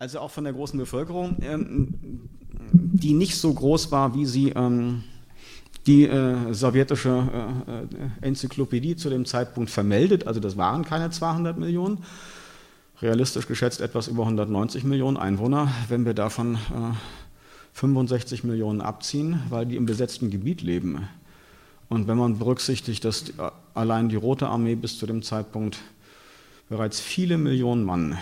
Also 0.00 0.20
auch 0.20 0.30
von 0.30 0.44
der 0.44 0.54
großen 0.54 0.78
Bevölkerung, 0.78 1.36
ähm, 1.42 1.88
die 2.72 3.12
nicht 3.12 3.36
so 3.36 3.52
groß 3.52 3.92
war, 3.92 4.14
wie 4.14 4.24
sie 4.24 4.48
ähm, 4.48 5.04
die 5.86 6.06
äh, 6.06 6.54
sowjetische 6.54 7.22
äh, 7.68 7.82
äh 7.82 8.26
Enzyklopädie 8.26 8.96
zu 8.96 9.10
dem 9.10 9.26
Zeitpunkt 9.26 9.68
vermeldet. 9.68 10.26
Also 10.26 10.40
das 10.40 10.56
waren 10.56 10.86
keine 10.86 11.10
200 11.10 11.58
Millionen, 11.58 11.98
realistisch 13.02 13.46
geschätzt 13.46 13.82
etwas 13.82 14.08
über 14.08 14.22
190 14.22 14.84
Millionen 14.84 15.18
Einwohner. 15.18 15.70
Wenn 15.88 16.06
wir 16.06 16.14
davon 16.14 16.56
65 17.74 18.42
äh, 18.42 18.46
Millionen 18.46 18.80
abziehen, 18.80 19.42
weil 19.50 19.66
die 19.66 19.76
im 19.76 19.84
besetzten 19.84 20.30
Gebiet 20.30 20.62
leben. 20.62 21.10
Und 21.90 22.08
wenn 22.08 22.16
man 22.16 22.38
berücksichtigt, 22.38 23.04
dass 23.04 23.34
allein 23.74 24.08
die 24.08 24.16
Rote 24.16 24.48
Armee 24.48 24.76
bis 24.76 24.98
zu 24.98 25.04
dem 25.04 25.22
Zeitpunkt 25.22 25.76
bereits 26.70 27.00
viele 27.00 27.36
Millionen 27.36 27.84
Mann 27.84 28.16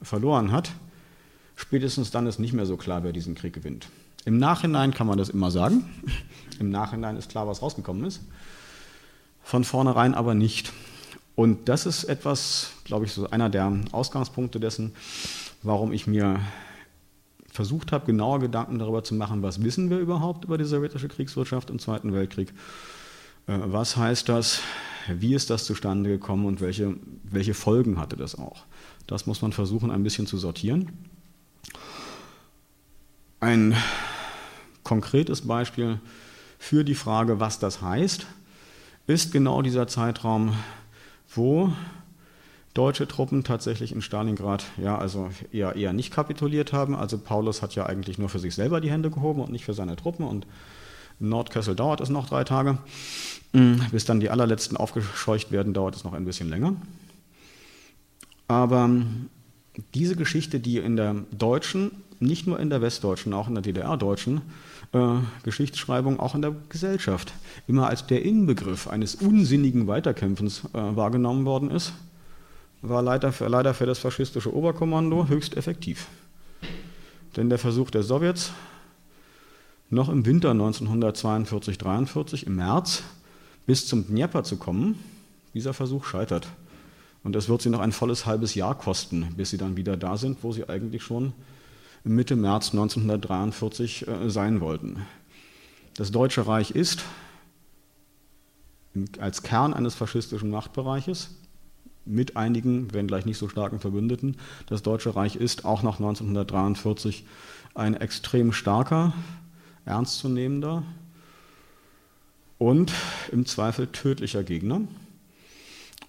verloren 0.00 0.52
hat, 0.52 0.72
spätestens 1.56 2.10
dann 2.10 2.26
ist 2.26 2.38
nicht 2.38 2.52
mehr 2.52 2.66
so 2.66 2.76
klar, 2.76 3.04
wer 3.04 3.12
diesen 3.12 3.34
Krieg 3.34 3.52
gewinnt. 3.52 3.88
Im 4.24 4.38
Nachhinein 4.38 4.94
kann 4.94 5.06
man 5.06 5.18
das 5.18 5.28
immer 5.28 5.50
sagen. 5.50 5.84
Im 6.58 6.70
Nachhinein 6.70 7.16
ist 7.16 7.30
klar, 7.30 7.46
was 7.46 7.62
rausgekommen 7.62 8.04
ist. 8.04 8.20
Von 9.42 9.64
vornherein 9.64 10.14
aber 10.14 10.34
nicht. 10.34 10.72
Und 11.34 11.68
das 11.68 11.86
ist 11.86 12.04
etwas, 12.04 12.70
glaube 12.84 13.06
ich, 13.06 13.12
so 13.12 13.28
einer 13.30 13.48
der 13.48 13.72
Ausgangspunkte 13.90 14.60
dessen, 14.60 14.92
warum 15.62 15.92
ich 15.92 16.06
mir 16.06 16.40
versucht 17.50 17.92
habe, 17.92 18.06
genauer 18.06 18.40
Gedanken 18.40 18.78
darüber 18.78 19.04
zu 19.04 19.14
machen, 19.14 19.42
was 19.42 19.62
wissen 19.62 19.90
wir 19.90 19.98
überhaupt 19.98 20.44
über 20.44 20.58
die 20.58 20.64
sowjetische 20.64 21.08
Kriegswirtschaft 21.08 21.70
im 21.70 21.78
Zweiten 21.78 22.12
Weltkrieg. 22.12 22.52
Äh, 23.46 23.58
was 23.64 23.96
heißt 23.96 24.28
das? 24.28 24.60
Wie 25.08 25.34
ist 25.34 25.50
das 25.50 25.64
zustande 25.64 26.10
gekommen 26.10 26.46
und 26.46 26.60
welche, 26.60 26.94
welche 27.24 27.54
Folgen 27.54 27.98
hatte 27.98 28.16
das 28.16 28.38
auch? 28.38 28.64
Das 29.06 29.26
muss 29.26 29.42
man 29.42 29.52
versuchen, 29.52 29.90
ein 29.90 30.02
bisschen 30.02 30.26
zu 30.26 30.38
sortieren. 30.38 30.90
Ein 33.42 33.74
konkretes 34.84 35.48
Beispiel 35.48 35.98
für 36.60 36.84
die 36.84 36.94
Frage, 36.94 37.40
was 37.40 37.58
das 37.58 37.82
heißt, 37.82 38.24
ist 39.08 39.32
genau 39.32 39.62
dieser 39.62 39.88
Zeitraum, 39.88 40.54
wo 41.34 41.72
deutsche 42.72 43.08
Truppen 43.08 43.42
tatsächlich 43.42 43.90
in 43.90 44.00
Stalingrad 44.00 44.64
ja 44.80 44.96
also 44.96 45.28
eher, 45.50 45.74
eher 45.74 45.92
nicht 45.92 46.14
kapituliert 46.14 46.72
haben. 46.72 46.94
Also 46.94 47.18
Paulus 47.18 47.62
hat 47.62 47.74
ja 47.74 47.84
eigentlich 47.84 48.16
nur 48.16 48.28
für 48.28 48.38
sich 48.38 48.54
selber 48.54 48.80
die 48.80 48.92
Hände 48.92 49.10
gehoben 49.10 49.40
und 49.40 49.50
nicht 49.50 49.64
für 49.64 49.74
seine 49.74 49.96
Truppen 49.96 50.24
und 50.24 50.46
in 51.18 51.28
Nordkessel 51.28 51.74
dauert 51.74 52.00
es 52.00 52.10
noch 52.10 52.28
drei 52.28 52.44
Tage. 52.44 52.78
Bis 53.90 54.04
dann 54.04 54.20
die 54.20 54.30
allerletzten 54.30 54.76
aufgescheucht 54.76 55.50
werden, 55.50 55.74
dauert 55.74 55.96
es 55.96 56.04
noch 56.04 56.12
ein 56.12 56.24
bisschen 56.24 56.48
länger. 56.48 56.76
Aber 58.46 58.88
diese 59.94 60.14
Geschichte, 60.14 60.60
die 60.60 60.78
in 60.78 60.94
der 60.94 61.16
deutschen, 61.32 61.90
nicht 62.22 62.46
nur 62.46 62.58
in 62.58 62.70
der 62.70 62.80
westdeutschen, 62.80 63.32
auch 63.34 63.48
in 63.48 63.54
der 63.54 63.62
DDR-deutschen 63.62 64.40
äh, 64.92 65.16
Geschichtsschreibung 65.42 66.20
auch 66.20 66.34
in 66.34 66.42
der 66.42 66.54
Gesellschaft 66.68 67.32
immer 67.66 67.88
als 67.88 68.06
der 68.06 68.24
Inbegriff 68.24 68.88
eines 68.88 69.14
unsinnigen 69.14 69.86
Weiterkämpfens 69.86 70.64
äh, 70.72 70.78
wahrgenommen 70.96 71.44
worden 71.44 71.70
ist, 71.70 71.92
war 72.82 73.02
leider 73.02 73.32
für, 73.32 73.48
leider 73.48 73.74
für 73.74 73.86
das 73.86 73.98
faschistische 73.98 74.54
Oberkommando 74.54 75.28
höchst 75.28 75.56
effektiv. 75.56 76.06
Denn 77.36 77.48
der 77.48 77.58
Versuch 77.58 77.90
der 77.90 78.02
Sowjets, 78.02 78.52
noch 79.88 80.08
im 80.08 80.26
Winter 80.26 80.52
1942-43, 80.52 82.46
im 82.46 82.56
März, 82.56 83.02
bis 83.66 83.86
zum 83.86 84.06
Dnieper 84.06 84.42
zu 84.42 84.56
kommen, 84.56 84.98
dieser 85.54 85.74
Versuch 85.74 86.04
scheitert. 86.04 86.48
Und 87.22 87.36
es 87.36 87.48
wird 87.48 87.62
sie 87.62 87.70
noch 87.70 87.80
ein 87.80 87.92
volles 87.92 88.26
halbes 88.26 88.54
Jahr 88.54 88.76
kosten, 88.76 89.28
bis 89.36 89.50
sie 89.50 89.58
dann 89.58 89.76
wieder 89.76 89.96
da 89.96 90.16
sind, 90.16 90.38
wo 90.42 90.52
sie 90.52 90.68
eigentlich 90.68 91.02
schon 91.02 91.32
Mitte 92.04 92.36
März 92.36 92.70
1943 92.72 94.08
äh, 94.08 94.30
sein 94.30 94.60
wollten. 94.60 95.06
Das 95.94 96.10
Deutsche 96.10 96.46
Reich 96.46 96.72
ist 96.72 97.04
als 99.18 99.42
Kern 99.42 99.72
eines 99.72 99.94
faschistischen 99.94 100.50
Machtbereiches 100.50 101.30
mit 102.04 102.36
einigen, 102.36 102.92
wenn 102.92 103.06
gleich 103.06 103.24
nicht 103.24 103.38
so 103.38 103.48
starken 103.48 103.78
Verbündeten, 103.78 104.36
das 104.66 104.82
Deutsche 104.82 105.14
Reich 105.14 105.36
ist 105.36 105.64
auch 105.64 105.82
nach 105.82 105.98
1943 105.98 107.24
ein 107.74 107.94
extrem 107.94 108.52
starker, 108.52 109.12
ernstzunehmender 109.84 110.82
und 112.58 112.92
im 113.30 113.46
Zweifel 113.46 113.86
tödlicher 113.86 114.42
Gegner. 114.42 114.82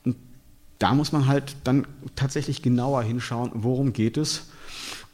Und 0.04 0.16
da 0.80 0.94
muss 0.94 1.12
man 1.12 1.28
halt 1.28 1.56
dann 1.64 1.86
tatsächlich 2.16 2.62
genauer 2.62 3.04
hinschauen, 3.04 3.52
worum 3.54 3.94
geht 3.94 4.18
es 4.18 4.50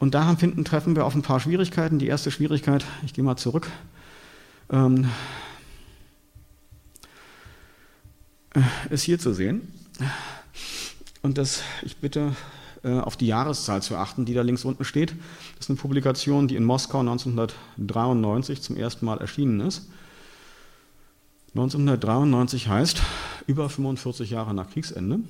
und 0.00 0.14
da 0.14 0.34
finden, 0.34 0.64
treffen 0.64 0.96
wir 0.96 1.04
auf 1.04 1.14
ein 1.14 1.22
paar 1.22 1.40
Schwierigkeiten. 1.40 1.98
Die 1.98 2.08
erste 2.08 2.30
Schwierigkeit, 2.30 2.84
ich 3.04 3.12
gehe 3.12 3.22
mal 3.22 3.36
zurück, 3.36 3.70
ähm, 4.70 5.08
äh, 8.54 8.62
ist 8.88 9.02
hier 9.02 9.18
zu 9.18 9.34
sehen. 9.34 9.68
Und 11.20 11.36
das, 11.36 11.62
ich 11.82 11.98
bitte 11.98 12.34
äh, 12.82 12.98
auf 12.98 13.18
die 13.18 13.26
Jahreszahl 13.26 13.82
zu 13.82 13.94
achten, 13.94 14.24
die 14.24 14.32
da 14.32 14.40
links 14.40 14.64
unten 14.64 14.86
steht. 14.86 15.10
Das 15.56 15.66
ist 15.66 15.70
eine 15.70 15.78
Publikation, 15.78 16.48
die 16.48 16.56
in 16.56 16.64
Moskau 16.64 17.00
1993 17.00 18.62
zum 18.62 18.78
ersten 18.78 19.04
Mal 19.04 19.18
erschienen 19.18 19.60
ist. 19.60 19.90
1993 21.54 22.68
heißt, 22.68 23.02
über 23.46 23.68
45 23.68 24.30
Jahre 24.30 24.54
nach 24.54 24.70
Kriegsende. 24.70 25.20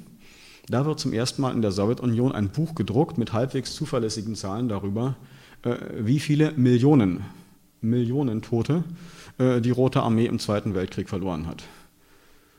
Da 0.68 0.86
wird 0.86 1.00
zum 1.00 1.12
ersten 1.12 1.42
Mal 1.42 1.52
in 1.52 1.62
der 1.62 1.72
Sowjetunion 1.72 2.32
ein 2.32 2.50
Buch 2.50 2.74
gedruckt 2.74 3.18
mit 3.18 3.32
halbwegs 3.32 3.74
zuverlässigen 3.74 4.34
Zahlen 4.34 4.68
darüber, 4.68 5.16
äh, 5.62 5.76
wie 5.98 6.20
viele 6.20 6.52
Millionen, 6.52 7.24
Millionen 7.80 8.42
Tote 8.42 8.84
äh, 9.38 9.60
die 9.60 9.70
Rote 9.70 10.02
Armee 10.02 10.26
im 10.26 10.38
Zweiten 10.38 10.74
Weltkrieg 10.74 11.08
verloren 11.08 11.46
hat. 11.46 11.64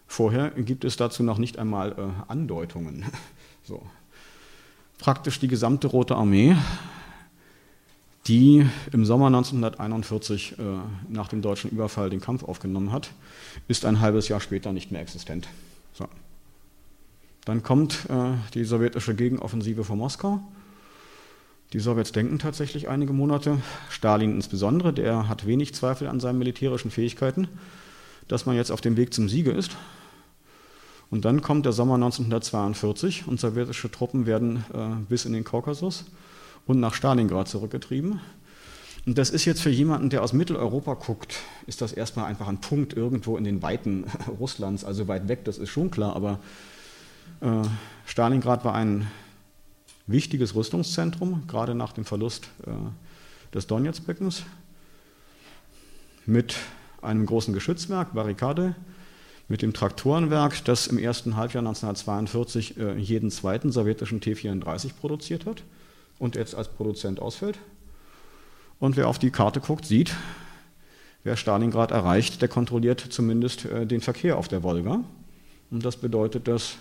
Vorher 0.08 0.50
gibt 0.52 0.84
es 0.84 0.98
dazu 0.98 1.24
noch 1.24 1.38
nicht 1.38 1.58
einmal 1.58 1.92
äh, 1.94 2.32
Andeutungen. 2.32 3.06
So. 3.64 3.84
Praktisch 4.98 5.40
die 5.40 5.48
gesamte 5.48 5.86
Rote 5.86 6.16
Armee, 6.16 6.56
die 8.28 8.66
im 8.92 9.06
Sommer 9.06 9.28
1941 9.28 10.56
nach 11.08 11.28
dem 11.28 11.44
deutschen 11.44 11.70
Überfall 11.70 12.10
den 12.10 12.22
Kampf 12.22 12.44
aufgenommen 12.44 12.92
hat, 12.92 13.12
ist 13.68 13.86
ein 13.86 14.00
halbes 14.00 14.30
Jahr 14.30 14.42
später 14.42 14.74
nicht 14.74 14.92
mehr 14.92 15.02
existent. 15.02 15.48
So. 15.94 16.08
Dann 17.46 17.64
kommt 17.64 18.06
äh, 18.10 18.34
die 18.54 18.64
sowjetische 18.64 19.16
Gegenoffensive 19.16 19.84
von 19.84 19.98
Moskau. 19.98 20.42
Die 21.74 21.80
Sowjets 21.80 22.12
denken 22.12 22.38
tatsächlich 22.38 22.90
einige 22.90 23.14
Monate, 23.14 23.62
Stalin 23.90 24.36
insbesondere, 24.36 24.92
der 24.92 25.30
hat 25.30 25.48
wenig 25.48 25.74
Zweifel 25.74 26.08
an 26.10 26.20
seinen 26.20 26.38
militärischen 26.38 26.92
Fähigkeiten, 26.92 27.48
dass 28.28 28.46
man 28.46 28.58
jetzt 28.58 28.72
auf 28.72 28.82
dem 28.82 28.98
Weg 28.98 29.14
zum 29.14 29.30
Siege 29.30 29.52
ist. 29.52 29.78
Und 31.10 31.24
dann 31.24 31.42
kommt 31.42 31.66
der 31.66 31.72
Sommer 31.72 31.96
1942 31.96 33.28
und 33.28 33.40
sowjetische 33.40 33.90
Truppen 33.90 34.26
werden 34.26 34.66
äh, 34.74 35.04
bis 35.08 35.26
in 35.26 35.34
den 35.34 35.46
Kaukasus 35.46 36.06
und 36.68 36.80
nach 36.80 36.94
Stalingrad 36.94 37.48
zurückgetrieben. 37.48 38.20
Und 39.06 39.18
das 39.18 39.30
ist 39.30 39.46
jetzt 39.46 39.62
für 39.62 39.70
jemanden, 39.70 40.10
der 40.10 40.24
aus 40.24 40.34
Mitteleuropa 40.34 40.94
guckt, 40.94 41.36
ist 41.68 41.82
das 41.82 41.92
erstmal 41.92 42.26
einfach 42.26 42.48
ein 42.48 42.62
Punkt 42.62 42.94
irgendwo 42.94 43.38
in 43.38 43.46
den 43.46 43.62
Weiten 43.62 44.06
Russlands, 44.40 44.84
also 44.86 45.08
weit 45.08 45.28
weg, 45.28 45.46
das 45.46 45.58
ist 45.58 45.70
schon 45.70 45.90
klar, 45.90 46.16
aber 46.16 46.40
Stalingrad 48.06 48.64
war 48.66 48.76
ein 48.76 49.08
wichtiges 50.08 50.56
Rüstungszentrum, 50.56 51.44
gerade 51.48 51.76
nach 51.76 51.94
dem 51.94 52.06
Verlust 52.06 52.50
äh, 52.66 52.72
des 53.54 53.68
Donetsbeckens, 53.68 54.44
mit 56.26 56.56
einem 57.02 57.26
großen 57.26 57.54
Geschützwerk, 57.54 58.14
Barrikade, 58.14 58.76
mit 59.48 59.62
dem 59.62 59.74
Traktorenwerk, 59.74 60.64
das 60.66 60.88
im 60.88 60.98
ersten 60.98 61.36
Halbjahr 61.36 61.62
1942 61.62 62.78
äh, 62.78 62.98
jeden 62.98 63.32
zweiten 63.32 63.72
sowjetischen 63.72 64.22
T-34 64.22 64.94
produziert 65.00 65.46
hat 65.46 65.64
und 66.20 66.36
jetzt 66.36 66.56
als 66.56 66.68
Produzent 66.68 67.20
ausfällt. 67.20 67.58
Und 68.80 68.98
wer 68.98 69.08
auf 69.08 69.20
die 69.20 69.32
Karte 69.32 69.60
guckt, 69.60 69.86
sieht, 69.86 70.16
wer 71.24 71.36
Stalingrad 71.36 71.92
erreicht, 71.92 72.42
der 72.42 72.50
kontrolliert 72.50 73.00
zumindest 73.00 73.66
den 73.66 74.02
Verkehr 74.02 74.38
auf 74.38 74.48
der 74.48 74.64
Wolga. 74.64 75.04
Und 75.70 75.86
das 75.86 75.98
bedeutet, 75.98 76.48
dass 76.48 76.78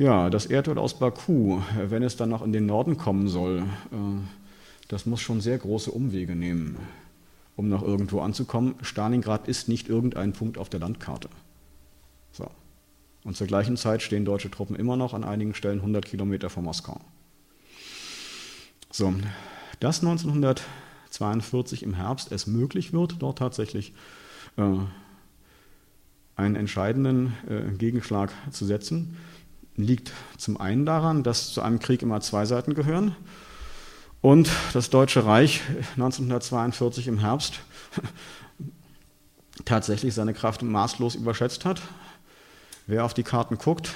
ja, 0.00 0.30
das 0.30 0.46
Erdöl 0.46 0.78
aus 0.78 0.98
Baku, 0.98 1.60
wenn 1.76 2.02
es 2.02 2.16
dann 2.16 2.30
noch 2.30 2.40
in 2.40 2.54
den 2.54 2.64
Norden 2.64 2.96
kommen 2.96 3.28
soll, 3.28 3.58
äh, 3.92 3.96
das 4.88 5.04
muss 5.04 5.20
schon 5.20 5.42
sehr 5.42 5.58
große 5.58 5.90
Umwege 5.90 6.34
nehmen, 6.34 6.78
um 7.54 7.68
noch 7.68 7.82
irgendwo 7.82 8.20
anzukommen. 8.20 8.76
Stalingrad 8.80 9.46
ist 9.46 9.68
nicht 9.68 9.90
irgendein 9.90 10.32
Punkt 10.32 10.56
auf 10.56 10.70
der 10.70 10.80
Landkarte. 10.80 11.28
So. 12.32 12.50
Und 13.24 13.36
zur 13.36 13.46
gleichen 13.46 13.76
Zeit 13.76 14.00
stehen 14.00 14.24
deutsche 14.24 14.50
Truppen 14.50 14.74
immer 14.74 14.96
noch 14.96 15.12
an 15.12 15.22
einigen 15.22 15.52
Stellen 15.52 15.80
100 15.80 16.06
Kilometer 16.06 16.48
vor 16.48 16.62
Moskau. 16.62 16.98
So, 18.90 19.12
dass 19.80 20.00
1942 20.00 21.82
im 21.82 21.92
Herbst 21.92 22.32
es 22.32 22.46
möglich 22.46 22.94
wird, 22.94 23.16
dort 23.18 23.36
tatsächlich 23.36 23.92
äh, 24.56 24.78
einen 26.36 26.56
entscheidenden 26.56 27.34
äh, 27.50 27.70
Gegenschlag 27.76 28.32
zu 28.50 28.64
setzen, 28.64 29.18
liegt 29.76 30.12
zum 30.36 30.60
einen 30.60 30.86
daran, 30.86 31.22
dass 31.22 31.52
zu 31.52 31.62
einem 31.62 31.78
Krieg 31.78 32.02
immer 32.02 32.20
zwei 32.20 32.44
Seiten 32.44 32.74
gehören 32.74 33.16
und 34.20 34.50
das 34.72 34.90
Deutsche 34.90 35.24
Reich 35.24 35.62
1942 35.96 37.08
im 37.08 37.18
Herbst 37.18 37.60
tatsächlich 39.64 40.14
seine 40.14 40.34
Kraft 40.34 40.62
maßlos 40.62 41.14
überschätzt 41.14 41.64
hat. 41.64 41.80
Wer 42.86 43.04
auf 43.04 43.14
die 43.14 43.22
Karten 43.22 43.56
guckt, 43.56 43.94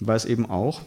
weiß 0.00 0.24
eben 0.26 0.48
auch, 0.48 0.82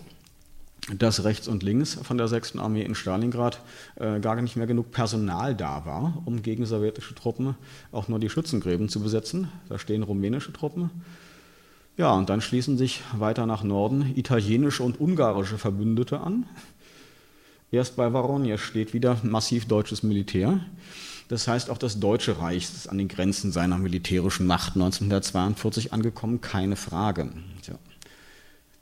dass 0.98 1.24
rechts 1.24 1.48
und 1.48 1.64
links 1.64 1.94
von 2.02 2.18
der 2.18 2.28
6. 2.28 2.58
Armee 2.58 2.82
in 2.82 2.96
Stalingrad 2.96 3.62
äh, 3.96 4.20
gar 4.20 4.40
nicht 4.42 4.56
mehr 4.56 4.68
genug 4.68 4.92
Personal 4.92 5.56
da 5.56 5.86
war, 5.86 6.22
um 6.26 6.42
gegen 6.42 6.66
sowjetische 6.66 7.16
Truppen 7.16 7.56
auch 7.92 8.08
nur 8.08 8.20
die 8.20 8.30
Schützengräben 8.30 8.90
zu 8.90 9.00
besetzen. 9.00 9.52
Da 9.70 9.78
stehen 9.78 10.04
rumänische 10.04 10.52
Truppen. 10.52 10.90
Ja, 11.98 12.14
und 12.14 12.30
dann 12.30 12.42
schließen 12.42 12.78
sich 12.78 13.02
weiter 13.14 13.46
nach 13.46 13.64
Norden 13.64 14.14
italienische 14.16 14.84
und 14.84 15.00
ungarische 15.00 15.58
Verbündete 15.58 16.22
an. 16.22 16.46
Erst 17.72 17.96
bei 17.96 18.12
Voronezh 18.12 18.62
steht 18.62 18.94
wieder 18.94 19.18
massiv 19.24 19.68
deutsches 19.68 20.04
Militär. 20.04 20.60
Das 21.30 21.48
heißt, 21.48 21.70
auch 21.70 21.78
das 21.78 22.00
Deutsche 22.00 22.40
Reich 22.40 22.64
ist 22.64 22.90
an 22.90 22.98
den 22.98 23.08
Grenzen 23.08 23.52
seiner 23.52 23.78
militärischen 23.78 24.46
Macht 24.46 24.74
1942 24.74 25.94
angekommen, 25.94 26.42
keine 26.42 26.76
Frage. 26.76 27.32
Tja. 27.62 27.76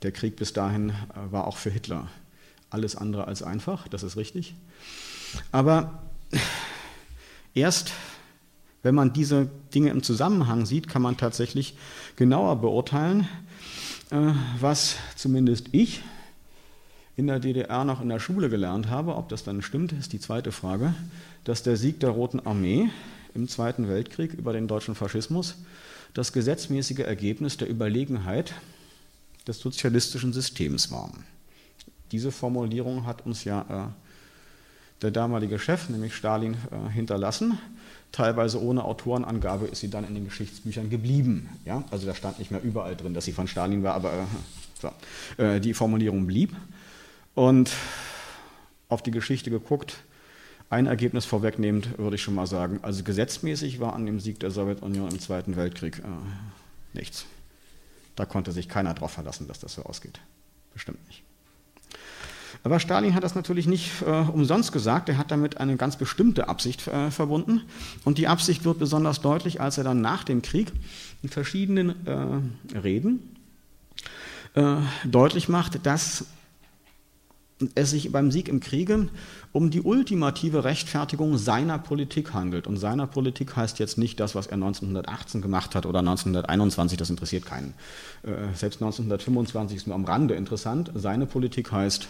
Der 0.02 0.12
Krieg 0.12 0.36
bis 0.36 0.52
dahin 0.52 0.90
äh, 0.90 0.92
war 1.30 1.46
auch 1.46 1.56
für 1.56 1.70
Hitler 1.70 2.08
alles 2.70 2.96
andere 2.96 3.26
als 3.26 3.42
einfach, 3.42 3.88
das 3.88 4.02
ist 4.02 4.16
richtig. 4.16 4.54
Aber 5.52 6.02
erst 7.54 7.92
wenn 8.82 8.94
man 8.94 9.12
diese 9.12 9.48
Dinge 9.74 9.90
im 9.90 10.02
Zusammenhang 10.02 10.66
sieht, 10.66 10.88
kann 10.88 11.02
man 11.02 11.16
tatsächlich 11.16 11.76
genauer 12.16 12.56
beurteilen, 12.60 13.28
äh, 14.10 14.32
was 14.58 14.96
zumindest 15.16 15.68
ich 15.72 16.02
in 17.16 17.26
der 17.26 17.40
DDR 17.40 17.84
noch 17.84 18.00
in 18.00 18.08
der 18.08 18.20
Schule 18.20 18.48
gelernt 18.48 18.88
habe. 18.88 19.16
Ob 19.16 19.28
das 19.28 19.44
dann 19.44 19.60
stimmt, 19.60 19.92
ist 19.92 20.12
die 20.12 20.20
zweite 20.20 20.52
Frage, 20.52 20.94
dass 21.44 21.62
der 21.62 21.76
Sieg 21.76 22.00
der 22.00 22.10
Roten 22.10 22.40
Armee 22.40 22.88
im 23.34 23.48
Zweiten 23.48 23.88
Weltkrieg 23.88 24.32
über 24.32 24.52
den 24.52 24.68
deutschen 24.68 24.94
Faschismus 24.94 25.56
das 26.14 26.32
gesetzmäßige 26.32 27.00
Ergebnis 27.00 27.56
der 27.56 27.68
Überlegenheit 27.68 28.54
des 29.46 29.60
sozialistischen 29.60 30.32
Systems 30.32 30.90
war. 30.90 31.12
Diese 32.12 32.32
Formulierung 32.32 33.06
hat 33.06 33.24
uns 33.24 33.44
ja 33.44 33.60
äh, 33.68 35.02
der 35.02 35.10
damalige 35.10 35.58
Chef, 35.58 35.88
nämlich 35.88 36.14
Stalin, 36.14 36.54
äh, 36.54 36.90
hinterlassen. 36.90 37.58
Teilweise 38.12 38.60
ohne 38.60 38.84
Autorenangabe 38.84 39.66
ist 39.66 39.80
sie 39.80 39.90
dann 39.90 40.04
in 40.04 40.14
den 40.14 40.24
Geschichtsbüchern 40.24 40.90
geblieben. 40.90 41.48
Ja? 41.64 41.84
Also 41.90 42.06
da 42.06 42.14
stand 42.14 42.38
nicht 42.38 42.50
mehr 42.50 42.62
überall 42.62 42.96
drin, 42.96 43.14
dass 43.14 43.24
sie 43.24 43.32
von 43.32 43.46
Stalin 43.46 43.82
war, 43.82 43.94
aber 43.94 44.12
äh, 44.12 44.24
so. 44.80 45.42
äh, 45.42 45.60
die 45.60 45.74
Formulierung 45.74 46.26
blieb. 46.26 46.54
Und 47.34 47.70
auf 48.88 49.02
die 49.02 49.12
Geschichte 49.12 49.50
geguckt, 49.50 49.98
ein 50.70 50.86
Ergebnis 50.86 51.24
vorwegnehmend 51.24 51.98
würde 51.98 52.16
ich 52.16 52.22
schon 52.22 52.34
mal 52.34 52.46
sagen, 52.46 52.80
also 52.82 53.02
gesetzmäßig 53.04 53.80
war 53.80 53.94
an 53.94 54.06
dem 54.06 54.20
Sieg 54.20 54.40
der 54.40 54.50
Sowjetunion 54.50 55.10
im 55.10 55.20
Zweiten 55.20 55.56
Weltkrieg 55.56 55.98
äh, 55.98 56.02
nichts. 56.92 57.26
Da 58.16 58.24
konnte 58.24 58.52
sich 58.52 58.68
keiner 58.68 58.94
darauf 58.94 59.12
verlassen, 59.12 59.46
dass 59.48 59.60
das 59.60 59.74
so 59.74 59.82
ausgeht. 59.84 60.20
Bestimmt 60.72 61.04
nicht. 61.06 61.22
Aber 62.62 62.78
Stalin 62.78 63.14
hat 63.14 63.24
das 63.24 63.34
natürlich 63.34 63.66
nicht 63.66 64.02
äh, 64.02 64.10
umsonst 64.10 64.72
gesagt, 64.72 65.08
er 65.08 65.16
hat 65.16 65.30
damit 65.30 65.58
eine 65.58 65.76
ganz 65.76 65.96
bestimmte 65.96 66.48
Absicht 66.48 66.86
äh, 66.88 67.10
verbunden. 67.10 67.62
Und 68.04 68.18
die 68.18 68.28
Absicht 68.28 68.64
wird 68.64 68.78
besonders 68.78 69.20
deutlich, 69.20 69.60
als 69.60 69.78
er 69.78 69.84
dann 69.84 70.00
nach 70.00 70.24
dem 70.24 70.42
Krieg 70.42 70.72
in 71.22 71.28
verschiedenen 71.28 72.06
äh, 72.06 72.78
Reden 72.78 73.36
äh, 74.54 74.76
deutlich 75.04 75.48
macht, 75.48 75.86
dass 75.86 76.26
es 77.74 77.90
sich 77.90 78.10
beim 78.10 78.30
Sieg 78.30 78.48
im 78.48 78.60
Kriege 78.60 79.08
um 79.52 79.70
die 79.70 79.82
ultimative 79.82 80.64
Rechtfertigung 80.64 81.36
seiner 81.36 81.78
Politik 81.78 82.32
handelt. 82.32 82.66
Und 82.66 82.76
seiner 82.76 83.06
Politik 83.06 83.56
heißt 83.56 83.78
jetzt 83.78 83.98
nicht 83.98 84.20
das, 84.20 84.34
was 84.34 84.46
er 84.46 84.54
1918 84.54 85.42
gemacht 85.42 85.74
hat 85.74 85.86
oder 85.86 85.98
1921, 86.00 86.96
das 86.96 87.10
interessiert 87.10 87.46
keinen. 87.46 87.74
Äh, 88.22 88.54
selbst 88.54 88.80
1925 88.82 89.78
ist 89.78 89.86
nur 89.86 89.96
am 89.96 90.04
Rande 90.04 90.34
interessant. 90.34 90.90
Seine 90.94 91.26
Politik 91.26 91.72
heißt 91.72 92.08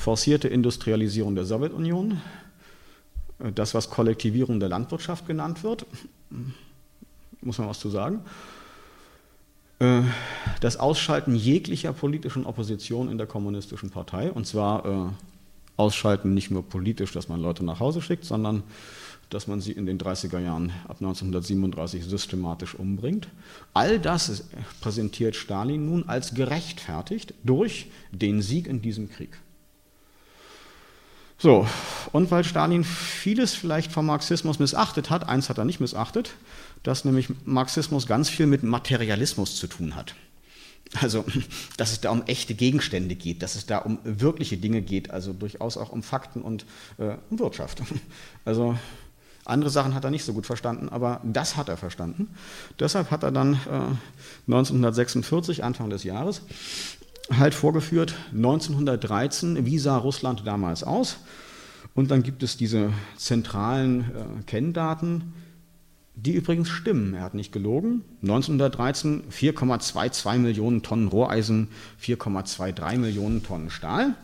forcierte 0.00 0.48
Industrialisierung 0.48 1.34
der 1.34 1.44
Sowjetunion, 1.44 2.20
äh, 3.38 3.52
das, 3.52 3.74
was 3.74 3.90
Kollektivierung 3.90 4.58
der 4.58 4.70
Landwirtschaft 4.70 5.26
genannt 5.26 5.62
wird, 5.62 5.86
muss 7.42 7.58
man 7.58 7.68
was 7.68 7.80
zu 7.80 7.90
sagen 7.90 8.24
äh, 9.80 10.02
das 10.60 10.78
Ausschalten 10.78 11.34
jeglicher 11.34 11.92
politischen 11.92 12.46
Opposition 12.46 13.10
in 13.10 13.18
der 13.18 13.26
kommunistischen 13.26 13.90
Partei. 13.90 14.30
Und 14.30 14.46
zwar 14.46 14.84
äh, 14.84 15.08
Ausschalten 15.76 16.34
nicht 16.34 16.50
nur 16.50 16.62
politisch, 16.62 17.12
dass 17.12 17.28
man 17.28 17.40
Leute 17.40 17.64
nach 17.64 17.80
Hause 17.80 18.02
schickt, 18.02 18.24
sondern 18.24 18.62
dass 19.30 19.46
man 19.46 19.60
sie 19.60 19.72
in 19.72 19.86
den 19.86 19.98
30er 19.98 20.40
Jahren 20.40 20.70
ab 20.84 20.96
1937 21.00 22.04
systematisch 22.04 22.74
umbringt. 22.74 23.28
All 23.72 23.98
das 23.98 24.48
präsentiert 24.80 25.36
Stalin 25.36 25.86
nun 25.86 26.08
als 26.08 26.34
gerechtfertigt 26.34 27.34
durch 27.44 27.90
den 28.12 28.42
Sieg 28.42 28.66
in 28.66 28.82
diesem 28.82 29.08
Krieg. 29.08 29.38
So, 31.40 31.66
und 32.12 32.30
weil 32.30 32.44
Stalin 32.44 32.84
vieles 32.84 33.54
vielleicht 33.54 33.90
vom 33.90 34.04
Marxismus 34.04 34.58
missachtet 34.58 35.08
hat, 35.08 35.26
eins 35.26 35.48
hat 35.48 35.56
er 35.56 35.64
nicht 35.64 35.80
missachtet, 35.80 36.34
dass 36.82 37.06
nämlich 37.06 37.28
Marxismus 37.46 38.06
ganz 38.06 38.28
viel 38.28 38.46
mit 38.46 38.62
Materialismus 38.62 39.56
zu 39.56 39.66
tun 39.66 39.96
hat. 39.96 40.14
Also, 41.00 41.24
dass 41.78 41.92
es 41.92 42.00
da 42.02 42.10
um 42.10 42.22
echte 42.26 42.54
Gegenstände 42.54 43.14
geht, 43.14 43.42
dass 43.42 43.54
es 43.54 43.64
da 43.64 43.78
um 43.78 43.98
wirkliche 44.04 44.58
Dinge 44.58 44.82
geht, 44.82 45.10
also 45.10 45.32
durchaus 45.32 45.78
auch 45.78 45.92
um 45.92 46.02
Fakten 46.02 46.42
und 46.42 46.66
äh, 46.98 47.16
um 47.30 47.38
Wirtschaft. 47.38 47.82
Also, 48.44 48.76
andere 49.46 49.70
Sachen 49.70 49.94
hat 49.94 50.04
er 50.04 50.10
nicht 50.10 50.24
so 50.24 50.34
gut 50.34 50.46
verstanden, 50.46 50.90
aber 50.90 51.20
das 51.24 51.56
hat 51.56 51.68
er 51.68 51.76
verstanden. 51.76 52.28
Deshalb 52.78 53.10
hat 53.10 53.22
er 53.22 53.32
dann 53.32 53.54
äh, 53.54 54.50
1946, 54.52 55.64
Anfang 55.64 55.88
des 55.88 56.04
Jahres, 56.04 56.42
halt 57.36 57.54
vorgeführt, 57.54 58.14
1913, 58.32 59.66
wie 59.66 59.78
sah 59.78 59.96
Russland 59.96 60.46
damals 60.46 60.82
aus? 60.84 61.18
Und 61.94 62.10
dann 62.10 62.22
gibt 62.22 62.42
es 62.42 62.56
diese 62.56 62.92
zentralen 63.16 64.00
äh, 64.00 64.42
Kenndaten, 64.46 65.32
die 66.14 66.32
übrigens 66.32 66.68
stimmen. 66.68 67.14
Er 67.14 67.22
hat 67.22 67.34
nicht 67.34 67.52
gelogen. 67.52 68.02
1913 68.22 69.24
4,22 69.30 70.38
Millionen 70.38 70.82
Tonnen 70.82 71.08
Rohreisen, 71.08 71.68
4,23 72.02 72.98
Millionen 72.98 73.42
Tonnen 73.42 73.70
Stahl. 73.70 74.14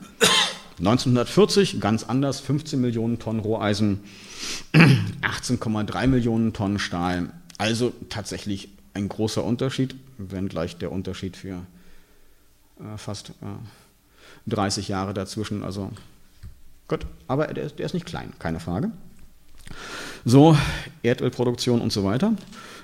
1940 0.79 1.81
ganz 1.81 2.05
anders, 2.05 2.41
15 2.41 2.81
Millionen 2.81 3.19
Tonnen 3.19 3.41
Roheisen, 3.41 4.01
18,3 5.23 6.07
Millionen 6.07 6.53
Tonnen 6.53 6.79
Stahl. 6.79 7.31
Also 7.57 7.93
tatsächlich 8.11 8.69
ein 8.93 9.09
großer 9.09 9.43
Unterschied, 9.43 9.97
wenngleich 10.19 10.77
der 10.77 10.93
Unterschied 10.93 11.37
für 11.37 11.63
fast 12.97 13.31
äh, 13.31 14.51
30 14.51 14.89
Jahre 14.89 15.15
dazwischen. 15.15 15.63
Also 15.63 15.91
gut, 16.89 17.07
aber 17.27 17.47
der, 17.49 17.69
der 17.71 17.87
ist 17.87 17.95
nicht 17.95 18.07
klein, 18.07 18.33
keine 18.39 18.61
Frage. 18.61 18.91
So, 20.25 20.57
Erdölproduktion 21.03 21.81
und 21.81 21.93
so 21.93 22.05
weiter. 22.05 22.33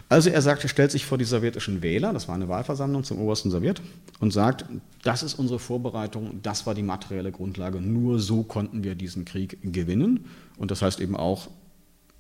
Also 0.09 0.29
er 0.29 0.43
sagt, 0.43 0.63
er 0.63 0.69
stellt 0.69 0.91
sich 0.91 1.07
vor 1.07 1.17
die 1.17 1.25
sowjetischen 1.25 1.81
Wähler, 1.81 2.13
das 2.13 2.29
war 2.29 2.35
eine 2.35 2.49
Wahlversammlung 2.49 3.03
zum 3.03 3.19
obersten 3.19 3.51
Sowjet, 3.51 3.81
und 4.21 4.31
sagt, 4.31 4.67
das 5.03 5.23
ist 5.23 5.35
unsere 5.35 5.59
Vorbereitung, 5.59 6.41
das 6.43 6.67
war 6.67 6.75
die 6.75 6.83
materielle 6.83 7.33
Grundlage, 7.33 7.81
nur 7.81 8.21
so 8.21 8.43
konnten 8.43 8.85
wir 8.85 8.95
diesen 8.95 9.25
Krieg 9.25 9.59
gewinnen. 9.63 10.27
Und 10.59 10.71
das 10.71 10.83
heißt 10.83 11.01
eben 11.01 11.17
auch, 11.17 11.49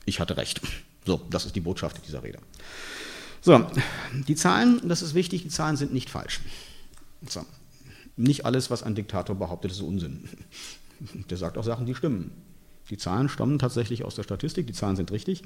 ich 0.06 0.20
hatte 0.20 0.36
recht. 0.38 0.62
So, 1.04 1.20
das 1.30 1.44
ist 1.44 1.54
die 1.54 1.60
Botschaft 1.60 2.00
dieser 2.06 2.22
Rede. 2.22 2.38
So, 3.42 3.66
die 4.26 4.36
Zahlen, 4.36 4.80
das 4.88 5.02
ist 5.02 5.14
wichtig, 5.14 5.42
die 5.42 5.48
Zahlen 5.48 5.76
sind 5.76 5.92
nicht 5.92 6.08
falsch. 6.08 6.40
So, 7.28 7.44
nicht 8.16 8.44
alles, 8.44 8.70
was 8.70 8.82
ein 8.82 8.94
Diktator 8.94 9.36
behauptet, 9.36 9.70
ist 9.70 9.80
Unsinn. 9.80 10.28
Der 11.30 11.36
sagt 11.36 11.58
auch 11.58 11.64
Sachen, 11.64 11.86
die 11.86 11.94
stimmen. 11.94 12.30
Die 12.90 12.96
Zahlen 12.96 13.28
stammen 13.28 13.58
tatsächlich 13.58 14.04
aus 14.04 14.14
der 14.14 14.22
Statistik, 14.22 14.66
die 14.66 14.72
Zahlen 14.72 14.96
sind 14.96 15.10
richtig. 15.12 15.42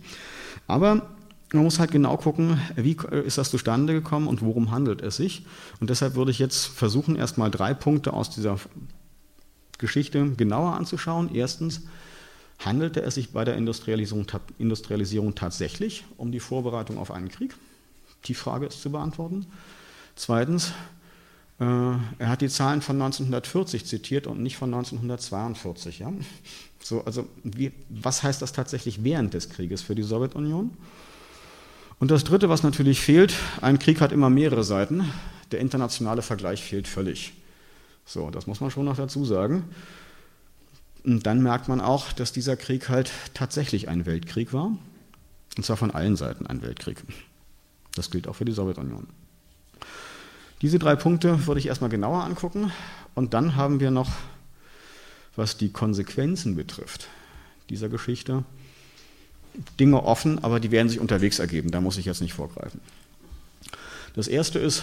Aber 0.67 1.09
man 1.53 1.63
muss 1.63 1.79
halt 1.79 1.93
genau 1.93 2.17
gucken, 2.17 2.61
wie 2.75 2.97
ist 3.25 3.39
das 3.39 3.51
zustande 3.51 3.93
gekommen 3.93 4.27
und 4.27 4.43
worum 4.43 4.71
handelt 4.71 5.01
es 5.01 5.17
sich. 5.17 5.47
Und 5.81 5.91
deshalb 5.91 6.15
würde 6.15 6.31
ich 6.31 6.39
jetzt 6.39 6.67
versuchen, 6.67 7.15
erstmal 7.15 7.51
drei 7.51 7.73
Punkte 7.73 8.13
aus 8.13 8.31
dieser 8.31 8.59
Geschichte 9.79 10.33
genauer 10.33 10.75
anzuschauen. 10.75 11.31
Erstens, 11.33 11.83
handelte 12.59 13.03
es 13.03 13.15
sich 13.15 13.33
bei 13.33 13.45
der 13.45 13.57
Industrialisierung, 13.57 14.27
Industrialisierung 14.59 15.35
tatsächlich 15.35 16.05
um 16.17 16.33
die 16.33 16.41
Vorbereitung 16.41 16.99
auf 16.99 17.11
einen 17.11 17.29
Krieg? 17.29 17.55
Die 18.25 18.35
Frage 18.35 18.67
ist 18.67 18.81
zu 18.81 18.91
beantworten. 18.91 19.47
Zweitens, 20.17 20.73
er 21.59 22.29
hat 22.29 22.43
die 22.43 22.49
Zahlen 22.49 22.83
von 22.83 22.97
1940 23.01 23.87
zitiert 23.87 24.27
und 24.27 24.43
nicht 24.43 24.57
von 24.59 24.73
1942. 24.73 26.01
Ja? 26.01 26.13
So, 26.83 27.03
also 27.05 27.27
wie, 27.45 27.73
was 27.89 28.23
heißt 28.23 28.43
das 28.43 28.53
tatsächlich 28.53 29.05
während 29.05 29.33
des 29.33 29.49
Krieges 29.49 29.83
für 29.83 29.95
die 29.95 30.03
Sowjetunion? 30.03 30.71
Und 31.99 32.11
das 32.11 32.25
Dritte, 32.25 32.51
was 32.51 32.63
natürlich 32.63 33.01
fehlt, 33.01 33.35
ein 33.63 33.79
Krieg 33.79 34.03
hat 34.03 34.13
immer 34.13 34.29
mehrere 34.29 34.65
Seiten, 34.65 35.11
der 35.51 35.61
internationale 35.61 36.21
Vergleich 36.21 36.63
fehlt 36.63 36.89
völlig. 36.89 37.33
So, 38.05 38.31
das 38.31 38.47
muss 38.47 38.61
man 38.61 38.71
schon 38.71 38.85
noch 38.85 38.97
dazu 38.97 39.25
sagen. 39.25 39.65
Und 41.05 41.27
dann 41.27 41.43
merkt 41.43 41.69
man 41.69 41.81
auch, 41.81 42.13
dass 42.13 42.33
dieser 42.33 42.57
Krieg 42.57 42.91
halt 42.91 43.11
tatsächlich 43.33 43.89
ein 43.89 44.05
Weltkrieg 44.05 44.53
war. 44.53 44.77
Und 45.57 45.65
zwar 45.65 45.79
von 45.79 45.91
allen 45.91 46.17
Seiten 46.17 46.47
ein 46.47 46.61
Weltkrieg. 46.61 47.03
Das 47.95 48.11
gilt 48.11 48.29
auch 48.29 48.37
für 48.37 48.45
die 48.45 48.53
Sowjetunion. 48.53 49.07
Diese 50.63 50.79
drei 50.79 50.97
Punkte 50.97 51.47
würde 51.47 51.61
ich 51.61 51.67
erstmal 51.67 51.91
genauer 51.91 52.25
angucken. 52.25 52.73
Und 53.15 53.35
dann 53.35 53.57
haben 53.57 53.81
wir 53.81 53.91
noch, 53.91 54.11
was 55.37 55.57
die 55.57 55.71
Konsequenzen 55.71 56.57
betrifft, 56.57 57.09
dieser 57.69 57.89
Geschichte, 57.89 58.45
Dinge 59.81 60.03
offen, 60.03 60.43
aber 60.43 60.61
die 60.61 60.71
werden 60.71 60.89
sich 60.89 61.01
unterwegs 61.01 61.39
ergeben. 61.39 61.71
Da 61.71 61.81
muss 61.81 61.99
ich 61.99 62.07
jetzt 62.07 62.21
nicht 62.21 62.35
vorgreifen. 62.35 62.81
Das 64.15 64.29
erste 64.29 64.59
ist, 64.59 64.83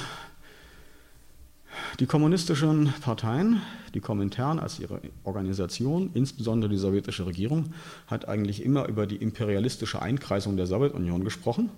die 1.99 2.05
kommunistischen 2.05 2.93
Parteien, 3.01 3.61
die 3.93 3.99
Komintern 3.99 4.59
als 4.59 4.79
ihre 4.79 4.99
Organisation, 5.23 6.09
insbesondere 6.13 6.71
die 6.71 6.77
sowjetische 6.77 7.25
Regierung, 7.25 7.73
hat 8.07 8.27
eigentlich 8.27 8.63
immer 8.63 8.87
über 8.87 9.05
die 9.05 9.17
imperialistische 9.17 10.01
Einkreisung 10.01 10.57
der 10.57 10.65
Sowjetunion 10.65 11.23
gesprochen. 11.23 11.69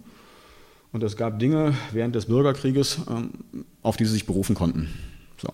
Und 0.96 1.04
es 1.04 1.18
gab 1.18 1.40
Dinge 1.40 1.76
während 1.92 2.16
des 2.16 2.28
Bürgerkrieges, 2.28 3.00
ähm, 3.10 3.32
auf 3.82 3.98
die 3.98 4.06
sie 4.06 4.14
sich 4.14 4.26
berufen 4.26 4.56
konnten. 4.56 4.88
So. 5.38 5.50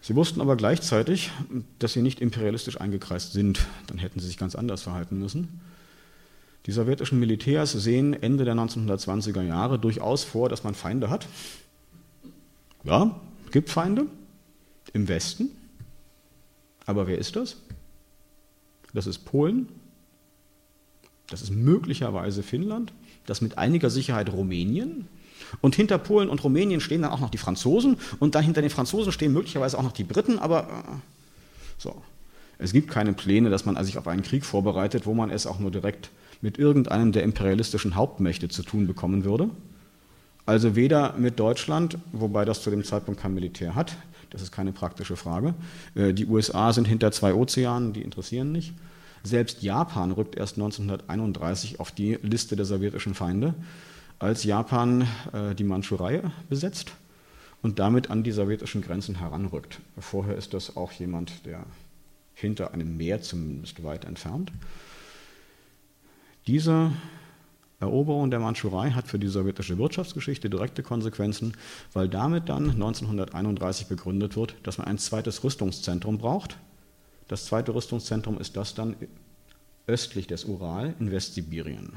Sie 0.00 0.16
wussten 0.16 0.40
aber 0.40 0.56
gleichzeitig, 0.56 1.30
dass 1.78 1.92
sie 1.92 2.00
nicht 2.00 2.22
imperialistisch 2.22 2.80
eingekreist 2.80 3.34
sind. 3.34 3.66
Dann 3.88 3.98
hätten 3.98 4.18
sie 4.18 4.28
sich 4.28 4.38
ganz 4.38 4.54
anders 4.54 4.80
verhalten 4.80 5.18
müssen. 5.18 5.60
Die 6.64 6.72
sowjetischen 6.72 7.20
Militärs 7.20 7.72
sehen 7.72 8.14
Ende 8.14 8.46
der 8.46 8.54
1920er 8.54 9.42
Jahre 9.42 9.78
durchaus 9.78 10.24
vor, 10.24 10.48
dass 10.48 10.64
man 10.64 10.74
Feinde 10.74 11.10
hat. 11.10 11.28
Ja, 12.84 13.20
gibt 13.50 13.68
Feinde 13.68 14.06
im 14.94 15.06
Westen. 15.06 15.50
Aber 16.86 17.06
wer 17.06 17.18
ist 17.18 17.36
das? 17.36 17.58
Das 18.94 19.06
ist 19.06 19.26
Polen. 19.26 19.68
Das 21.28 21.42
ist 21.42 21.50
möglicherweise 21.50 22.42
Finnland. 22.42 22.94
Das 23.26 23.40
mit 23.40 23.58
einiger 23.58 23.90
Sicherheit 23.90 24.32
Rumänien. 24.32 25.08
Und 25.60 25.74
hinter 25.74 25.98
Polen 25.98 26.28
und 26.28 26.42
Rumänien 26.42 26.80
stehen 26.80 27.02
dann 27.02 27.10
auch 27.10 27.20
noch 27.20 27.30
die 27.30 27.38
Franzosen. 27.38 27.96
Und 28.18 28.34
dann 28.34 28.44
hinter 28.44 28.62
den 28.62 28.70
Franzosen 28.70 29.12
stehen 29.12 29.32
möglicherweise 29.32 29.78
auch 29.78 29.82
noch 29.82 29.92
die 29.92 30.04
Briten. 30.04 30.38
Aber 30.38 30.62
äh, 30.62 30.94
so. 31.78 32.02
Es 32.58 32.72
gibt 32.72 32.90
keine 32.90 33.12
Pläne, 33.12 33.50
dass 33.50 33.64
man 33.64 33.82
sich 33.84 33.98
auf 33.98 34.06
einen 34.06 34.22
Krieg 34.22 34.44
vorbereitet, 34.44 35.04
wo 35.04 35.14
man 35.14 35.30
es 35.30 35.46
auch 35.46 35.58
nur 35.58 35.72
direkt 35.72 36.10
mit 36.42 36.58
irgendeinem 36.58 37.12
der 37.12 37.24
imperialistischen 37.24 37.96
Hauptmächte 37.96 38.48
zu 38.48 38.62
tun 38.62 38.86
bekommen 38.86 39.24
würde. 39.24 39.50
Also 40.46 40.76
weder 40.76 41.14
mit 41.16 41.38
Deutschland, 41.38 41.98
wobei 42.12 42.44
das 42.44 42.62
zu 42.62 42.70
dem 42.70 42.84
Zeitpunkt 42.84 43.20
kein 43.20 43.34
Militär 43.34 43.74
hat, 43.74 43.96
das 44.30 44.42
ist 44.42 44.50
keine 44.50 44.72
praktische 44.72 45.16
Frage. 45.16 45.54
Äh, 45.94 46.14
die 46.14 46.26
USA 46.26 46.72
sind 46.72 46.88
hinter 46.88 47.12
zwei 47.12 47.34
Ozeanen, 47.34 47.92
die 47.92 48.02
interessieren 48.02 48.50
nicht. 48.50 48.74
Selbst 49.22 49.62
Japan 49.62 50.12
rückt 50.12 50.36
erst 50.36 50.56
1931 50.56 51.80
auf 51.80 51.92
die 51.92 52.18
Liste 52.22 52.56
der 52.56 52.64
sowjetischen 52.64 53.14
Feinde, 53.14 53.54
als 54.18 54.44
Japan 54.44 55.06
äh, 55.32 55.54
die 55.54 55.64
Mandschurei 55.64 56.22
besetzt 56.48 56.92
und 57.62 57.78
damit 57.78 58.10
an 58.10 58.22
die 58.22 58.32
sowjetischen 58.32 58.82
Grenzen 58.82 59.18
heranrückt. 59.18 59.80
Vorher 59.98 60.36
ist 60.36 60.54
das 60.54 60.76
auch 60.76 60.92
jemand, 60.92 61.46
der 61.46 61.64
hinter 62.34 62.72
einem 62.74 62.96
Meer 62.96 63.22
zumindest 63.22 63.82
weit 63.84 64.04
entfernt. 64.04 64.52
Diese 66.46 66.90
Eroberung 67.78 68.30
der 68.30 68.40
Mandschurei 68.40 68.90
hat 68.90 69.08
für 69.08 69.18
die 69.18 69.28
sowjetische 69.28 69.78
Wirtschaftsgeschichte 69.78 70.50
direkte 70.50 70.82
Konsequenzen, 70.82 71.56
weil 71.92 72.08
damit 72.08 72.48
dann 72.48 72.70
1931 72.70 73.86
begründet 73.86 74.36
wird, 74.36 74.54
dass 74.62 74.78
man 74.78 74.86
ein 74.86 74.98
zweites 74.98 75.44
Rüstungszentrum 75.44 76.18
braucht. 76.18 76.56
Das 77.32 77.46
zweite 77.46 77.74
Rüstungszentrum 77.74 78.38
ist 78.38 78.58
das 78.58 78.74
dann 78.74 78.94
östlich 79.86 80.26
des 80.26 80.44
Ural 80.44 80.94
in 81.00 81.10
Westsibirien. 81.10 81.94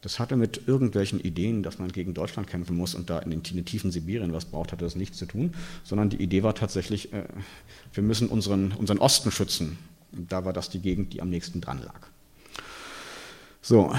Das 0.00 0.18
hatte 0.18 0.34
mit 0.34 0.66
irgendwelchen 0.66 1.20
Ideen, 1.20 1.62
dass 1.62 1.78
man 1.78 1.92
gegen 1.92 2.12
Deutschland 2.12 2.48
kämpfen 2.48 2.76
muss 2.76 2.96
und 2.96 3.08
da 3.08 3.20
in 3.20 3.30
den 3.30 3.64
tiefen 3.64 3.92
Sibirien 3.92 4.32
was 4.32 4.46
braucht, 4.46 4.72
hatte 4.72 4.84
das 4.84 4.96
nichts 4.96 5.16
zu 5.16 5.26
tun, 5.26 5.54
sondern 5.84 6.10
die 6.10 6.20
Idee 6.20 6.42
war 6.42 6.56
tatsächlich, 6.56 7.12
äh, 7.12 7.22
wir 7.92 8.02
müssen 8.02 8.26
unseren, 8.26 8.72
unseren 8.72 8.98
Osten 8.98 9.30
schützen. 9.30 9.78
Und 10.10 10.32
da 10.32 10.44
war 10.44 10.52
das 10.52 10.70
die 10.70 10.80
Gegend, 10.80 11.12
die 11.12 11.22
am 11.22 11.30
nächsten 11.30 11.60
dran 11.60 11.80
lag. 11.80 12.08
So, 13.62 13.94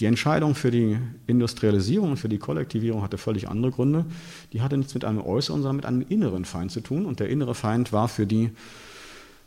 die 0.00 0.06
Entscheidung 0.06 0.56
für 0.56 0.72
die 0.72 0.98
Industrialisierung 1.28 2.10
und 2.10 2.16
für 2.16 2.28
die 2.28 2.38
Kollektivierung 2.38 3.02
hatte 3.02 3.16
völlig 3.16 3.48
andere 3.48 3.70
Gründe. 3.70 4.06
Die 4.52 4.60
hatte 4.60 4.76
nichts 4.76 4.94
mit 4.94 5.04
einem 5.04 5.20
äußeren, 5.20 5.62
sondern 5.62 5.76
mit 5.76 5.86
einem 5.86 6.04
inneren 6.08 6.44
Feind 6.44 6.72
zu 6.72 6.80
tun. 6.80 7.06
Und 7.06 7.20
der 7.20 7.28
innere 7.28 7.54
Feind 7.54 7.92
war 7.92 8.08
für 8.08 8.26
die 8.26 8.50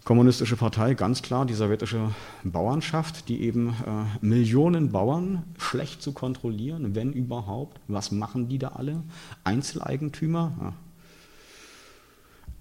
kommunistische 0.03 0.57
Partei 0.57 0.93
ganz 0.95 1.21
klar 1.21 1.45
die 1.45 1.53
sowjetische 1.53 2.11
Bauernschaft, 2.43 3.29
die 3.29 3.41
eben 3.41 3.69
äh, 3.69 4.25
Millionen 4.25 4.91
Bauern 4.91 5.43
schlecht 5.57 6.01
zu 6.01 6.11
kontrollieren, 6.11 6.95
wenn 6.95 7.13
überhaupt. 7.13 7.79
Was 7.87 8.11
machen 8.11 8.49
die 8.49 8.57
da 8.57 8.69
alle? 8.69 9.03
Einzeleigentümer? 9.43 10.51
Ja. 10.59 10.73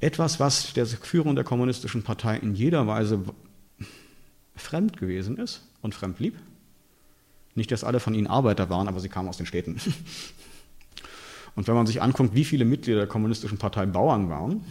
Etwas, 0.00 0.40
was 0.40 0.72
der 0.72 0.86
Führung 0.86 1.34
der 1.34 1.44
kommunistischen 1.44 2.02
Partei 2.02 2.36
in 2.36 2.54
jeder 2.54 2.86
Weise 2.86 3.22
fremd 4.56 4.96
gewesen 4.96 5.36
ist 5.36 5.66
und 5.80 5.94
fremd 5.94 6.16
blieb. 6.16 6.36
Nicht, 7.54 7.70
dass 7.70 7.84
alle 7.84 8.00
von 8.00 8.14
ihnen 8.14 8.26
Arbeiter 8.26 8.70
waren, 8.70 8.88
aber 8.88 9.00
sie 9.00 9.08
kamen 9.08 9.28
aus 9.28 9.36
den 9.36 9.46
Städten. 9.46 9.80
Und 11.54 11.68
wenn 11.68 11.74
man 11.74 11.86
sich 11.86 12.00
anguckt, 12.00 12.34
wie 12.34 12.46
viele 12.46 12.64
Mitglieder 12.64 13.00
der 13.00 13.06
Kommunistischen 13.06 13.58
Partei 13.58 13.84
Bauern 13.84 14.30
waren, 14.30 14.64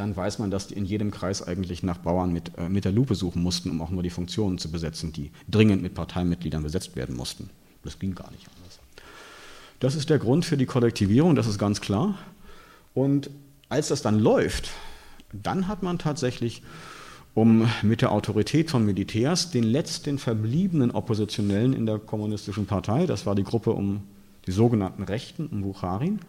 dann 0.00 0.16
weiß 0.16 0.38
man, 0.38 0.50
dass 0.50 0.68
die 0.68 0.74
in 0.74 0.86
jedem 0.86 1.10
Kreis 1.10 1.46
eigentlich 1.46 1.82
nach 1.82 1.98
Bauern 1.98 2.32
mit, 2.32 2.56
äh, 2.56 2.68
mit 2.68 2.86
der 2.86 2.92
Lupe 2.92 3.14
suchen 3.14 3.42
mussten, 3.42 3.70
um 3.70 3.82
auch 3.82 3.90
nur 3.90 4.02
die 4.02 4.10
Funktionen 4.10 4.56
zu 4.56 4.70
besetzen, 4.70 5.12
die 5.12 5.30
dringend 5.48 5.82
mit 5.82 5.94
Parteimitgliedern 5.94 6.62
besetzt 6.62 6.96
werden 6.96 7.14
mussten. 7.16 7.50
Das 7.84 7.98
ging 7.98 8.14
gar 8.14 8.30
nicht 8.30 8.46
anders. 8.48 8.78
Das 9.78 9.94
ist 9.94 10.10
der 10.10 10.18
Grund 10.18 10.44
für 10.44 10.56
die 10.56 10.66
Kollektivierung, 10.66 11.34
das 11.34 11.46
ist 11.46 11.58
ganz 11.58 11.80
klar. 11.80 12.18
Und 12.94 13.30
als 13.68 13.88
das 13.88 14.00
dann 14.00 14.18
läuft, 14.18 14.70
dann 15.32 15.68
hat 15.68 15.82
man 15.82 15.98
tatsächlich 15.98 16.62
um 17.34 17.70
mit 17.82 18.00
der 18.00 18.10
Autorität 18.10 18.70
von 18.70 18.84
Militärs 18.84 19.50
den 19.50 19.62
letzten 19.62 20.18
verbliebenen 20.18 20.90
Oppositionellen 20.90 21.72
in 21.74 21.86
der 21.86 21.98
kommunistischen 21.98 22.66
Partei, 22.66 23.06
das 23.06 23.26
war 23.26 23.34
die 23.34 23.44
Gruppe 23.44 23.70
um 23.72 24.02
die 24.46 24.52
sogenannten 24.52 25.02
Rechten, 25.02 25.46
um 25.46 25.62
Bukharin, 25.62 26.20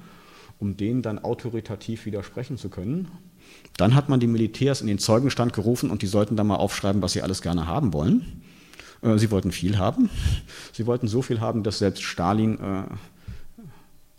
um 0.60 0.78
denen 0.78 1.02
dann 1.02 1.20
autoritativ 1.20 2.06
widersprechen 2.06 2.58
zu 2.58 2.70
können. 2.70 3.08
Dann 3.78 3.96
hat 3.96 4.10
man 4.10 4.20
die 4.20 4.28
Militärs 4.28 4.82
in 4.82 4.88
den 4.88 5.00
Zeugenstand 5.00 5.54
gerufen 5.54 5.90
und 5.90 6.02
die 6.02 6.08
sollten 6.08 6.36
dann 6.36 6.48
mal 6.48 6.56
aufschreiben, 6.56 7.02
was 7.02 7.14
sie 7.14 7.22
alles 7.22 7.42
gerne 7.42 7.68
haben 7.68 7.94
wollen. 7.94 8.44
Äh, 9.02 9.18
sie 9.18 9.32
wollten 9.32 9.52
viel 9.52 9.78
haben. 9.78 10.10
Sie 10.74 10.86
wollten 10.86 11.08
so 11.08 11.22
viel 11.22 11.40
haben, 11.40 11.64
dass 11.64 11.80
selbst 11.80 12.04
Stalin 12.04 12.60
äh, 12.60 12.84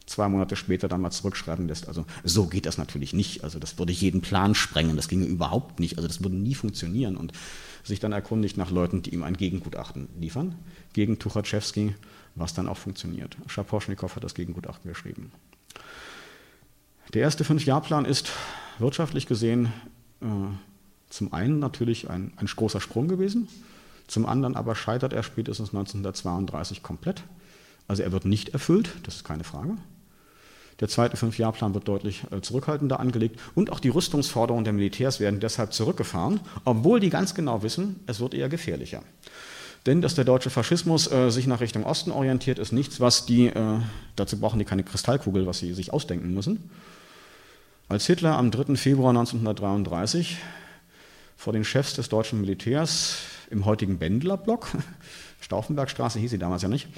zwei 0.06 0.28
Monate 0.28 0.56
später 0.56 0.88
dann 0.88 1.00
mal 1.00 1.10
zurückschreiben 1.10 1.68
lässt. 1.68 1.88
Also 1.88 2.04
so 2.24 2.46
geht 2.46 2.66
das 2.66 2.78
natürlich 2.78 3.12
nicht. 3.12 3.44
Also 3.44 3.58
das 3.58 3.78
würde 3.78 3.92
jeden 3.92 4.20
Plan 4.20 4.54
sprengen. 4.54 4.96
Das 4.96 5.08
ginge 5.08 5.26
überhaupt 5.26 5.80
nicht. 5.80 5.96
Also 5.96 6.08
das 6.08 6.22
würde 6.22 6.36
nie 6.36 6.54
funktionieren. 6.54 7.16
Und 7.16 7.32
sich 7.84 8.00
dann 8.00 8.12
erkundigt 8.12 8.56
nach 8.56 8.70
Leuten, 8.70 9.02
die 9.02 9.10
ihm 9.10 9.22
ein 9.22 9.36
Gegengutachten 9.36 10.08
liefern, 10.18 10.54
gegen 10.92 11.18
Tuchatschewski, 11.18 11.94
was 12.34 12.54
dann 12.54 12.68
auch 12.68 12.76
funktioniert. 12.76 13.36
Schaposchnikow 13.46 14.14
hat 14.14 14.24
das 14.24 14.34
Gegengutachten 14.34 14.88
geschrieben. 14.88 15.32
Der 17.12 17.22
erste 17.22 17.44
Fünfjahrplan 17.44 18.04
ist 18.04 18.30
wirtschaftlich 18.78 19.26
gesehen 19.26 19.72
äh, 20.20 20.26
zum 21.10 21.32
einen 21.32 21.58
natürlich 21.58 22.08
ein, 22.10 22.32
ein 22.36 22.46
großer 22.46 22.80
Sprung 22.80 23.08
gewesen, 23.08 23.48
zum 24.06 24.26
anderen 24.26 24.56
aber 24.56 24.74
scheitert 24.74 25.12
er 25.12 25.22
spätestens 25.22 25.68
1932 25.68 26.82
komplett. 26.82 27.22
Also 27.88 28.02
er 28.02 28.12
wird 28.12 28.24
nicht 28.24 28.50
erfüllt, 28.50 28.90
das 29.04 29.16
ist 29.16 29.24
keine 29.24 29.44
Frage. 29.44 29.76
Der 30.80 30.88
zweite 30.88 31.16
Fünfjahrplan 31.16 31.74
wird 31.74 31.86
deutlich 31.86 32.24
äh, 32.30 32.40
zurückhaltender 32.40 32.98
angelegt 32.98 33.38
und 33.54 33.70
auch 33.70 33.78
die 33.78 33.90
Rüstungsforderungen 33.90 34.64
der 34.64 34.72
Militärs 34.72 35.20
werden 35.20 35.38
deshalb 35.38 35.72
zurückgefahren, 35.72 36.40
obwohl 36.64 36.98
die 36.98 37.10
ganz 37.10 37.34
genau 37.34 37.62
wissen, 37.62 38.00
es 38.06 38.20
wird 38.20 38.34
eher 38.34 38.48
gefährlicher. 38.48 39.02
Denn 39.86 40.00
dass 40.00 40.14
der 40.14 40.24
deutsche 40.24 40.50
Faschismus 40.50 41.10
äh, 41.10 41.30
sich 41.30 41.46
nach 41.46 41.60
Richtung 41.60 41.84
Osten 41.84 42.10
orientiert, 42.10 42.58
ist 42.58 42.72
nichts, 42.72 43.00
was 43.00 43.26
die, 43.26 43.46
äh, 43.46 43.78
dazu 44.16 44.38
brauchen 44.38 44.58
die 44.58 44.64
keine 44.64 44.84
Kristallkugel, 44.84 45.46
was 45.46 45.58
sie 45.58 45.72
sich 45.74 45.92
ausdenken 45.92 46.32
müssen. 46.34 46.70
Als 47.92 48.06
Hitler 48.06 48.38
am 48.38 48.50
3. 48.50 48.76
Februar 48.76 49.10
1933 49.10 50.38
vor 51.36 51.52
den 51.52 51.62
Chefs 51.62 51.92
des 51.92 52.08
deutschen 52.08 52.40
Militärs 52.40 53.18
im 53.50 53.66
heutigen 53.66 53.98
Bendlerblock, 53.98 54.68
Stauffenbergstraße 55.42 56.18
hieß 56.18 56.30
sie 56.30 56.38
damals 56.38 56.62
ja 56.62 56.70
nicht, 56.70 56.88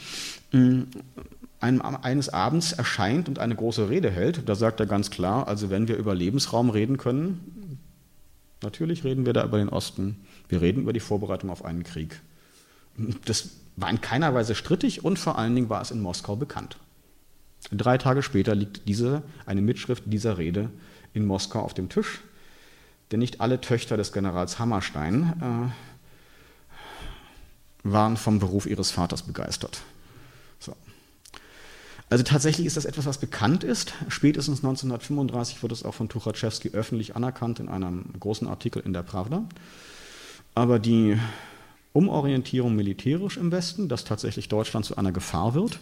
einem, 1.58 1.80
eines 1.80 2.28
Abends 2.28 2.70
erscheint 2.70 3.28
und 3.28 3.40
eine 3.40 3.56
große 3.56 3.90
Rede 3.90 4.08
hält, 4.08 4.48
da 4.48 4.54
sagt 4.54 4.78
er 4.78 4.86
ganz 4.86 5.10
klar, 5.10 5.48
also 5.48 5.68
wenn 5.68 5.88
wir 5.88 5.96
über 5.96 6.14
Lebensraum 6.14 6.70
reden 6.70 6.96
können, 6.96 7.80
natürlich 8.62 9.02
reden 9.02 9.26
wir 9.26 9.32
da 9.32 9.42
über 9.42 9.58
den 9.58 9.70
Osten, 9.70 10.24
wir 10.48 10.60
reden 10.60 10.82
über 10.82 10.92
die 10.92 11.00
Vorbereitung 11.00 11.50
auf 11.50 11.64
einen 11.64 11.82
Krieg. 11.82 12.20
Das 13.24 13.50
war 13.74 13.90
in 13.90 14.00
keiner 14.00 14.32
Weise 14.32 14.54
strittig 14.54 15.04
und 15.04 15.18
vor 15.18 15.38
allen 15.38 15.56
Dingen 15.56 15.70
war 15.70 15.82
es 15.82 15.90
in 15.90 16.00
Moskau 16.00 16.36
bekannt. 16.36 16.76
Drei 17.70 17.98
Tage 17.98 18.22
später 18.22 18.54
liegt 18.54 18.88
diese, 18.88 19.22
eine 19.46 19.62
Mitschrift 19.62 20.04
dieser 20.06 20.38
Rede 20.38 20.70
in 21.12 21.26
Moskau 21.26 21.60
auf 21.60 21.74
dem 21.74 21.88
Tisch. 21.88 22.20
denn 23.10 23.20
nicht 23.20 23.40
alle 23.40 23.60
Töchter 23.60 23.96
des 23.96 24.12
Generals 24.12 24.58
Hammerstein 24.58 25.72
äh, 27.84 27.88
waren 27.88 28.16
vom 28.16 28.38
Beruf 28.38 28.66
ihres 28.66 28.90
Vaters 28.90 29.22
begeistert. 29.22 29.82
So. 30.58 30.74
Also 32.10 32.24
tatsächlich 32.24 32.66
ist 32.66 32.76
das 32.76 32.86
etwas, 32.86 33.06
was 33.06 33.18
bekannt 33.18 33.62
ist. 33.62 33.92
Spätestens 34.08 34.58
1935 34.58 35.62
wurde 35.62 35.74
es 35.74 35.84
auch 35.84 35.94
von 35.94 36.08
Tuchatschewski 36.08 36.70
öffentlich 36.70 37.14
anerkannt 37.14 37.60
in 37.60 37.68
einem 37.68 38.06
großen 38.18 38.48
Artikel 38.48 38.82
in 38.84 38.92
der 38.92 39.02
Pravda. 39.02 39.44
Aber 40.54 40.78
die 40.78 41.18
Umorientierung 41.92 42.74
militärisch 42.74 43.36
im 43.36 43.52
Westen, 43.52 43.88
dass 43.88 44.04
tatsächlich 44.04 44.48
Deutschland 44.48 44.86
zu 44.86 44.96
einer 44.96 45.12
Gefahr 45.12 45.54
wird, 45.54 45.78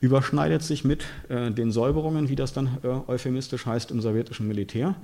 überschneidet 0.00 0.62
sich 0.62 0.84
mit 0.84 1.04
äh, 1.28 1.50
den 1.50 1.72
Säuberungen, 1.72 2.28
wie 2.28 2.36
das 2.36 2.52
dann 2.52 2.78
äh, 2.82 2.88
euphemistisch 3.10 3.66
heißt, 3.66 3.90
im 3.90 4.00
sowjetischen 4.00 4.48
Militär. 4.48 4.94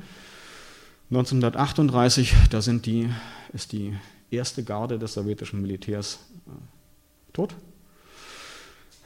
1938, 1.10 2.34
da 2.50 2.60
sind 2.60 2.86
die, 2.86 3.08
ist 3.52 3.72
die 3.72 3.94
erste 4.30 4.64
Garde 4.64 4.98
des 4.98 5.14
sowjetischen 5.14 5.62
Militärs 5.62 6.18
äh, 6.46 6.50
tot, 7.32 7.54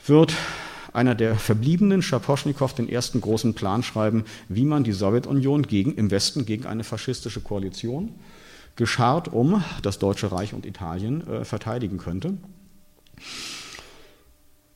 wird 0.07 0.35
einer 0.93 1.15
der 1.15 1.37
Verbliebenen, 1.37 2.03
Schaposchnikow, 2.03 2.73
den 2.75 2.89
ersten 2.89 3.21
großen 3.21 3.55
Plan 3.55 3.83
schreiben, 3.83 4.25
wie 4.49 4.65
man 4.65 4.83
die 4.83 4.93
Sowjetunion 4.93 5.63
gegen, 5.63 5.95
im 5.95 6.11
Westen 6.11 6.47
gegen 6.47 6.67
eine 6.67 6.85
faschistische 6.85 7.41
Koalition 7.41 8.15
geschart 8.77 9.29
um 9.29 9.63
das 9.83 9.99
Deutsche 9.99 10.33
Reich 10.33 10.55
und 10.55 10.65
Italien 10.65 11.27
äh, 11.29 11.45
verteidigen 11.45 11.99
könnte. 11.99 12.39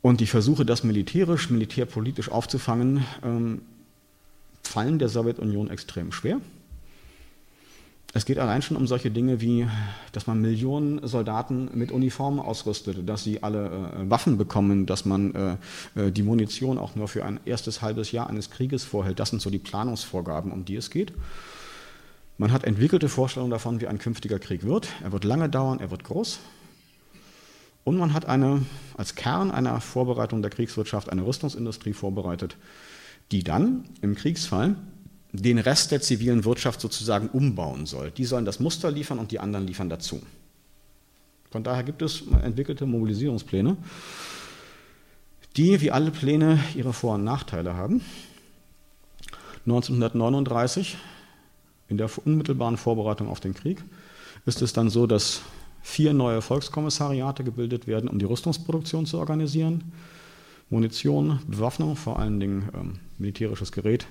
Und 0.04 0.20
die 0.20 0.26
Versuche, 0.26 0.66
das 0.66 0.84
militärisch, 0.84 1.48
militärpolitisch 1.48 2.30
aufzufangen, 2.30 3.06
ähm, 3.24 3.62
fallen 4.62 4.98
der 4.98 5.08
Sowjetunion 5.08 5.70
extrem 5.70 6.12
schwer. 6.12 6.42
Es 8.12 8.26
geht 8.26 8.38
allein 8.38 8.60
schon 8.60 8.76
um 8.76 8.86
solche 8.86 9.10
Dinge 9.10 9.40
wie, 9.40 9.66
dass 10.12 10.26
man 10.26 10.42
Millionen 10.42 11.08
Soldaten 11.08 11.70
mit 11.72 11.90
Uniformen 11.90 12.38
ausrüstet, 12.38 13.08
dass 13.08 13.24
sie 13.24 13.42
alle 13.42 13.64
äh, 13.66 14.10
Waffen 14.10 14.36
bekommen, 14.36 14.84
dass 14.84 15.06
man 15.06 15.34
äh, 15.34 15.56
äh, 15.98 16.12
die 16.12 16.22
Munition 16.22 16.76
auch 16.76 16.94
nur 16.96 17.08
für 17.08 17.24
ein 17.24 17.40
erstes 17.46 17.80
halbes 17.80 18.12
Jahr 18.12 18.28
eines 18.28 18.50
Krieges 18.50 18.84
vorhält. 18.84 19.18
Das 19.18 19.30
sind 19.30 19.40
so 19.40 19.48
die 19.48 19.58
Planungsvorgaben, 19.58 20.52
um 20.52 20.66
die 20.66 20.76
es 20.76 20.90
geht. 20.90 21.14
Man 22.36 22.52
hat 22.52 22.64
entwickelte 22.64 23.08
Vorstellungen 23.08 23.52
davon, 23.52 23.80
wie 23.80 23.86
ein 23.86 23.98
künftiger 23.98 24.38
Krieg 24.38 24.64
wird. 24.64 24.86
Er 25.02 25.12
wird 25.12 25.24
lange 25.24 25.48
dauern, 25.48 25.80
er 25.80 25.90
wird 25.90 26.04
groß. 26.04 26.40
Und 27.84 27.98
man 27.98 28.14
hat 28.14 28.24
eine, 28.24 28.64
als 28.96 29.14
Kern 29.14 29.50
einer 29.50 29.80
Vorbereitung 29.80 30.40
der 30.40 30.50
Kriegswirtschaft 30.50 31.10
eine 31.10 31.26
Rüstungsindustrie 31.26 31.92
vorbereitet, 31.92 32.56
die 33.30 33.44
dann 33.44 33.84
im 34.00 34.14
Kriegsfall 34.14 34.76
den 35.32 35.58
Rest 35.58 35.90
der 35.90 36.00
zivilen 36.00 36.44
Wirtschaft 36.44 36.80
sozusagen 36.80 37.28
umbauen 37.28 37.86
soll. 37.86 38.10
Die 38.10 38.24
sollen 38.24 38.44
das 38.44 38.60
Muster 38.60 38.90
liefern 38.90 39.18
und 39.18 39.32
die 39.32 39.40
anderen 39.40 39.66
liefern 39.66 39.88
dazu. 39.88 40.22
Von 41.50 41.62
daher 41.62 41.82
gibt 41.82 42.02
es 42.02 42.22
entwickelte 42.42 42.86
Mobilisierungspläne, 42.86 43.76
die 45.56 45.80
wie 45.80 45.90
alle 45.90 46.10
Pläne 46.10 46.58
ihre 46.74 46.92
Vor- 46.92 47.14
und 47.14 47.24
Nachteile 47.24 47.74
haben. 47.74 48.00
1939, 49.66 50.96
in 51.88 51.96
der 51.96 52.10
unmittelbaren 52.24 52.76
Vorbereitung 52.76 53.28
auf 53.28 53.40
den 53.40 53.54
Krieg, 53.54 53.82
ist 54.46 54.62
es 54.62 54.72
dann 54.72 54.90
so, 54.90 55.06
dass 55.06 55.42
vier 55.84 56.14
neue 56.14 56.40
Volkskommissariate 56.40 57.44
gebildet 57.44 57.86
werden, 57.86 58.08
um 58.08 58.18
die 58.18 58.24
Rüstungsproduktion 58.24 59.04
zu 59.04 59.18
organisieren. 59.18 59.92
Munition, 60.70 61.40
Bewaffnung, 61.46 61.94
vor 61.94 62.18
allen 62.18 62.40
Dingen 62.40 62.70
ähm, 62.74 62.94
militärisches 63.18 63.70
Gerät, 63.70 64.06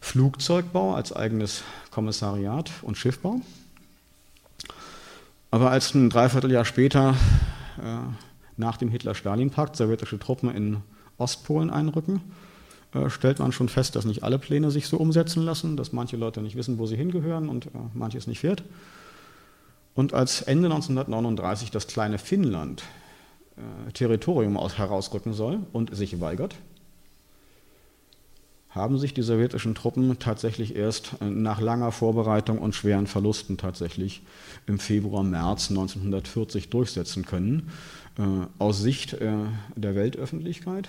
Flugzeugbau 0.00 0.94
als 0.94 1.12
eigenes 1.12 1.64
Kommissariat 1.90 2.70
und 2.82 2.96
Schiffbau. 2.96 3.40
Aber 5.50 5.72
als 5.72 5.94
ein 5.94 6.10
Dreivierteljahr 6.10 6.64
später 6.64 7.16
äh, 7.82 7.98
nach 8.56 8.76
dem 8.76 8.88
Hitler-Stalin-Pakt 8.88 9.74
sowjetische 9.74 10.20
Truppen 10.20 10.54
in 10.54 10.76
Ostpolen 11.18 11.70
einrücken, 11.70 12.20
äh, 12.94 13.10
stellt 13.10 13.40
man 13.40 13.50
schon 13.50 13.68
fest, 13.68 13.96
dass 13.96 14.04
nicht 14.04 14.22
alle 14.22 14.38
Pläne 14.38 14.70
sich 14.70 14.86
so 14.86 14.96
umsetzen 14.96 15.42
lassen, 15.42 15.76
dass 15.76 15.92
manche 15.92 16.16
Leute 16.16 16.40
nicht 16.40 16.54
wissen, 16.54 16.78
wo 16.78 16.86
sie 16.86 16.96
hingehören 16.96 17.48
und 17.48 17.66
äh, 17.66 17.70
manches 17.94 18.28
nicht 18.28 18.38
fährt. 18.38 18.62
Und 19.94 20.12
als 20.12 20.42
Ende 20.42 20.66
1939 20.66 21.70
das 21.70 21.86
kleine 21.86 22.18
Finnland 22.18 22.82
äh, 23.56 23.92
Territorium 23.92 24.56
aus, 24.56 24.78
herausrücken 24.78 25.32
soll 25.32 25.60
und 25.72 25.94
sich 25.94 26.20
weigert, 26.20 26.56
haben 28.70 28.98
sich 28.98 29.14
die 29.14 29.22
sowjetischen 29.22 29.76
Truppen 29.76 30.18
tatsächlich 30.18 30.74
erst 30.74 31.12
äh, 31.20 31.26
nach 31.26 31.60
langer 31.60 31.92
Vorbereitung 31.92 32.58
und 32.58 32.74
schweren 32.74 33.06
Verlusten 33.06 33.56
tatsächlich 33.56 34.22
im 34.66 34.80
Februar, 34.80 35.22
März 35.22 35.70
1940 35.70 36.70
durchsetzen 36.70 37.24
können. 37.24 37.70
Äh, 38.18 38.22
aus 38.58 38.80
Sicht 38.80 39.12
äh, 39.14 39.32
der 39.76 39.94
Weltöffentlichkeit 39.94 40.88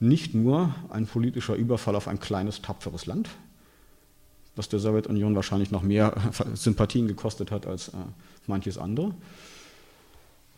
nicht 0.00 0.34
nur 0.34 0.74
ein 0.90 1.06
politischer 1.06 1.54
Überfall 1.54 1.96
auf 1.96 2.08
ein 2.08 2.20
kleines, 2.20 2.62
tapferes 2.62 3.06
Land, 3.06 3.30
was 4.58 4.68
der 4.68 4.80
Sowjetunion 4.80 5.34
wahrscheinlich 5.34 5.70
noch 5.70 5.82
mehr 5.82 6.14
Sympathien 6.54 7.08
gekostet 7.08 7.50
hat 7.50 7.66
als 7.66 7.92
manches 8.46 8.76
andere. 8.76 9.14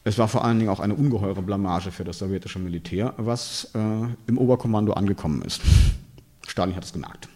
Es 0.03 0.17
war 0.17 0.29
vor 0.29 0.45
allen 0.45 0.59
Dingen 0.59 0.71
auch 0.71 0.81
eine 0.81 0.95
ungeheure 0.95 1.43
Blamage 1.43 1.93
für 1.93 2.05
das 2.05 2.19
sowjetische 2.19 2.59
Militär, 2.59 3.13
was 3.19 3.71
im 3.75 4.39
Oberkommando 4.39 4.95
angekommen 4.95 5.43
ist. 5.43 5.61
Stalin 6.47 6.75
hat 6.75 6.85
es 6.85 6.93
gemerkt. 6.93 7.29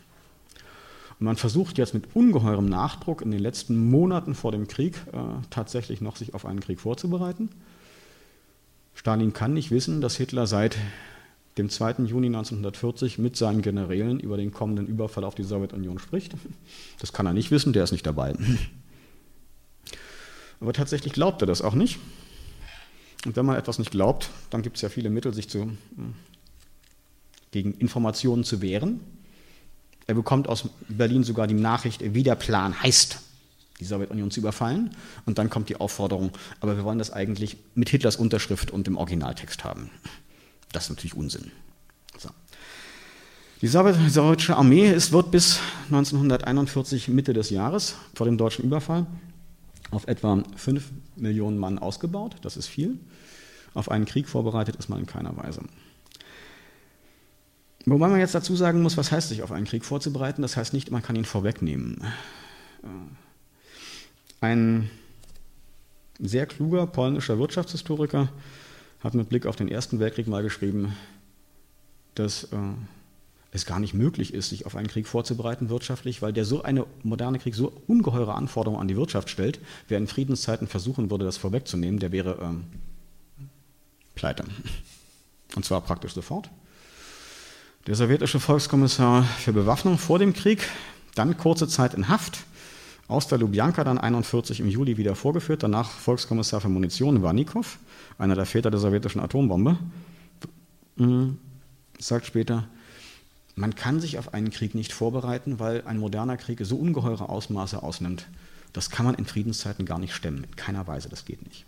Und 1.20 1.27
man 1.27 1.37
versucht 1.37 1.79
jetzt 1.79 1.94
mit 1.94 2.14
ungeheurem 2.14 2.66
Nachdruck 2.66 3.22
in 3.22 3.31
den 3.31 3.40
letzten 3.40 3.90
Monaten 3.90 4.35
vor 4.35 4.53
dem 4.53 4.66
Krieg 4.66 4.96
äh, 5.12 5.18
tatsächlich 5.50 6.00
noch 6.00 6.16
sich 6.16 6.35
auf 6.35 6.44
einen 6.44 6.61
Krieg 6.61 6.81
vorzubereiten. 6.81 7.50
Stalin 8.94 9.33
kann 9.33 9.55
nicht 9.55 9.70
wissen, 9.70 10.00
dass 10.00 10.16
Hitler 10.16 10.46
seit 10.46 10.77
dem 11.59 11.71
2. 11.71 12.05
Juni 12.05 12.27
1940 12.27 13.19
mit 13.19 13.37
seinen 13.37 13.62
Generälen 13.62 14.19
über 14.19 14.37
den 14.37 14.53
kommenden 14.53 14.87
Überfall 14.87 15.25
auf 15.25 15.35
die 15.35 15.45
Sowjetunion 15.45 15.99
spricht. 15.99 16.33
Das 16.99 17.12
kann 17.12 17.27
er 17.27 17.33
nicht 17.33 17.51
wissen, 17.51 17.73
der 17.73 17.85
ist 17.85 17.93
nicht 17.93 18.07
dabei. 18.07 18.35
Aber 20.61 20.73
tatsächlich 20.73 21.12
glaubt 21.12 21.43
er 21.43 21.47
das 21.47 21.62
auch 21.62 21.75
nicht. 21.75 21.99
Und 23.25 23.37
wenn 23.37 23.47
man 23.47 23.57
etwas 23.57 23.79
nicht 23.79 23.90
glaubt, 23.90 24.31
dann 24.51 24.62
gibt 24.62 24.77
es 24.77 24.83
ja 24.83 24.88
viele 24.88 25.11
Mittel, 25.11 25.33
sich 25.33 25.49
zu 25.49 25.71
gegen 27.55 27.73
Informationen 27.75 28.43
zu 28.43 28.61
wehren. 28.61 29.01
Er 30.07 30.14
bekommt 30.14 30.49
aus 30.49 30.69
Berlin 30.88 31.23
sogar 31.23 31.47
die 31.47 31.55
Nachricht, 31.55 32.03
wie 32.14 32.25
der 32.25 32.35
Plan 32.35 32.83
heißt, 32.83 33.21
die 33.79 33.85
Sowjetunion 33.85 34.33
zu 34.33 34.40
überfallen. 34.40 34.90
Und 35.25 35.38
dann 35.38 35.51
kommt 35.51 35.69
die 35.69 35.77
Aufforderung, 35.77 36.33
aber 36.61 36.77
wir 36.77 36.85
wollen 36.85 36.99
das 36.99 37.12
eigentlich 37.12 37.57
mit 37.75 37.88
Hitlers 37.88 38.17
Unterschrift 38.17 38.73
und 38.73 38.88
dem 38.88 38.97
Originaltext 38.97 39.62
haben. 39.62 39.90
Das 40.74 40.84
ist 40.84 40.90
natürlich 40.90 41.14
Unsinn. 41.14 41.52
So. 42.18 42.28
Die 43.62 43.68
sowjetische 43.68 44.56
Armee 44.56 44.90
ist, 44.90 45.12
wird 45.12 45.30
bis 45.30 45.60
1941, 45.87 47.08
Mitte 47.08 47.32
des 47.32 47.50
Jahres, 47.50 47.94
vor 48.14 48.26
dem 48.26 48.37
deutschen 48.37 48.64
Überfall, 48.64 49.06
auf 49.92 50.08
etwa 50.08 50.42
5 50.56 50.90
Millionen 51.16 51.58
Mann 51.58 51.78
ausgebaut. 51.78 52.37
Das 52.42 52.56
ist 52.56 52.66
viel. 52.66 52.98
Auf 53.72 53.88
einen 53.88 54.04
Krieg 54.04 54.28
vorbereitet 54.28 54.74
ist 54.76 54.88
man 54.88 54.98
in 54.98 55.06
keiner 55.06 55.37
Weise. 55.37 55.62
Wobei 57.87 58.08
man 58.08 58.18
jetzt 58.18 58.34
dazu 58.34 58.56
sagen 58.56 58.82
muss, 58.82 58.96
was 58.96 59.12
heißt 59.12 59.28
sich 59.28 59.42
auf 59.42 59.52
einen 59.52 59.66
Krieg 59.66 59.84
vorzubereiten? 59.84 60.42
Das 60.42 60.56
heißt 60.56 60.72
nicht, 60.72 60.90
man 60.90 61.02
kann 61.02 61.16
ihn 61.16 61.24
vorwegnehmen. 61.24 62.02
Äh, 62.82 62.87
ein 64.40 64.90
sehr 66.18 66.46
kluger 66.46 66.87
polnischer 66.87 67.38
Wirtschaftshistoriker 67.38 68.28
hat 69.05 69.14
mit 69.14 69.29
Blick 69.29 69.47
auf 69.47 69.55
den 69.55 69.69
Ersten 69.69 70.01
Weltkrieg 70.01 70.27
mal 70.27 70.43
geschrieben, 70.43 70.97
dass 72.14 72.45
äh, 72.45 72.57
es 73.53 73.67
gar 73.67 73.79
nicht 73.79 73.95
möglich 73.95 74.33
ist, 74.35 74.49
sich 74.49 74.67
auf 74.67 74.75
einen 74.75 74.88
Krieg 74.88 75.07
vorzubereiten 75.07 75.69
wirtschaftlich, 75.69 76.23
weil 76.23 76.33
der 76.33 76.45
so 76.45 76.62
eine 76.62 76.87
moderne 77.03 77.38
Krieg 77.38 77.55
so 77.55 77.73
ungeheure 77.87 78.35
Anforderungen 78.35 78.81
an 78.81 78.88
die 78.88 78.97
Wirtschaft 78.97 79.31
stellt. 79.31 79.61
Wer 79.87 79.99
in 79.99 80.09
Friedenszeiten 80.09 80.67
versuchen 80.67 81.11
würde, 81.11 81.25
das 81.25 81.37
vorwegzunehmen, 81.37 82.01
der 82.01 82.11
wäre 82.11 82.38
ähm, 82.43 82.64
pleite. 84.14 84.45
Und 85.55 85.64
zwar 85.64 85.83
praktisch 85.83 86.14
sofort. 86.14 86.51
Der 87.87 87.95
sowjetische 87.95 88.40
Volkskommissar 88.40 89.23
für 89.23 89.53
Bewaffnung 89.53 89.99
vor 89.99 90.19
dem 90.19 90.33
Krieg, 90.33 90.67
dann 91.14 91.37
kurze 91.37 91.69
Zeit 91.69 91.93
in 91.93 92.09
Haft, 92.09 92.38
aus 93.09 93.29
der 93.29 93.38
Lubjanka 93.38 93.85
dann 93.85 93.99
41 93.99 94.61
im 94.61 94.69
Juli 94.69 94.97
wieder 94.97 95.14
vorgeführt, 95.14 95.62
danach 95.62 95.90
Volkskommissar 95.90 96.61
für 96.61 96.69
Munition 96.69 97.23
Warnikow, 97.23 97.79
einer 98.19 98.35
der 98.35 98.47
Väter 98.47 98.71
der 98.71 98.81
sowjetischen 98.81 99.21
Atombombe, 99.21 99.79
mhm. 100.97 101.38
sagt 101.99 102.27
später, 102.27 102.69
man 103.57 103.75
kann 103.75 104.01
sich 104.01 104.19
auf 104.19 104.35
einen 104.35 104.51
Krieg 104.51 104.75
nicht 104.75 104.93
vorbereiten, 104.93 105.61
weil 105.61 105.83
ein 105.87 105.99
moderner 105.99 106.37
Krieg 106.37 106.61
so 106.62 106.77
ungeheure 106.77 107.29
Ausmaße 107.29 107.83
ausnimmt. 107.83 108.27
Das 108.73 108.90
kann 108.90 109.07
man 109.07 109.14
in 109.14 109.27
Friedenszeiten 109.27 109.87
gar 109.87 109.99
nicht 109.99 110.14
stemmen, 110.14 110.45
in 110.45 110.57
keiner 110.57 110.87
Weise, 110.87 111.09
das 111.09 111.25
geht 111.25 111.47
nicht. 111.47 111.64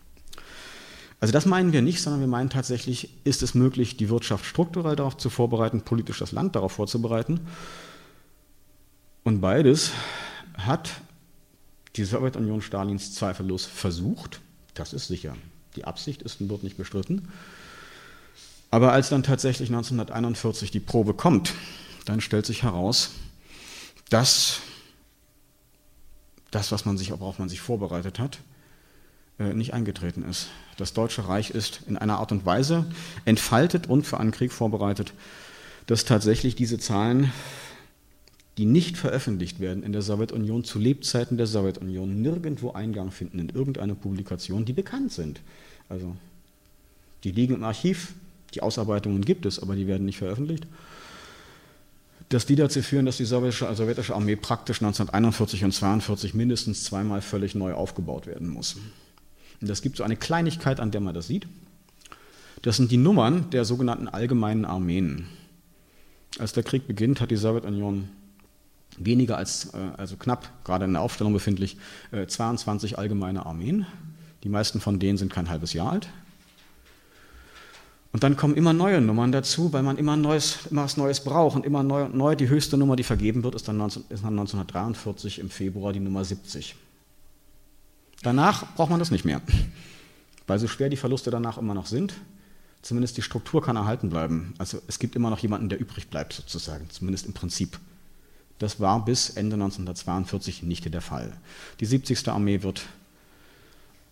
Also 1.20 1.33
das 1.33 1.46
meinen 1.46 1.72
wir 1.72 1.83
nicht, 1.83 2.03
sondern 2.03 2.20
wir 2.20 2.27
meinen 2.27 2.51
tatsächlich, 2.51 3.11
ist 3.25 3.42
es 3.42 3.55
möglich, 3.55 3.96
die 3.96 4.11
Wirtschaft 4.11 4.44
strukturell 4.44 4.96
darauf 4.96 5.16
zu 5.16 5.31
vorbereiten, 5.31 5.83
politisch 5.83 6.18
das 6.18 6.33
Land 6.33 6.57
darauf 6.57 6.72
vorzubereiten. 6.72 7.40
Und 9.25 9.40
beides 9.40 9.92
hat 10.59 11.01
die 11.96 12.04
Sowjetunion 12.04 12.62
Stalins 12.62 13.14
zweifellos 13.14 13.64
versucht, 13.64 14.40
das 14.74 14.92
ist 14.92 15.09
sicher. 15.09 15.37
Die 15.76 15.85
Absicht 15.85 16.22
ist 16.22 16.40
und 16.40 16.48
wird 16.48 16.62
nicht 16.62 16.76
bestritten. 16.76 17.28
Aber 18.70 18.92
als 18.92 19.09
dann 19.09 19.22
tatsächlich 19.22 19.68
1941 19.68 20.70
die 20.70 20.80
Probe 20.80 21.14
kommt, 21.14 21.54
dann 22.04 22.20
stellt 22.20 22.46
sich 22.46 22.62
heraus, 22.62 23.11
dass 24.11 24.61
das, 26.50 26.72
was 26.72 26.85
man 26.85 26.96
sich, 26.96 27.11
worauf 27.11 27.38
man 27.38 27.48
sich 27.48 27.61
vorbereitet 27.61 28.18
hat, 28.18 28.38
äh, 29.38 29.52
nicht 29.52 29.74
eingetreten 29.74 30.22
ist. 30.22 30.48
Das 30.76 30.92
Deutsche 30.92 31.28
Reich 31.28 31.50
ist 31.50 31.80
in 31.87 31.96
einer 31.96 32.18
Art 32.18 32.32
und 32.32 32.46
Weise 32.46 32.87
entfaltet 33.24 33.87
und 33.88 34.06
für 34.06 34.18
einen 34.18 34.30
Krieg 34.30 34.52
vorbereitet, 34.52 35.12
dass 35.87 36.04
tatsächlich 36.04 36.56
diese 36.56 36.78
Zahlen, 36.78 37.32
die 38.58 38.64
nicht 38.64 38.96
veröffentlicht 38.96 39.60
werden 39.60 39.82
in 39.82 39.92
der 39.92 40.02
Sowjetunion 40.02 40.64
zu 40.64 40.78
Lebzeiten 40.78 41.36
der 41.36 41.46
Sowjetunion, 41.46 42.22
nirgendwo 42.22 42.72
Eingang 42.72 43.10
finden 43.10 43.38
in 43.38 43.48
irgendeine 43.50 43.94
Publikation, 43.94 44.64
die 44.64 44.72
bekannt 44.72 45.12
sind. 45.12 45.40
Also 45.88 46.16
die 47.24 47.32
liegen 47.32 47.54
im 47.54 47.64
Archiv, 47.64 48.14
die 48.54 48.62
Ausarbeitungen 48.62 49.22
gibt 49.24 49.46
es, 49.46 49.58
aber 49.58 49.76
die 49.76 49.86
werden 49.86 50.06
nicht 50.06 50.18
veröffentlicht 50.18 50.66
dass 52.28 52.46
die 52.46 52.56
dazu 52.56 52.82
führen, 52.82 53.06
dass 53.06 53.18
die 53.18 53.24
sowjetische, 53.24 53.72
sowjetische 53.74 54.14
Armee 54.14 54.36
praktisch 54.36 54.78
1941 54.78 55.62
und 55.62 55.66
1942 55.66 56.34
mindestens 56.34 56.84
zweimal 56.84 57.22
völlig 57.22 57.54
neu 57.54 57.72
aufgebaut 57.74 58.26
werden 58.26 58.48
muss. 58.48 58.76
Und 59.60 59.70
das 59.70 59.80
gibt 59.80 59.96
so 59.96 60.04
eine 60.04 60.16
Kleinigkeit, 60.16 60.80
an 60.80 60.90
der 60.90 61.00
man 61.00 61.14
das 61.14 61.28
sieht. 61.28 61.46
Das 62.62 62.76
sind 62.76 62.90
die 62.90 62.96
Nummern 62.96 63.50
der 63.50 63.64
sogenannten 63.64 64.08
allgemeinen 64.08 64.64
Armeen. 64.64 65.26
Als 66.38 66.52
der 66.52 66.64
Krieg 66.64 66.86
beginnt, 66.86 67.20
hat 67.20 67.30
die 67.30 67.36
Sowjetunion 67.36 68.08
weniger 68.98 69.37
als, 69.37 69.74
äh, 69.74 69.78
also 69.96 70.16
knapp, 70.16 70.48
gerade 70.64 70.85
in 70.85 70.92
der 70.92 71.02
Aufstellung 71.02 71.32
befindlich, 71.32 71.76
22 72.26 72.92
äh, 72.92 72.96
allgemeine 72.96 73.46
Armeen. 73.46 73.87
Die 74.42 74.48
meisten 74.48 74.80
von 74.80 74.98
denen 74.98 75.18
sind 75.18 75.32
kein 75.32 75.48
halbes 75.48 75.72
Jahr 75.72 75.92
alt. 75.92 76.09
Und 78.12 78.22
dann 78.22 78.37
kommen 78.37 78.54
immer 78.54 78.72
neue 78.72 79.00
Nummern 79.02 79.30
dazu, 79.30 79.74
weil 79.74 79.82
man 79.82 79.98
immer, 79.98 80.16
Neues, 80.16 80.61
immer 80.70 80.85
was 80.85 80.96
Neues 80.96 81.20
braucht 81.20 81.54
und 81.54 81.66
immer 81.66 81.82
neu, 81.82 82.09
neu 82.09 82.35
die 82.35 82.48
höchste 82.48 82.78
Nummer, 82.78 82.96
die 82.96 83.02
vergeben 83.02 83.44
wird, 83.44 83.54
ist 83.54 83.68
dann, 83.68 83.76
19, 83.76 84.04
ist 84.09 84.24
dann 84.24 84.38
1943 84.38 85.38
im 85.38 85.50
Februar 85.50 85.92
die 85.92 86.00
Nummer 86.00 86.24
70. 86.24 86.76
Danach 88.22 88.74
braucht 88.74 88.88
man 88.88 88.98
das 88.98 89.11
nicht 89.11 89.26
mehr, 89.26 89.42
weil 90.46 90.59
so 90.59 90.66
schwer 90.66 90.88
die 90.88 90.96
Verluste 90.96 91.30
danach 91.30 91.59
immer 91.59 91.74
noch 91.74 91.85
sind, 91.85 92.14
zumindest 92.80 93.18
die 93.18 93.22
Struktur 93.22 93.62
kann 93.62 93.76
erhalten 93.76 94.09
bleiben. 94.09 94.54
Also 94.56 94.80
es 94.87 94.98
gibt 94.98 95.14
immer 95.14 95.28
noch 95.28 95.40
jemanden, 95.40 95.68
der 95.68 95.78
übrig 95.78 96.09
bleibt 96.09 96.32
sozusagen, 96.32 96.88
zumindest 96.88 97.26
im 97.26 97.35
Prinzip. 97.35 97.78
Das 98.58 98.80
war 98.80 99.04
bis 99.04 99.30
Ende 99.30 99.54
1942 99.54 100.62
nicht 100.62 100.92
der 100.92 101.00
Fall. 101.00 101.32
Die 101.80 101.86
70. 101.86 102.28
Armee 102.28 102.62
wird 102.62 102.82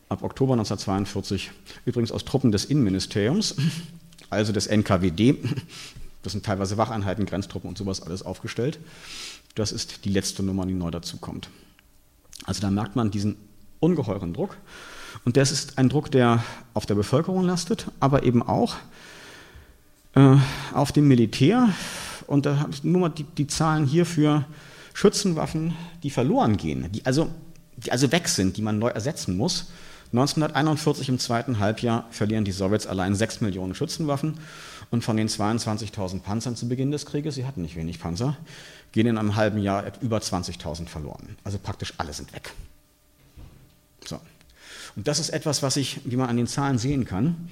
ab 0.09 0.23
Oktober 0.23 0.53
1942, 0.53 1.51
übrigens 1.87 2.13
aus 2.13 2.25
Truppen 2.25 2.53
des 2.53 2.67
Innenministeriums, 2.67 3.55
also 4.31 4.53
des 4.53 4.67
NKWD, 4.67 5.39
das 6.23 6.33
sind 6.33 6.45
teilweise 6.45 6.77
Wacheinheiten, 6.77 7.27
Grenztruppen 7.27 7.69
und 7.69 7.79
sowas 7.79 8.03
alles 8.03 8.23
aufgestellt. 8.23 8.79
Das 9.55 9.73
ist 9.73 10.05
die 10.05 10.11
letzte 10.11 10.43
Nummer, 10.43 10.67
die 10.67 10.75
neu 10.75 10.91
dazukommt. 10.91 11.49
Also 12.45 12.61
da 12.61 12.71
merkt 12.71 12.97
man 12.97 13.11
diesen 13.11 13.37
ungeheuren 13.81 14.33
Druck. 14.33 14.57
Und 15.25 15.37
das 15.37 15.53
ist 15.53 15.79
ein 15.79 15.89
Druck, 15.89 16.11
der 16.11 16.43
auf 16.73 16.87
der 16.87 16.95
Bevölkerung 16.95 17.45
lastet, 17.45 17.87
aber 18.01 18.25
eben 18.25 18.43
auch 18.43 18.77
äh, 20.15 20.37
auf 20.73 20.93
dem 20.93 21.07
Militär. 21.09 21.69
Und 22.27 22.47
da 22.47 22.69
nur 22.83 23.01
mal 23.01 23.09
die, 23.09 23.25
die 23.25 23.47
Zahlen 23.47 23.87
hier 23.87 24.07
für 24.07 24.45
Schützenwaffen, 24.95 25.75
die 26.03 26.11
verloren 26.11 26.57
gehen, 26.57 26.91
die 26.93 27.05
also, 27.05 27.29
die 27.77 27.93
also 27.93 28.13
weg 28.13 28.29
sind, 28.29 28.57
die 28.57 28.63
man 28.63 28.79
neu 28.79 28.89
ersetzen 28.89 29.37
muss. 29.37 29.67
1941 30.13 31.09
im 31.09 31.19
zweiten 31.19 31.59
Halbjahr 31.59 32.07
verlieren 32.11 32.45
die 32.45 32.53
Sowjets 32.53 32.87
allein 32.87 33.17
6 33.17 33.41
Millionen 33.41 33.75
Schützenwaffen 33.75 34.39
und 34.91 35.03
von 35.03 35.17
den 35.17 35.29
22.000 35.29 36.21
Panzern 36.21 36.55
zu 36.55 36.69
Beginn 36.69 36.93
des 36.93 37.05
Krieges, 37.05 37.35
sie 37.35 37.45
hatten 37.45 37.63
nicht 37.63 37.75
wenig 37.75 37.99
Panzer, 37.99 38.37
gehen 38.93 39.09
in 39.09 39.19
einem 39.19 39.35
halben 39.35 39.59
Jahr 39.59 39.85
über 40.01 40.19
20.000 40.19 40.87
verloren. 40.87 41.37
Also 41.43 41.59
praktisch 41.59 41.95
alle 41.99 42.13
sind 42.13 42.33
weg. 42.33 42.53
So. 44.05 44.21
Und 44.95 45.09
das 45.09 45.19
ist 45.19 45.31
etwas, 45.31 45.65
was 45.65 45.77
ich, 45.77 46.01
wie 46.05 46.17
man 46.17 46.29
an 46.29 46.37
den 46.37 46.47
Zahlen 46.47 46.79
sehen 46.79 47.05
kann, 47.05 47.49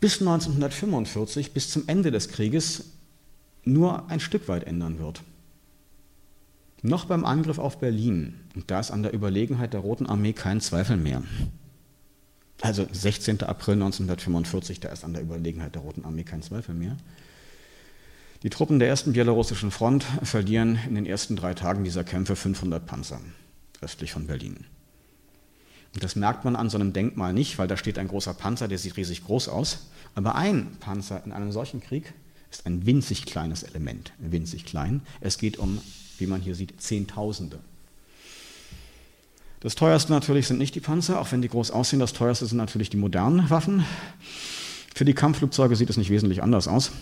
bis 0.00 0.20
1945, 0.20 1.52
bis 1.52 1.70
zum 1.70 1.84
Ende 1.86 2.10
des 2.10 2.28
Krieges, 2.28 2.84
nur 3.68 4.10
ein 4.10 4.20
Stück 4.20 4.48
weit 4.48 4.64
ändern 4.64 4.98
wird. 4.98 5.22
Noch 6.82 7.06
beim 7.06 7.24
Angriff 7.24 7.58
auf 7.58 7.78
Berlin, 7.78 8.34
und 8.54 8.70
da 8.70 8.80
ist 8.80 8.90
an 8.90 9.02
der 9.02 9.12
Überlegenheit 9.12 9.72
der 9.72 9.80
Roten 9.80 10.06
Armee 10.06 10.32
kein 10.32 10.60
Zweifel 10.60 10.96
mehr. 10.96 11.22
Also 12.60 12.86
16. 12.90 13.42
April 13.42 13.74
1945, 13.74 14.80
da 14.80 14.88
ist 14.88 15.04
an 15.04 15.12
der 15.12 15.22
Überlegenheit 15.22 15.74
der 15.74 15.82
Roten 15.82 16.04
Armee 16.04 16.24
kein 16.24 16.42
Zweifel 16.42 16.74
mehr. 16.74 16.96
Die 18.42 18.50
Truppen 18.50 18.78
der 18.78 18.88
ersten 18.88 19.12
bielorussischen 19.12 19.72
Front 19.72 20.04
verlieren 20.22 20.78
in 20.86 20.94
den 20.94 21.06
ersten 21.06 21.34
drei 21.34 21.54
Tagen 21.54 21.82
dieser 21.82 22.04
Kämpfe 22.04 22.36
500 22.36 22.84
Panzer 22.86 23.20
östlich 23.80 24.12
von 24.12 24.26
Berlin. 24.26 24.64
Und 25.94 26.04
das 26.04 26.16
merkt 26.16 26.44
man 26.44 26.54
an 26.54 26.70
so 26.70 26.78
einem 26.78 26.92
Denkmal 26.92 27.32
nicht, 27.32 27.58
weil 27.58 27.66
da 27.66 27.76
steht 27.76 27.98
ein 27.98 28.08
großer 28.08 28.34
Panzer, 28.34 28.68
der 28.68 28.78
sieht 28.78 28.96
riesig 28.96 29.24
groß 29.24 29.48
aus. 29.48 29.88
Aber 30.14 30.34
ein 30.34 30.76
Panzer 30.80 31.24
in 31.24 31.32
einem 31.32 31.50
solchen 31.50 31.80
Krieg 31.80 32.12
ist 32.50 32.66
ein 32.66 32.86
winzig 32.86 33.26
kleines 33.26 33.62
Element, 33.62 34.12
winzig 34.18 34.64
klein. 34.64 35.02
Es 35.20 35.38
geht 35.38 35.58
um 35.58 35.80
wie 36.18 36.26
man 36.26 36.40
hier 36.40 36.54
sieht, 36.54 36.80
Zehntausende. 36.80 37.58
Das 39.60 39.74
teuerste 39.74 40.12
natürlich 40.12 40.46
sind 40.46 40.58
nicht 40.58 40.74
die 40.74 40.80
Panzer, 40.80 41.20
auch 41.20 41.32
wenn 41.32 41.42
die 41.42 41.48
groß 41.48 41.70
aussehen. 41.70 41.98
Das 41.98 42.12
teuerste 42.12 42.46
sind 42.46 42.58
natürlich 42.58 42.90
die 42.90 42.96
modernen 42.96 43.50
Waffen. 43.50 43.84
Für 44.94 45.04
die 45.04 45.14
Kampfflugzeuge 45.14 45.74
sieht 45.74 45.90
es 45.90 45.96
nicht 45.96 46.10
wesentlich 46.10 46.42
anders 46.42 46.68
aus. 46.68 46.92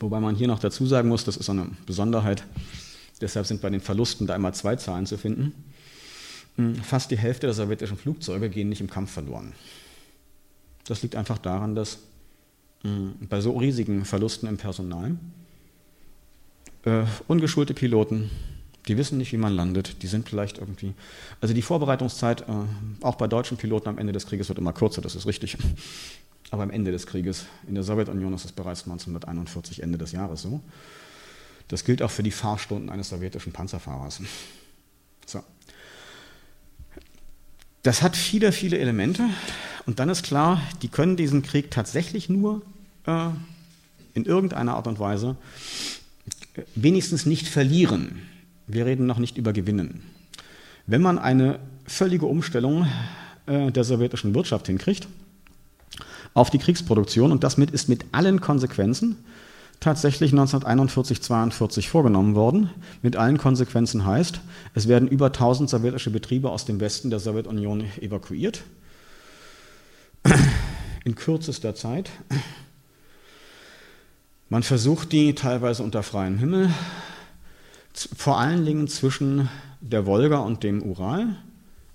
Wobei 0.00 0.18
man 0.20 0.34
hier 0.34 0.48
noch 0.48 0.58
dazu 0.58 0.86
sagen 0.86 1.08
muss, 1.08 1.24
das 1.24 1.36
ist 1.36 1.48
eine 1.50 1.70
Besonderheit, 1.86 2.44
deshalb 3.20 3.46
sind 3.46 3.60
bei 3.60 3.70
den 3.70 3.80
Verlusten 3.80 4.26
da 4.26 4.34
immer 4.34 4.52
zwei 4.52 4.74
Zahlen 4.74 5.06
zu 5.06 5.16
finden. 5.16 5.52
Hm, 6.56 6.76
fast 6.76 7.10
die 7.10 7.18
Hälfte 7.18 7.46
der 7.46 7.54
sowjetischen 7.54 7.96
Flugzeuge 7.96 8.50
gehen 8.50 8.68
nicht 8.68 8.80
im 8.80 8.90
Kampf 8.90 9.12
verloren. 9.12 9.52
Das 10.86 11.02
liegt 11.02 11.14
einfach 11.14 11.38
daran, 11.38 11.76
dass 11.76 11.98
bei 13.28 13.40
so 13.40 13.56
riesigen 13.56 14.04
Verlusten 14.04 14.48
im 14.48 14.56
Personal 14.56 15.16
äh, 16.84 17.04
ungeschulte 17.28 17.74
Piloten, 17.74 18.30
die 18.88 18.96
wissen 18.96 19.18
nicht, 19.18 19.32
wie 19.32 19.36
man 19.36 19.54
landet, 19.54 20.02
die 20.02 20.08
sind 20.08 20.28
vielleicht 20.28 20.58
irgendwie. 20.58 20.94
Also 21.40 21.54
die 21.54 21.62
Vorbereitungszeit, 21.62 22.42
äh, 22.42 22.44
auch 23.02 23.14
bei 23.14 23.28
deutschen 23.28 23.56
Piloten 23.56 23.88
am 23.88 23.98
Ende 23.98 24.12
des 24.12 24.26
Krieges 24.26 24.48
wird 24.48 24.58
immer 24.58 24.72
kürzer, 24.72 25.00
das 25.00 25.14
ist 25.14 25.26
richtig. 25.26 25.56
Aber 26.50 26.64
am 26.64 26.70
Ende 26.70 26.90
des 26.90 27.06
Krieges, 27.06 27.46
in 27.66 27.74
der 27.74 27.84
Sowjetunion 27.84 28.34
ist 28.34 28.44
es 28.44 28.52
bereits 28.52 28.82
1941, 28.82 29.82
Ende 29.82 29.96
des 29.96 30.12
Jahres 30.12 30.42
so. 30.42 30.60
Das 31.68 31.84
gilt 31.84 32.02
auch 32.02 32.10
für 32.10 32.22
die 32.22 32.30
Fahrstunden 32.30 32.90
eines 32.90 33.08
sowjetischen 33.08 33.52
Panzerfahrers. 33.52 34.20
So. 35.24 35.42
Das 37.82 38.02
hat 38.02 38.16
viele, 38.16 38.52
viele 38.52 38.78
Elemente. 38.78 39.24
Und 39.86 39.98
dann 39.98 40.10
ist 40.10 40.24
klar, 40.24 40.60
die 40.82 40.88
können 40.88 41.16
diesen 41.16 41.42
Krieg 41.42 41.70
tatsächlich 41.70 42.28
nur 42.28 42.60
äh, 43.06 43.28
in 44.14 44.24
irgendeiner 44.24 44.74
Art 44.74 44.86
und 44.86 44.98
Weise 44.98 45.36
wenigstens 46.74 47.26
nicht 47.26 47.48
verlieren. 47.48 48.22
Wir 48.66 48.86
reden 48.86 49.06
noch 49.06 49.18
nicht 49.18 49.38
über 49.38 49.52
Gewinnen. 49.52 50.02
Wenn 50.86 51.02
man 51.02 51.18
eine 51.18 51.58
völlige 51.86 52.26
Umstellung 52.26 52.86
äh, 53.46 53.70
der 53.70 53.84
sowjetischen 53.84 54.34
Wirtschaft 54.34 54.66
hinkriegt 54.66 55.08
auf 56.34 56.50
die 56.50 56.58
Kriegsproduktion 56.58 57.32
und 57.32 57.44
das 57.44 57.56
mit, 57.56 57.70
ist 57.70 57.88
mit 57.88 58.04
allen 58.12 58.40
Konsequenzen 58.40 59.16
tatsächlich 59.80 60.30
1941, 60.30 61.18
1942 61.18 61.88
vorgenommen 61.88 62.34
worden. 62.34 62.70
Mit 63.02 63.16
allen 63.16 63.36
Konsequenzen 63.36 64.06
heißt, 64.06 64.40
es 64.74 64.88
werden 64.88 65.08
über 65.08 65.26
1000 65.26 65.68
sowjetische 65.68 66.10
Betriebe 66.10 66.50
aus 66.50 66.64
dem 66.64 66.80
Westen 66.80 67.10
der 67.10 67.18
Sowjetunion 67.18 67.84
evakuiert. 68.00 68.62
In 71.04 71.16
kürzester 71.16 71.74
Zeit. 71.74 72.10
Man 74.52 74.62
versucht 74.62 75.12
die 75.12 75.34
teilweise 75.34 75.82
unter 75.82 76.02
freiem 76.02 76.36
Himmel, 76.36 76.68
vor 78.14 78.38
allen 78.38 78.66
Dingen 78.66 78.86
zwischen 78.86 79.48
der 79.80 80.04
Wolga 80.04 80.40
und 80.40 80.62
dem 80.62 80.82
Ural. 80.82 81.36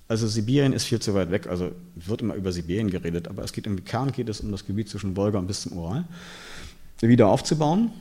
Also 0.07 0.25
Sibirien 0.25 0.73
ist 0.73 0.85
viel 0.85 0.99
zu 0.99 1.13
weit 1.13 1.29
weg, 1.29 1.45
also 1.45 1.69
wird 1.93 2.23
immer 2.23 2.33
über 2.33 2.51
Sibirien 2.51 2.89
geredet, 2.89 3.27
aber 3.27 3.43
es 3.43 3.53
geht 3.53 3.67
im 3.67 3.85
Kern 3.85 4.11
geht 4.11 4.27
es 4.27 4.41
um 4.41 4.51
das 4.51 4.65
Gebiet 4.65 4.89
zwischen 4.89 5.15
Wolga 5.15 5.37
und 5.37 5.45
bis 5.45 5.61
zum 5.61 5.73
Ural, 5.73 6.05
wieder 6.99 7.27
aufzubauen 7.27 7.91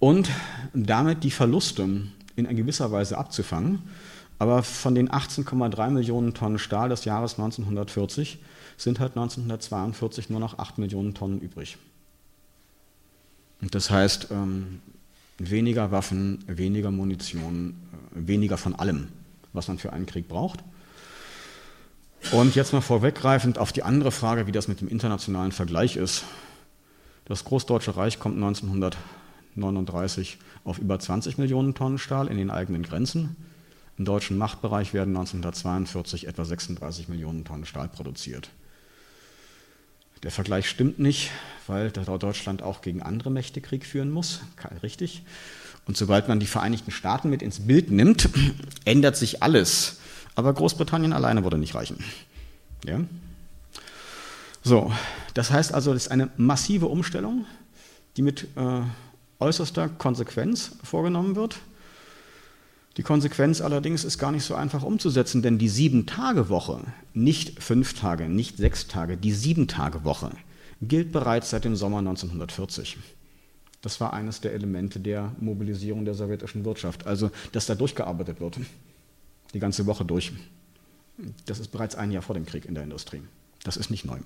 und 0.00 0.28
damit 0.74 1.22
die 1.22 1.30
Verluste 1.30 1.88
in 2.34 2.56
gewisser 2.56 2.90
Weise 2.90 3.16
abzufangen. 3.16 3.78
Aber 4.40 4.64
von 4.64 4.96
den 4.96 5.08
18,3 5.08 5.90
Millionen 5.90 6.34
Tonnen 6.34 6.58
Stahl 6.58 6.88
des 6.88 7.04
Jahres 7.04 7.34
1940 7.34 8.40
sind 8.76 8.98
halt 8.98 9.12
1942 9.12 10.30
nur 10.30 10.40
noch 10.40 10.58
8 10.58 10.78
Millionen 10.78 11.14
Tonnen 11.14 11.40
übrig. 11.40 11.78
Das 13.60 13.90
heißt, 13.90 14.28
ähm, 14.30 14.80
weniger 15.38 15.90
Waffen, 15.90 16.44
weniger 16.46 16.90
Munition, 16.90 17.74
äh, 18.14 18.26
weniger 18.26 18.58
von 18.58 18.74
allem, 18.74 19.08
was 19.52 19.68
man 19.68 19.78
für 19.78 19.92
einen 19.92 20.06
Krieg 20.06 20.28
braucht. 20.28 20.62
Und 22.32 22.54
jetzt 22.54 22.72
mal 22.72 22.80
vorweggreifend 22.80 23.58
auf 23.58 23.72
die 23.72 23.82
andere 23.82 24.10
Frage, 24.10 24.46
wie 24.46 24.52
das 24.52 24.68
mit 24.68 24.80
dem 24.80 24.88
internationalen 24.88 25.52
Vergleich 25.52 25.96
ist. 25.96 26.24
Das 27.24 27.44
Großdeutsche 27.44 27.96
Reich 27.96 28.18
kommt 28.18 28.36
1939 28.36 30.38
auf 30.64 30.78
über 30.78 30.98
20 30.98 31.38
Millionen 31.38 31.74
Tonnen 31.74 31.98
Stahl 31.98 32.28
in 32.28 32.36
den 32.36 32.50
eigenen 32.50 32.82
Grenzen. 32.82 33.36
Im 33.98 34.04
deutschen 34.04 34.38
Machtbereich 34.38 34.92
werden 34.92 35.16
1942 35.16 36.26
etwa 36.26 36.44
36 36.44 37.08
Millionen 37.08 37.44
Tonnen 37.44 37.64
Stahl 37.64 37.88
produziert. 37.88 38.50
Der 40.22 40.30
Vergleich 40.30 40.68
stimmt 40.68 40.98
nicht, 40.98 41.30
weil 41.66 41.90
Deutschland 41.90 42.62
auch 42.62 42.80
gegen 42.80 43.02
andere 43.02 43.30
Mächte 43.30 43.60
Krieg 43.60 43.84
führen 43.84 44.10
muss, 44.10 44.40
richtig. 44.82 45.22
Und 45.86 45.96
sobald 45.96 46.28
man 46.28 46.40
die 46.40 46.46
Vereinigten 46.46 46.90
Staaten 46.90 47.30
mit 47.30 47.42
ins 47.42 47.66
Bild 47.66 47.90
nimmt, 47.90 48.28
ändert 48.84 49.16
sich 49.16 49.42
alles. 49.42 50.00
Aber 50.34 50.52
Großbritannien 50.52 51.12
alleine 51.12 51.44
würde 51.44 51.58
nicht 51.58 51.74
reichen. 51.74 52.02
Ja? 52.84 53.00
So, 54.62 54.92
das 55.34 55.50
heißt 55.50 55.72
also, 55.72 55.92
das 55.92 56.06
ist 56.06 56.12
eine 56.12 56.28
massive 56.36 56.86
Umstellung, 56.86 57.46
die 58.16 58.22
mit 58.22 58.48
äh, 58.56 58.80
äußerster 59.38 59.88
Konsequenz 59.88 60.72
vorgenommen 60.82 61.36
wird. 61.36 61.56
Die 62.96 63.02
Konsequenz 63.02 63.60
allerdings 63.60 64.04
ist 64.04 64.18
gar 64.18 64.32
nicht 64.32 64.44
so 64.44 64.54
einfach 64.54 64.82
umzusetzen, 64.82 65.42
denn 65.42 65.58
die 65.58 65.68
Sieben-Tage-Woche, 65.68 66.80
nicht 67.12 67.62
fünf 67.62 67.92
Tage, 67.94 68.28
nicht 68.28 68.56
sechs 68.56 68.86
Tage, 68.86 69.16
die 69.16 69.32
Sieben-Tage-Woche 69.32 70.30
gilt 70.80 71.12
bereits 71.12 71.50
seit 71.50 71.64
dem 71.64 71.76
Sommer 71.76 71.98
1940. 71.98 72.98
Das 73.82 74.00
war 74.00 74.12
eines 74.14 74.40
der 74.40 74.52
Elemente 74.52 74.98
der 74.98 75.32
Mobilisierung 75.40 76.04
der 76.04 76.14
sowjetischen 76.14 76.64
Wirtschaft, 76.64 77.06
also 77.06 77.30
dass 77.52 77.66
da 77.66 77.74
durchgearbeitet 77.74 78.40
wird, 78.40 78.58
die 79.52 79.58
ganze 79.58 79.86
Woche 79.86 80.04
durch. 80.04 80.32
Das 81.44 81.60
ist 81.60 81.68
bereits 81.68 81.94
ein 81.94 82.10
Jahr 82.10 82.22
vor 82.22 82.34
dem 82.34 82.46
Krieg 82.46 82.64
in 82.64 82.74
der 82.74 82.84
Industrie. 82.84 83.22
Das 83.62 83.76
ist 83.76 83.90
nicht 83.90 84.04
neu. 84.04 84.18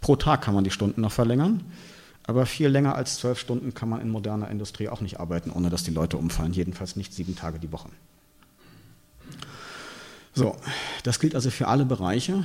Pro 0.00 0.16
Tag 0.16 0.42
kann 0.42 0.54
man 0.54 0.64
die 0.64 0.70
Stunden 0.70 1.00
noch 1.00 1.12
verlängern, 1.12 1.64
aber 2.28 2.44
viel 2.44 2.68
länger 2.68 2.94
als 2.94 3.16
zwölf 3.16 3.38
Stunden 3.38 3.72
kann 3.72 3.88
man 3.88 4.02
in 4.02 4.10
moderner 4.10 4.50
Industrie 4.50 4.90
auch 4.90 5.00
nicht 5.00 5.18
arbeiten, 5.18 5.50
ohne 5.50 5.70
dass 5.70 5.82
die 5.82 5.90
Leute 5.90 6.18
umfallen. 6.18 6.52
Jedenfalls 6.52 6.94
nicht 6.94 7.14
sieben 7.14 7.34
Tage 7.34 7.58
die 7.58 7.72
Woche. 7.72 7.88
So, 10.34 10.54
das 11.04 11.20
gilt 11.20 11.34
also 11.34 11.50
für 11.50 11.68
alle 11.68 11.86
Bereiche. 11.86 12.44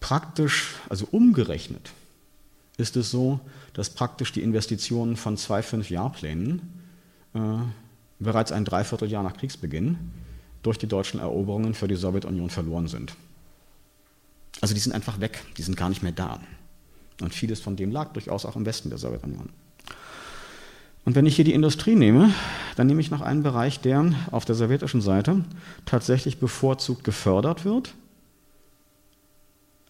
Praktisch, 0.00 0.76
also 0.88 1.06
umgerechnet, 1.10 1.90
ist 2.78 2.96
es 2.96 3.10
so, 3.10 3.40
dass 3.74 3.90
praktisch 3.90 4.32
die 4.32 4.42
Investitionen 4.42 5.16
von 5.16 5.36
zwei 5.36 5.62
Fünf-Jahr-Plänen 5.62 6.62
äh, 7.34 7.40
bereits 8.18 8.52
ein 8.52 8.64
Dreivierteljahr 8.64 9.22
nach 9.22 9.36
Kriegsbeginn 9.36 9.98
durch 10.62 10.78
die 10.78 10.86
deutschen 10.86 11.20
Eroberungen 11.20 11.74
für 11.74 11.88
die 11.88 11.96
Sowjetunion 11.96 12.48
verloren 12.48 12.88
sind. 12.88 13.14
Also 14.62 14.72
die 14.72 14.80
sind 14.80 14.94
einfach 14.94 15.20
weg, 15.20 15.42
die 15.58 15.62
sind 15.62 15.76
gar 15.76 15.90
nicht 15.90 16.02
mehr 16.02 16.12
da. 16.12 16.40
Und 17.20 17.32
vieles 17.32 17.60
von 17.60 17.76
dem 17.76 17.90
lag 17.90 18.12
durchaus 18.12 18.44
auch 18.44 18.56
im 18.56 18.66
Westen 18.66 18.88
der 18.88 18.98
Sowjetunion. 18.98 19.50
Und 21.04 21.14
wenn 21.14 21.26
ich 21.26 21.36
hier 21.36 21.44
die 21.44 21.52
Industrie 21.52 21.94
nehme, 21.94 22.32
dann 22.76 22.86
nehme 22.86 23.00
ich 23.00 23.10
noch 23.10 23.20
einen 23.20 23.42
Bereich, 23.42 23.80
der 23.80 24.12
auf 24.30 24.44
der 24.44 24.54
sowjetischen 24.54 25.02
Seite 25.02 25.44
tatsächlich 25.84 26.38
bevorzugt 26.38 27.04
gefördert 27.04 27.64
wird, 27.64 27.94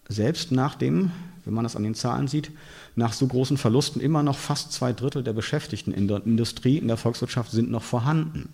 selbst 0.08 0.52
nachdem, 0.52 1.12
wenn 1.44 1.54
man 1.54 1.64
das 1.64 1.76
an 1.76 1.82
den 1.82 1.94
Zahlen 1.94 2.28
sieht, 2.28 2.50
nach 2.96 3.12
so 3.12 3.26
großen 3.26 3.56
Verlusten 3.56 4.00
immer 4.00 4.22
noch 4.22 4.36
fast 4.36 4.72
zwei 4.72 4.92
Drittel 4.92 5.22
der 5.22 5.32
Beschäftigten 5.32 5.92
in 5.92 6.08
der 6.08 6.24
Industrie, 6.26 6.78
in 6.78 6.88
der 6.88 6.96
Volkswirtschaft 6.96 7.50
sind 7.52 7.70
noch 7.70 7.82
vorhanden. 7.82 8.52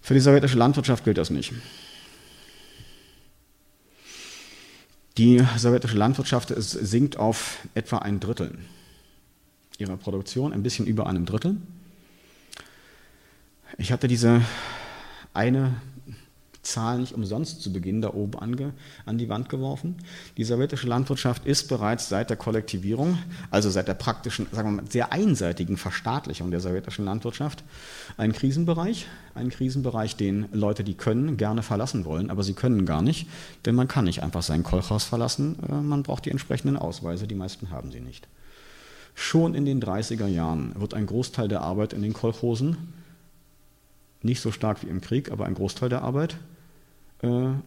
Für 0.00 0.14
die 0.14 0.20
sowjetische 0.20 0.58
Landwirtschaft 0.58 1.04
gilt 1.04 1.18
das 1.18 1.30
nicht. 1.30 1.52
Die 5.16 5.44
sowjetische 5.56 5.96
Landwirtschaft 5.96 6.52
sinkt 6.56 7.18
auf 7.18 7.58
etwa 7.74 7.98
ein 7.98 8.18
Drittel 8.18 8.58
ihrer 9.78 9.96
Produktion, 9.96 10.52
ein 10.52 10.62
bisschen 10.62 10.86
über 10.86 11.06
einem 11.06 11.24
Drittel. 11.24 11.56
Ich 13.78 13.92
hatte 13.92 14.08
diese 14.08 14.42
eine 15.32 15.74
Zahl 16.64 16.98
nicht 16.98 17.12
umsonst 17.12 17.62
zu 17.62 17.72
Beginn 17.72 18.02
da 18.02 18.12
oben 18.12 18.38
ange, 18.38 18.72
an 19.06 19.18
die 19.18 19.28
Wand 19.28 19.48
geworfen. 19.48 19.96
Die 20.36 20.44
sowjetische 20.44 20.86
Landwirtschaft 20.86 21.46
ist 21.46 21.68
bereits 21.68 22.08
seit 22.08 22.30
der 22.30 22.36
Kollektivierung, 22.36 23.18
also 23.50 23.70
seit 23.70 23.88
der 23.88 23.94
praktischen, 23.94 24.46
sagen 24.50 24.68
wir 24.70 24.82
mal, 24.82 24.90
sehr 24.90 25.12
einseitigen 25.12 25.76
Verstaatlichung 25.76 26.50
der 26.50 26.60
sowjetischen 26.60 27.04
Landwirtschaft, 27.04 27.62
ein 28.16 28.32
Krisenbereich. 28.32 29.06
Ein 29.34 29.50
Krisenbereich, 29.50 30.16
den 30.16 30.46
Leute, 30.52 30.84
die 30.84 30.94
können, 30.94 31.36
gerne 31.36 31.62
verlassen 31.62 32.04
wollen, 32.04 32.30
aber 32.30 32.44
sie 32.44 32.54
können 32.54 32.86
gar 32.86 33.02
nicht, 33.02 33.26
denn 33.64 33.74
man 33.74 33.88
kann 33.88 34.04
nicht 34.04 34.22
einfach 34.22 34.42
sein 34.42 34.62
Kolchhaus 34.62 35.04
verlassen. 35.04 35.56
Äh, 35.68 35.74
man 35.74 36.04
braucht 36.04 36.24
die 36.24 36.30
entsprechenden 36.30 36.76
Ausweise, 36.76 37.26
die 37.26 37.34
meisten 37.34 37.70
haben 37.70 37.90
sie 37.90 38.00
nicht. 38.00 38.28
Schon 39.14 39.54
in 39.54 39.64
den 39.64 39.80
30er 39.80 40.26
Jahren 40.26 40.72
wird 40.80 40.94
ein 40.94 41.06
Großteil 41.06 41.48
der 41.48 41.62
Arbeit 41.62 41.92
in 41.92 42.02
den 42.02 42.12
Kolchosen, 42.12 42.76
nicht 44.22 44.40
so 44.40 44.50
stark 44.50 44.82
wie 44.82 44.88
im 44.88 45.00
Krieg, 45.00 45.30
aber 45.30 45.46
ein 45.46 45.54
Großteil 45.54 45.88
der 45.88 46.02
Arbeit, 46.02 46.36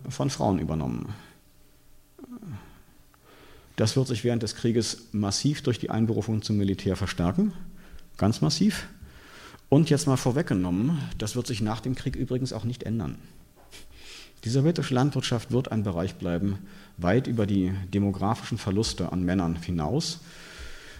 von 0.09 0.29
Frauen 0.29 0.59
übernommen. 0.59 1.13
Das 3.75 3.95
wird 3.95 4.07
sich 4.07 4.23
während 4.23 4.41
des 4.43 4.55
Krieges 4.55 5.07
massiv 5.11 5.61
durch 5.61 5.79
die 5.79 5.91
Einberufung 5.91 6.41
zum 6.41 6.57
Militär 6.57 6.95
verstärken, 6.95 7.53
ganz 8.17 8.41
massiv. 8.41 8.87
Und 9.69 9.89
jetzt 9.89 10.07
mal 10.07 10.17
vorweggenommen, 10.17 10.97
das 11.17 11.35
wird 11.35 11.45
sich 11.45 11.61
nach 11.61 11.81
dem 11.81 11.93
Krieg 11.93 12.15
übrigens 12.15 12.53
auch 12.53 12.63
nicht 12.63 12.83
ändern. 12.83 13.17
Die 14.43 14.49
sowjetische 14.49 14.93
Landwirtschaft 14.93 15.51
wird 15.51 15.71
ein 15.71 15.83
Bereich 15.83 16.15
bleiben, 16.15 16.59
weit 16.97 17.27
über 17.27 17.45
die 17.45 17.73
demografischen 17.93 18.57
Verluste 18.57 19.11
an 19.11 19.23
Männern 19.23 19.55
hinaus. 19.61 20.21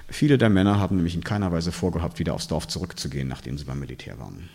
Viele 0.10 0.38
der 0.38 0.50
Männer 0.50 0.80
haben 0.80 0.98
nämlich 0.98 1.16
in 1.16 1.24
keiner 1.24 1.52
Weise 1.52 1.72
vorgehabt, 1.72 2.20
wieder 2.20 2.34
aufs 2.34 2.48
Dorf 2.48 2.68
zurückzugehen, 2.68 3.28
nachdem 3.28 3.58
sie 3.58 3.66
beim 3.66 3.80
Militär 3.80 4.20
waren. 4.20 4.50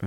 Äh, 0.00 0.06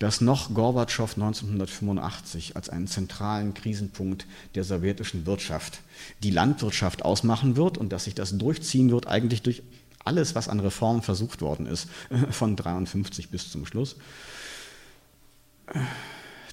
dass 0.00 0.22
noch 0.22 0.54
Gorbatschow 0.54 1.12
1985 1.12 2.56
als 2.56 2.70
einen 2.70 2.88
zentralen 2.88 3.54
Krisenpunkt 3.54 4.26
der 4.54 4.64
sowjetischen 4.64 5.26
Wirtschaft 5.26 5.82
die 6.22 6.30
Landwirtschaft 6.30 7.04
ausmachen 7.04 7.54
wird 7.54 7.78
und 7.78 7.92
dass 7.92 8.04
sich 8.04 8.14
das 8.14 8.36
durchziehen 8.36 8.90
wird 8.90 9.06
eigentlich 9.06 9.42
durch 9.42 9.62
alles, 10.02 10.34
was 10.34 10.48
an 10.48 10.58
Reformen 10.58 11.02
versucht 11.02 11.42
worden 11.42 11.66
ist, 11.66 11.86
von 12.30 12.56
53 12.56 13.28
bis 13.28 13.52
zum 13.52 13.66
Schluss. 13.66 13.96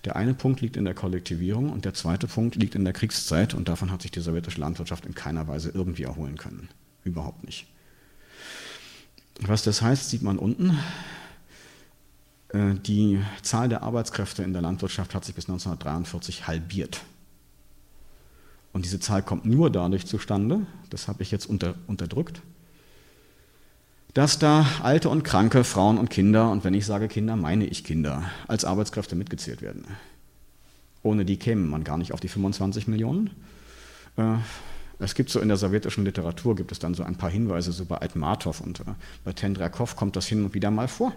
Der 0.04 0.18
eine 0.18 0.34
Punkt 0.34 0.60
liegt 0.60 0.76
in 0.76 0.84
der 0.84 0.94
Kollektivierung 0.94 1.72
und 1.72 1.86
der 1.86 1.94
zweite 1.94 2.28
Punkt 2.28 2.56
liegt 2.58 2.76
in 2.76 2.84
der 2.84 2.94
Kriegszeit 2.94 3.54
und 3.54 3.70
davon 3.70 3.92
hat 3.92 4.02
sich 4.02 4.12
die 4.12 4.20
sowjetische 4.20 4.60
Landwirtschaft 4.60 5.06
in 5.06 5.16
keiner 5.16 5.48
Weise 5.48 5.72
irgendwie 5.74 6.04
erholen 6.04 6.38
können. 6.38 6.68
Überhaupt 7.06 7.46
nicht. 7.46 7.66
Was 9.40 9.64
das 9.64 9.82
heißt, 9.82 10.10
sieht 10.10 10.22
man 10.22 10.38
unten. 10.38 10.78
Äh, 12.50 12.76
die 12.76 13.22
Zahl 13.42 13.70
der 13.70 13.84
Arbeitskräfte 13.84 14.44
in 14.44 14.54
der 14.54 14.62
Landwirtschaft 14.62 15.16
hat 15.16 15.26
sich 15.26 15.36
bis 15.36 15.46
1943 15.46 16.48
halbiert. 16.48 17.02
Und 18.74 18.86
diese 18.86 19.00
Zahl 19.00 19.24
kommt 19.24 19.46
nur 19.46 19.72
dadurch 19.72 20.06
zustande, 20.06 20.66
das 20.90 21.08
habe 21.08 21.24
ich 21.24 21.32
jetzt 21.32 21.48
unter, 21.48 21.76
unterdrückt, 21.88 22.42
dass 24.14 24.40
da 24.40 24.66
alte 24.84 25.10
und 25.10 25.24
kranke 25.24 25.64
Frauen 25.64 25.98
und 25.98 26.10
Kinder, 26.10 26.52
und 26.52 26.64
wenn 26.64 26.74
ich 26.74 26.86
sage 26.86 27.08
Kinder, 27.08 27.36
meine 27.36 27.66
ich 27.66 27.84
Kinder, 27.84 28.24
als 28.48 28.66
Arbeitskräfte 28.66 29.16
mitgezählt 29.16 29.62
werden. 29.62 29.86
Ohne 31.04 31.26
die 31.26 31.38
käme 31.38 31.66
man 31.66 31.84
gar 31.84 31.98
nicht 31.98 32.14
auf 32.14 32.20
die 32.20 32.28
25 32.28 32.88
Millionen. 32.88 33.32
Äh, 34.18 34.36
es 35.00 35.14
gibt 35.14 35.30
so 35.30 35.40
in 35.40 35.48
der 35.48 35.58
sowjetischen 35.58 36.06
Literatur, 36.06 36.56
gibt 36.56 36.72
es 36.72 36.80
dann 36.80 36.96
so 36.96 37.04
ein 37.04 37.16
paar 37.16 37.30
Hinweise, 37.30 37.72
so 37.72 37.86
bei 37.86 38.02
Aitmatov 38.02 38.62
und 38.62 38.80
äh, 38.82 38.84
bei 39.24 39.34
Tendrakov 39.34 39.96
kommt 39.96 40.16
das 40.16 40.26
hin 40.26 40.44
und 40.44 40.54
wieder 40.54 40.72
mal 40.72 40.88
vor. 40.88 41.14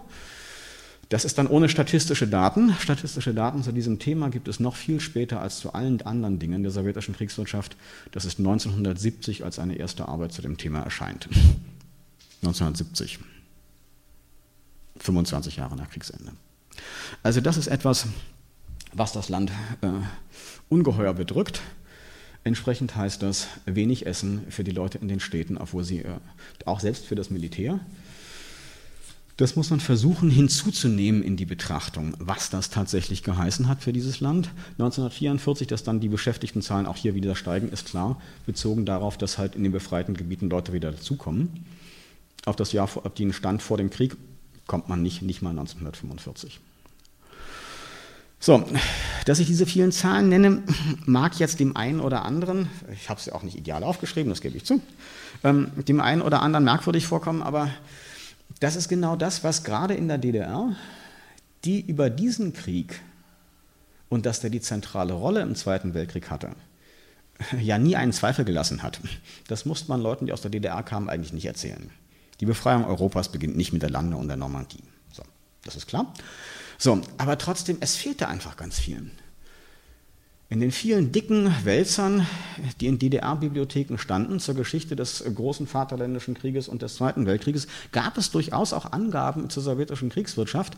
Das 1.11 1.25
ist 1.25 1.37
dann 1.37 1.47
ohne 1.47 1.67
statistische 1.67 2.25
Daten. 2.25 2.73
Statistische 2.79 3.33
Daten 3.33 3.63
zu 3.63 3.73
diesem 3.73 3.99
Thema 3.99 4.29
gibt 4.29 4.47
es 4.47 4.61
noch 4.61 4.77
viel 4.77 5.01
später 5.01 5.41
als 5.41 5.59
zu 5.59 5.73
allen 5.73 6.01
anderen 6.03 6.39
Dingen 6.39 6.63
der 6.63 6.71
sowjetischen 6.71 7.13
Kriegswirtschaft. 7.13 7.75
Das 8.13 8.23
ist 8.23 8.39
1970, 8.39 9.43
als 9.43 9.59
eine 9.59 9.75
erste 9.75 10.07
Arbeit 10.07 10.31
zu 10.31 10.41
dem 10.41 10.57
Thema 10.57 10.79
erscheint. 10.79 11.27
1970. 12.43 13.19
25 14.99 15.57
Jahre 15.57 15.75
nach 15.75 15.89
Kriegsende. 15.89 16.31
Also 17.23 17.41
das 17.41 17.57
ist 17.57 17.67
etwas, 17.67 18.07
was 18.93 19.11
das 19.11 19.27
Land 19.27 19.51
äh, 19.81 19.87
ungeheuer 20.69 21.13
bedrückt. 21.13 21.59
Entsprechend 22.45 22.95
heißt 22.95 23.21
das 23.21 23.47
wenig 23.65 24.05
Essen 24.05 24.45
für 24.49 24.63
die 24.63 24.71
Leute 24.71 24.97
in 24.99 25.09
den 25.09 25.19
Städten, 25.19 25.57
obwohl 25.57 25.83
sie 25.83 26.03
äh, 26.03 26.19
auch 26.63 26.79
selbst 26.79 27.05
für 27.05 27.15
das 27.15 27.29
Militär 27.29 27.81
das 29.37 29.55
muss 29.55 29.69
man 29.69 29.79
versuchen 29.79 30.29
hinzuzunehmen 30.29 31.23
in 31.23 31.37
die 31.37 31.45
Betrachtung, 31.45 32.15
was 32.19 32.49
das 32.49 32.69
tatsächlich 32.69 33.23
geheißen 33.23 33.67
hat 33.67 33.81
für 33.81 33.93
dieses 33.93 34.19
Land. 34.19 34.49
1944, 34.73 35.67
dass 35.67 35.83
dann 35.83 35.99
die 35.99 36.09
Beschäftigtenzahlen 36.09 36.85
auch 36.85 36.97
hier 36.97 37.15
wieder 37.15 37.35
steigen, 37.35 37.69
ist 37.69 37.87
klar, 37.87 38.21
bezogen 38.45 38.85
darauf, 38.85 39.17
dass 39.17 39.37
halt 39.37 39.55
in 39.55 39.63
den 39.63 39.71
befreiten 39.71 40.15
Gebieten 40.15 40.49
Leute 40.49 40.73
wieder 40.73 40.91
dazukommen. 40.91 41.65
Auf 42.45 42.55
das 42.55 42.71
Jahr, 42.71 42.83
auf 42.83 43.13
den 43.13 43.33
Stand 43.33 43.61
vor 43.61 43.77
dem 43.77 43.89
Krieg 43.89 44.15
kommt 44.67 44.89
man 44.89 45.01
nicht, 45.01 45.21
nicht 45.21 45.41
mal 45.41 45.51
1945. 45.51 46.59
So, 48.43 48.65
dass 49.25 49.37
ich 49.37 49.45
diese 49.45 49.67
vielen 49.67 49.91
Zahlen 49.91 50.29
nenne, 50.29 50.63
mag 51.05 51.39
jetzt 51.39 51.59
dem 51.59 51.77
einen 51.77 51.99
oder 51.99 52.25
anderen, 52.25 52.69
ich 52.91 53.07
habe 53.07 53.19
es 53.19 53.27
ja 53.27 53.35
auch 53.35 53.43
nicht 53.43 53.55
ideal 53.55 53.83
aufgeschrieben, 53.83 54.31
das 54.31 54.41
gebe 54.41 54.57
ich 54.57 54.65
zu, 54.65 54.81
ähm, 55.43 55.71
dem 55.87 56.01
einen 56.01 56.23
oder 56.23 56.41
anderen 56.41 56.65
merkwürdig 56.65 57.05
vorkommen, 57.05 57.43
aber 57.43 57.69
das 58.59 58.75
ist 58.75 58.89
genau 58.89 59.15
das, 59.15 59.43
was 59.43 59.63
gerade 59.63 59.93
in 59.93 60.07
der 60.07 60.17
DDR, 60.17 60.75
die 61.63 61.81
über 61.81 62.09
diesen 62.09 62.53
Krieg 62.53 63.01
und 64.09 64.25
dass 64.25 64.39
der 64.39 64.49
die 64.49 64.61
zentrale 64.61 65.13
Rolle 65.13 65.41
im 65.41 65.55
Zweiten 65.55 65.93
Weltkrieg 65.93 66.29
hatte, 66.29 66.51
ja 67.59 67.77
nie 67.77 67.95
einen 67.95 68.13
Zweifel 68.13 68.45
gelassen 68.45 68.83
hat. 68.83 68.99
Das 69.47 69.65
musste 69.65 69.89
man 69.89 70.01
Leuten, 70.01 70.25
die 70.25 70.33
aus 70.33 70.41
der 70.41 70.51
DDR 70.51 70.83
kamen, 70.83 71.09
eigentlich 71.09 71.33
nicht 71.33 71.45
erzählen. 71.45 71.89
Die 72.39 72.45
Befreiung 72.45 72.85
Europas 72.85 73.29
beginnt 73.29 73.55
nicht 73.55 73.71
mit 73.71 73.83
der 73.83 73.89
Lande 73.89 74.17
und 74.17 74.27
der 74.27 74.37
Normandie. 74.37 74.83
So, 75.11 75.23
das 75.63 75.75
ist 75.75 75.87
klar. 75.87 76.13
So, 76.77 77.01
aber 77.17 77.37
trotzdem, 77.37 77.77
es 77.79 77.95
fehlte 77.95 78.27
einfach 78.27 78.57
ganz 78.57 78.79
viel. 78.79 79.11
In 80.51 80.59
den 80.59 80.71
vielen 80.71 81.13
dicken 81.13 81.49
Wälzern, 81.63 82.27
die 82.81 82.87
in 82.87 82.99
DDR-Bibliotheken 82.99 83.97
standen 83.97 84.41
zur 84.41 84.53
Geschichte 84.53 84.97
des 84.97 85.23
großen 85.23 85.65
Vaterländischen 85.65 86.33
Krieges 86.33 86.67
und 86.67 86.81
des 86.81 86.95
Zweiten 86.95 87.25
Weltkrieges, 87.25 87.67
gab 87.93 88.17
es 88.17 88.31
durchaus 88.31 88.73
auch 88.73 88.91
Angaben 88.91 89.49
zur 89.49 89.63
sowjetischen 89.63 90.09
Kriegswirtschaft. 90.09 90.73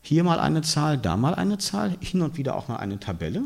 Hier 0.00 0.24
mal 0.24 0.40
eine 0.40 0.62
Zahl, 0.62 0.96
da 0.96 1.18
mal 1.18 1.34
eine 1.34 1.58
Zahl, 1.58 1.94
hin 2.00 2.22
und 2.22 2.38
wieder 2.38 2.56
auch 2.56 2.68
mal 2.68 2.78
eine 2.78 2.98
Tabelle. 2.98 3.42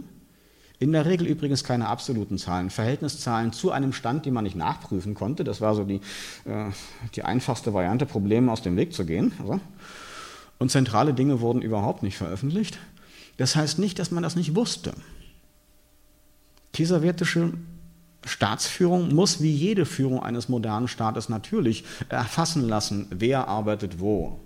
In 0.79 0.93
der 0.93 1.05
Regel 1.05 1.27
übrigens 1.27 1.65
keine 1.65 1.89
absoluten 1.89 2.39
Zahlen, 2.39 2.71
Verhältniszahlen 2.71 3.53
zu 3.53 3.73
einem 3.73 3.93
Stand, 3.93 4.27
den 4.27 4.33
man 4.33 4.45
nicht 4.45 4.55
nachprüfen 4.55 5.15
konnte. 5.15 5.43
Das 5.43 5.61
war 5.61 5.75
so 5.75 5.83
die, 5.83 6.01
äh, 6.45 6.71
die 7.17 7.25
einfachste 7.25 7.75
Variante, 7.75 8.07
Probleme 8.07 8.53
aus 8.53 8.63
dem 8.63 8.77
Weg 8.77 8.95
zu 8.95 9.05
gehen. 9.05 9.33
Also, 9.41 9.59
und 10.61 10.71
zentrale 10.71 11.15
Dinge 11.15 11.41
wurden 11.41 11.63
überhaupt 11.63 12.05
nicht 12.05 12.17
veröffentlicht. 12.17 12.79
Das 13.39 13.57
heißt 13.57 13.79
nicht, 13.79 13.99
dass 13.99 14.11
man 14.11 14.23
das 14.23 14.37
nicht 14.37 14.55
wusste. 14.55 14.93
Die 16.75 16.85
sowjetische 16.85 17.55
Staatsführung 18.25 19.15
muss 19.15 19.41
wie 19.41 19.53
jede 19.53 19.87
Führung 19.87 20.23
eines 20.23 20.49
modernen 20.49 20.89
Staates 20.89 21.29
natürlich 21.29 21.85
erfassen 22.09 22.69
lassen, 22.69 23.07
wer 23.11 23.49
arbeitet 23.49 24.01
wo. 24.01 24.41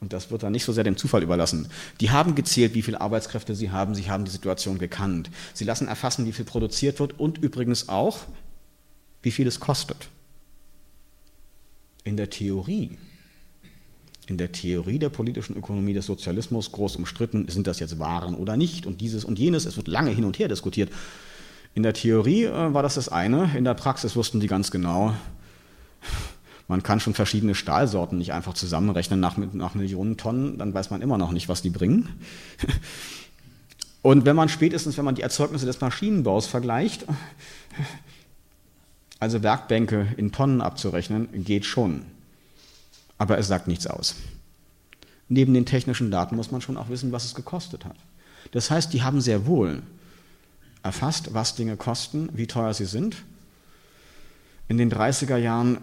Und 0.00 0.12
das 0.12 0.30
wird 0.30 0.42
dann 0.42 0.52
nicht 0.52 0.64
so 0.64 0.72
sehr 0.72 0.84
dem 0.84 0.96
Zufall 0.96 1.22
überlassen. 1.22 1.68
Die 2.00 2.10
haben 2.10 2.34
gezählt, 2.34 2.74
wie 2.74 2.82
viele 2.82 3.00
Arbeitskräfte 3.00 3.54
sie 3.54 3.70
haben, 3.70 3.94
sie 3.94 4.10
haben 4.10 4.24
die 4.24 4.30
Situation 4.30 4.78
gekannt. 4.78 5.30
Sie 5.52 5.64
lassen 5.64 5.88
erfassen, 5.88 6.26
wie 6.26 6.32
viel 6.32 6.44
produziert 6.44 7.00
wird 7.00 7.18
und 7.18 7.38
übrigens 7.38 7.88
auch, 7.88 8.20
wie 9.22 9.30
viel 9.30 9.46
es 9.46 9.60
kostet. 9.60 10.08
In 12.04 12.16
der 12.16 12.30
Theorie 12.30 12.96
in 14.28 14.36
der 14.36 14.52
Theorie 14.52 14.98
der 14.98 15.08
politischen 15.08 15.56
Ökonomie 15.56 15.94
des 15.94 16.06
Sozialismus 16.06 16.70
groß 16.70 16.96
umstritten, 16.96 17.48
sind 17.48 17.66
das 17.66 17.80
jetzt 17.80 17.98
Waren 17.98 18.34
oder 18.34 18.56
nicht 18.58 18.84
und 18.84 19.00
dieses 19.00 19.24
und 19.24 19.38
jenes, 19.38 19.64
es 19.64 19.76
wird 19.78 19.88
lange 19.88 20.10
hin 20.10 20.24
und 20.24 20.38
her 20.38 20.48
diskutiert. 20.48 20.90
In 21.74 21.82
der 21.82 21.94
Theorie 21.94 22.44
äh, 22.44 22.74
war 22.74 22.82
das 22.82 22.96
das 22.96 23.08
eine, 23.08 23.50
in 23.56 23.64
der 23.64 23.74
Praxis 23.74 24.16
wussten 24.16 24.40
die 24.40 24.46
ganz 24.46 24.70
genau, 24.70 25.14
man 26.68 26.82
kann 26.82 27.00
schon 27.00 27.14
verschiedene 27.14 27.54
Stahlsorten 27.54 28.18
nicht 28.18 28.34
einfach 28.34 28.52
zusammenrechnen 28.52 29.18
nach, 29.18 29.38
nach 29.38 29.74
Millionen 29.74 30.18
Tonnen, 30.18 30.58
dann 30.58 30.74
weiß 30.74 30.90
man 30.90 31.00
immer 31.00 31.16
noch 31.16 31.32
nicht, 31.32 31.48
was 31.48 31.62
die 31.62 31.70
bringen. 31.70 32.08
Und 34.02 34.26
wenn 34.26 34.36
man 34.36 34.50
spätestens, 34.50 34.96
wenn 34.98 35.04
man 35.04 35.14
die 35.14 35.22
Erzeugnisse 35.22 35.66
des 35.66 35.80
Maschinenbaus 35.80 36.46
vergleicht, 36.46 37.06
also 39.18 39.42
Werkbänke 39.42 40.08
in 40.16 40.30
Tonnen 40.30 40.60
abzurechnen, 40.60 41.28
geht 41.44 41.64
schon 41.64 42.02
aber 43.18 43.38
es 43.38 43.48
sagt 43.48 43.66
nichts 43.68 43.86
aus. 43.86 44.14
Neben 45.28 45.52
den 45.52 45.66
technischen 45.66 46.10
Daten 46.10 46.36
muss 46.36 46.50
man 46.50 46.60
schon 46.60 46.76
auch 46.76 46.88
wissen, 46.88 47.12
was 47.12 47.24
es 47.24 47.34
gekostet 47.34 47.84
hat. 47.84 47.96
Das 48.52 48.70
heißt, 48.70 48.92
die 48.92 49.02
haben 49.02 49.20
sehr 49.20 49.46
wohl 49.46 49.82
erfasst, 50.82 51.34
was 51.34 51.54
Dinge 51.54 51.76
kosten, 51.76 52.30
wie 52.32 52.46
teuer 52.46 52.72
sie 52.72 52.86
sind. 52.86 53.16
In 54.68 54.78
den 54.78 54.90
30er 54.90 55.36
Jahren 55.36 55.78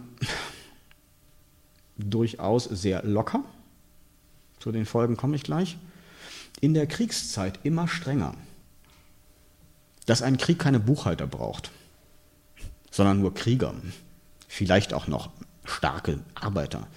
durchaus 1.98 2.65
sehr 2.65 3.04
locker. 3.04 3.43
Zu 4.60 4.71
den 4.71 4.86
Folgen 4.86 5.17
komme 5.17 5.36
ich 5.36 5.43
gleich. 5.43 5.78
In 6.62 6.74
der 6.74 6.88
Kriegszeit 6.88 7.60
immer 7.63 7.88
strenger. 7.88 8.34
Dass 10.06 10.21
ein 10.21 10.38
Krieg 10.38 10.60
keine 10.60 10.80
Buchhalter 10.80 11.28
braucht, 11.28 11.71
sondern 12.91 13.19
nur 13.19 13.34
Krieger, 13.34 13.74
vielleicht 14.48 14.93
auch 14.93 15.08
noch 15.08 15.30
starke 15.65 16.19
Arbeiter. 16.36 16.88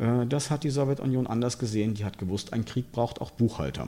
Äh, 0.00 0.26
das 0.26 0.50
hat 0.50 0.64
die 0.64 0.70
Sowjetunion 0.70 1.26
anders 1.26 1.58
gesehen. 1.58 1.94
Die 1.94 2.04
hat 2.04 2.18
gewusst, 2.18 2.52
ein 2.52 2.64
Krieg 2.64 2.90
braucht 2.90 3.20
auch 3.20 3.30
Buchhalter. 3.30 3.86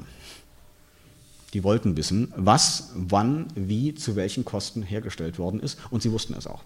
Die 1.55 1.65
wollten 1.65 1.97
wissen, 1.97 2.33
was, 2.37 2.91
wann, 2.95 3.49
wie, 3.55 3.95
zu 3.95 4.17
welchen 4.17 4.45
Kosten 4.45 4.83
hergestellt 4.83 5.39
worden 5.39 5.61
ist. 5.61 5.79
Und 5.91 6.03
sie 6.03 6.13
wussten 6.13 6.35
es 6.35 6.47
auch. 6.47 6.63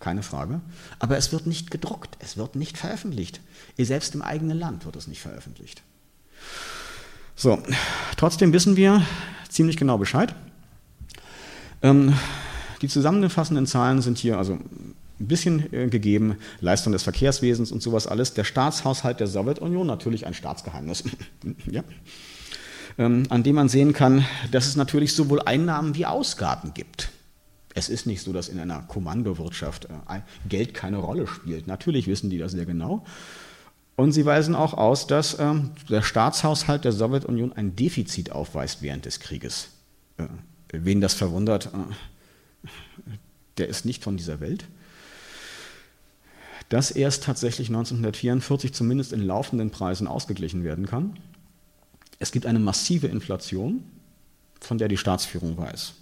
Keine 0.00 0.22
Frage. 0.22 0.60
Aber 0.98 1.16
es 1.16 1.32
wird 1.32 1.46
nicht 1.46 1.70
gedruckt, 1.70 2.16
es 2.18 2.36
wird 2.36 2.56
nicht 2.56 2.76
veröffentlicht. 2.76 3.40
Selbst 3.78 4.14
im 4.14 4.22
eigenen 4.22 4.58
Land 4.58 4.84
wird 4.84 4.96
es 4.96 5.06
nicht 5.06 5.20
veröffentlicht. 5.20 5.82
So, 7.36 7.62
trotzdem 8.16 8.52
wissen 8.52 8.76
wir 8.76 9.06
ziemlich 9.48 9.76
genau 9.76 9.98
Bescheid. 9.98 10.34
Ähm, 11.82 12.14
die 12.82 12.88
zusammenfassenden 12.88 13.66
Zahlen 13.66 14.02
sind 14.02 14.18
hier 14.18 14.36
also 14.36 14.58
ein 15.20 15.28
bisschen 15.28 15.72
äh, 15.72 15.88
gegeben, 15.88 16.36
Leistung 16.60 16.92
des 16.92 17.02
Verkehrswesens 17.02 17.70
und 17.70 17.82
sowas 17.82 18.06
alles. 18.06 18.34
Der 18.34 18.44
Staatshaushalt 18.44 19.20
der 19.20 19.26
Sowjetunion, 19.26 19.86
natürlich 19.86 20.26
ein 20.26 20.34
Staatsgeheimnis, 20.34 21.04
ja, 21.70 21.84
ähm, 22.98 23.24
an 23.28 23.42
dem 23.42 23.54
man 23.54 23.68
sehen 23.68 23.92
kann, 23.92 24.24
dass 24.50 24.66
es 24.66 24.76
natürlich 24.76 25.14
sowohl 25.14 25.40
Einnahmen 25.42 25.94
wie 25.94 26.06
Ausgaben 26.06 26.74
gibt. 26.74 27.10
Es 27.74 27.88
ist 27.88 28.06
nicht 28.06 28.22
so, 28.22 28.32
dass 28.32 28.48
in 28.48 28.60
einer 28.60 28.82
Kommandowirtschaft 28.82 29.86
äh, 29.86 30.20
Geld 30.48 30.74
keine 30.74 30.98
Rolle 30.98 31.26
spielt. 31.26 31.66
Natürlich 31.66 32.06
wissen 32.06 32.30
die 32.30 32.38
das 32.38 32.52
sehr 32.52 32.66
genau. 32.66 33.04
Und 33.96 34.12
sie 34.12 34.24
weisen 34.24 34.54
auch 34.54 34.74
aus, 34.74 35.06
dass 35.06 35.34
äh, 35.34 35.54
der 35.88 36.02
Staatshaushalt 36.02 36.84
der 36.84 36.92
Sowjetunion 36.92 37.52
ein 37.52 37.76
Defizit 37.76 38.32
aufweist 38.32 38.82
während 38.82 39.06
des 39.06 39.20
Krieges. 39.20 39.68
Äh, 40.18 40.26
wen 40.72 41.00
das 41.00 41.14
verwundert, 41.14 41.70
der 43.58 43.68
ist 43.68 43.84
nicht 43.84 44.02
von 44.02 44.16
dieser 44.16 44.40
Welt 44.40 44.66
das 46.74 46.90
erst 46.90 47.22
tatsächlich 47.22 47.68
1944 47.68 48.74
zumindest 48.74 49.12
in 49.12 49.20
laufenden 49.20 49.70
Preisen 49.70 50.08
ausgeglichen 50.08 50.64
werden 50.64 50.86
kann. 50.86 51.16
Es 52.18 52.32
gibt 52.32 52.46
eine 52.46 52.58
massive 52.58 53.06
Inflation, 53.06 53.84
von 54.60 54.78
der 54.78 54.88
die 54.88 54.96
Staatsführung 54.96 55.56
weiß. 55.56 55.92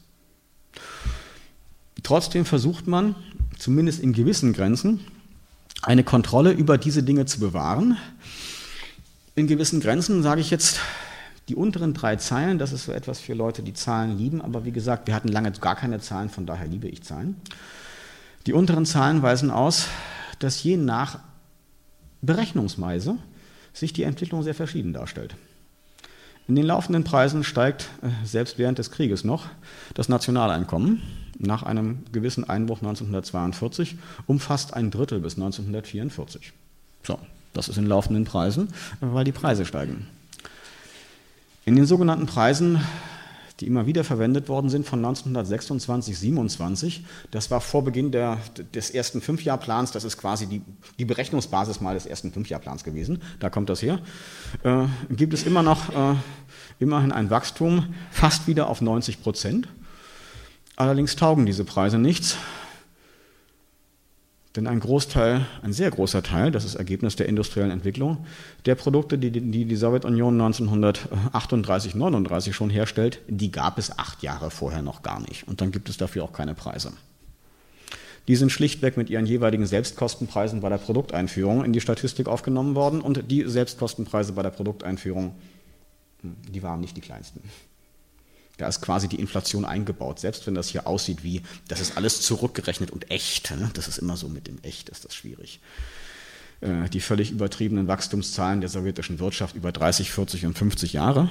Trotzdem 2.02 2.46
versucht 2.46 2.86
man, 2.86 3.14
zumindest 3.58 4.00
in 4.00 4.14
gewissen 4.14 4.54
Grenzen, 4.54 5.00
eine 5.82 6.04
Kontrolle 6.04 6.52
über 6.52 6.78
diese 6.78 7.02
Dinge 7.02 7.26
zu 7.26 7.38
bewahren. 7.38 7.98
In 9.34 9.46
gewissen 9.48 9.80
Grenzen 9.80 10.22
sage 10.22 10.40
ich 10.40 10.50
jetzt, 10.50 10.80
die 11.48 11.54
unteren 11.54 11.92
drei 11.92 12.16
Zeilen, 12.16 12.58
das 12.58 12.72
ist 12.72 12.84
so 12.84 12.92
etwas 12.92 13.20
für 13.20 13.34
Leute, 13.34 13.62
die 13.62 13.74
Zahlen 13.74 14.16
lieben, 14.16 14.40
aber 14.40 14.64
wie 14.64 14.72
gesagt, 14.72 15.06
wir 15.06 15.14
hatten 15.14 15.28
lange 15.28 15.52
gar 15.52 15.76
keine 15.76 16.00
Zahlen, 16.00 16.30
von 16.30 16.46
daher 16.46 16.66
liebe 16.66 16.88
ich 16.88 17.02
Zahlen. 17.02 17.36
Die 18.46 18.54
unteren 18.54 18.86
Zahlen 18.86 19.20
weisen 19.20 19.50
aus, 19.50 19.88
dass 20.42 20.62
je 20.62 20.76
nach 20.76 21.20
Berechnungsweise 22.20 23.16
sich 23.72 23.92
die 23.92 24.02
Entwicklung 24.02 24.42
sehr 24.42 24.54
verschieden 24.54 24.92
darstellt. 24.92 25.34
In 26.48 26.56
den 26.56 26.66
laufenden 26.66 27.04
Preisen 27.04 27.44
steigt 27.44 27.88
äh, 28.02 28.08
selbst 28.26 28.58
während 28.58 28.78
des 28.78 28.90
Krieges 28.90 29.24
noch 29.24 29.46
das 29.94 30.08
Nationaleinkommen 30.08 31.00
nach 31.38 31.62
einem 31.62 32.04
gewissen 32.12 32.48
Einbruch 32.48 32.78
1942 32.78 33.96
um 34.26 34.40
fast 34.40 34.74
ein 34.74 34.90
Drittel 34.90 35.20
bis 35.20 35.34
1944. 35.34 36.52
So, 37.04 37.18
das 37.52 37.68
ist 37.68 37.78
in 37.78 37.86
laufenden 37.86 38.24
Preisen, 38.24 38.68
weil 39.00 39.24
die 39.24 39.32
Preise 39.32 39.64
steigen. 39.64 40.06
In 41.64 41.76
den 41.76 41.86
sogenannten 41.86 42.26
Preisen 42.26 42.80
die 43.62 43.68
immer 43.68 43.86
wieder 43.86 44.02
verwendet 44.02 44.48
worden 44.48 44.68
sind 44.70 44.86
von 44.86 44.98
1926, 44.98 46.18
27. 46.18 47.04
Das 47.30 47.48
war 47.52 47.60
vor 47.60 47.84
Beginn 47.84 48.10
der, 48.10 48.38
des 48.74 48.90
ersten 48.90 49.20
Fünfjahrplans. 49.20 49.92
Das 49.92 50.02
ist 50.02 50.18
quasi 50.18 50.48
die, 50.48 50.62
die 50.98 51.04
Berechnungsbasis 51.04 51.80
mal 51.80 51.94
des 51.94 52.04
ersten 52.04 52.32
Fünfjahrplans 52.32 52.82
gewesen. 52.82 53.22
Da 53.38 53.50
kommt 53.50 53.70
das 53.70 53.80
her. 53.80 54.00
Äh, 54.64 54.86
gibt 55.14 55.32
es 55.32 55.44
immer 55.44 55.62
noch 55.62 55.90
äh, 55.90 56.16
immerhin 56.80 57.12
ein 57.12 57.30
Wachstum, 57.30 57.94
fast 58.10 58.48
wieder 58.48 58.68
auf 58.68 58.80
90 58.80 59.22
Prozent. 59.22 59.68
Allerdings 60.74 61.14
taugen 61.14 61.46
diese 61.46 61.62
Preise 61.62 61.98
nichts. 61.98 62.36
Denn 64.56 64.66
ein 64.66 64.80
Großteil, 64.80 65.46
ein 65.62 65.72
sehr 65.72 65.90
großer 65.90 66.22
Teil, 66.22 66.50
das 66.50 66.66
ist 66.66 66.74
Ergebnis 66.74 67.16
der 67.16 67.26
industriellen 67.26 67.70
Entwicklung, 67.70 68.26
der 68.66 68.74
Produkte, 68.74 69.16
die 69.16 69.30
die, 69.30 69.64
die 69.64 69.76
Sowjetunion 69.76 70.38
1938, 70.38 71.94
39 71.94 72.54
schon 72.54 72.68
herstellt, 72.68 73.20
die 73.28 73.50
gab 73.50 73.78
es 73.78 73.98
acht 73.98 74.22
Jahre 74.22 74.50
vorher 74.50 74.82
noch 74.82 75.02
gar 75.02 75.20
nicht. 75.20 75.48
Und 75.48 75.62
dann 75.62 75.72
gibt 75.72 75.88
es 75.88 75.96
dafür 75.96 76.24
auch 76.24 76.32
keine 76.32 76.54
Preise. 76.54 76.92
Die 78.28 78.36
sind 78.36 78.52
schlichtweg 78.52 78.96
mit 78.96 79.10
ihren 79.10 79.26
jeweiligen 79.26 79.66
Selbstkostenpreisen 79.66 80.60
bei 80.60 80.68
der 80.68 80.78
Produkteinführung 80.78 81.64
in 81.64 81.72
die 81.72 81.80
Statistik 81.80 82.28
aufgenommen 82.28 82.74
worden 82.74 83.00
und 83.00 83.30
die 83.30 83.44
Selbstkostenpreise 83.48 84.32
bei 84.34 84.42
der 84.42 84.50
Produkteinführung 84.50 85.34
Die 86.22 86.62
waren 86.62 86.80
nicht 86.80 86.96
die 86.96 87.00
kleinsten. 87.00 87.42
Da 88.58 88.68
ist 88.68 88.80
quasi 88.80 89.08
die 89.08 89.20
Inflation 89.20 89.64
eingebaut. 89.64 90.18
Selbst 90.18 90.46
wenn 90.46 90.54
das 90.54 90.68
hier 90.68 90.86
aussieht 90.86 91.24
wie, 91.24 91.42
das 91.68 91.80
ist 91.80 91.96
alles 91.96 92.20
zurückgerechnet 92.20 92.90
und 92.90 93.10
echt. 93.10 93.50
Ne? 93.50 93.70
Das 93.74 93.88
ist 93.88 93.98
immer 93.98 94.16
so 94.16 94.28
mit 94.28 94.46
dem 94.46 94.58
Echt, 94.62 94.88
ist 94.88 95.04
das 95.04 95.14
schwierig. 95.14 95.60
Äh, 96.60 96.88
die 96.90 97.00
völlig 97.00 97.30
übertriebenen 97.30 97.88
Wachstumszahlen 97.88 98.60
der 98.60 98.70
sowjetischen 98.70 99.18
Wirtschaft 99.18 99.56
über 99.56 99.72
30, 99.72 100.10
40 100.12 100.46
und 100.46 100.56
50 100.56 100.92
Jahre, 100.92 101.28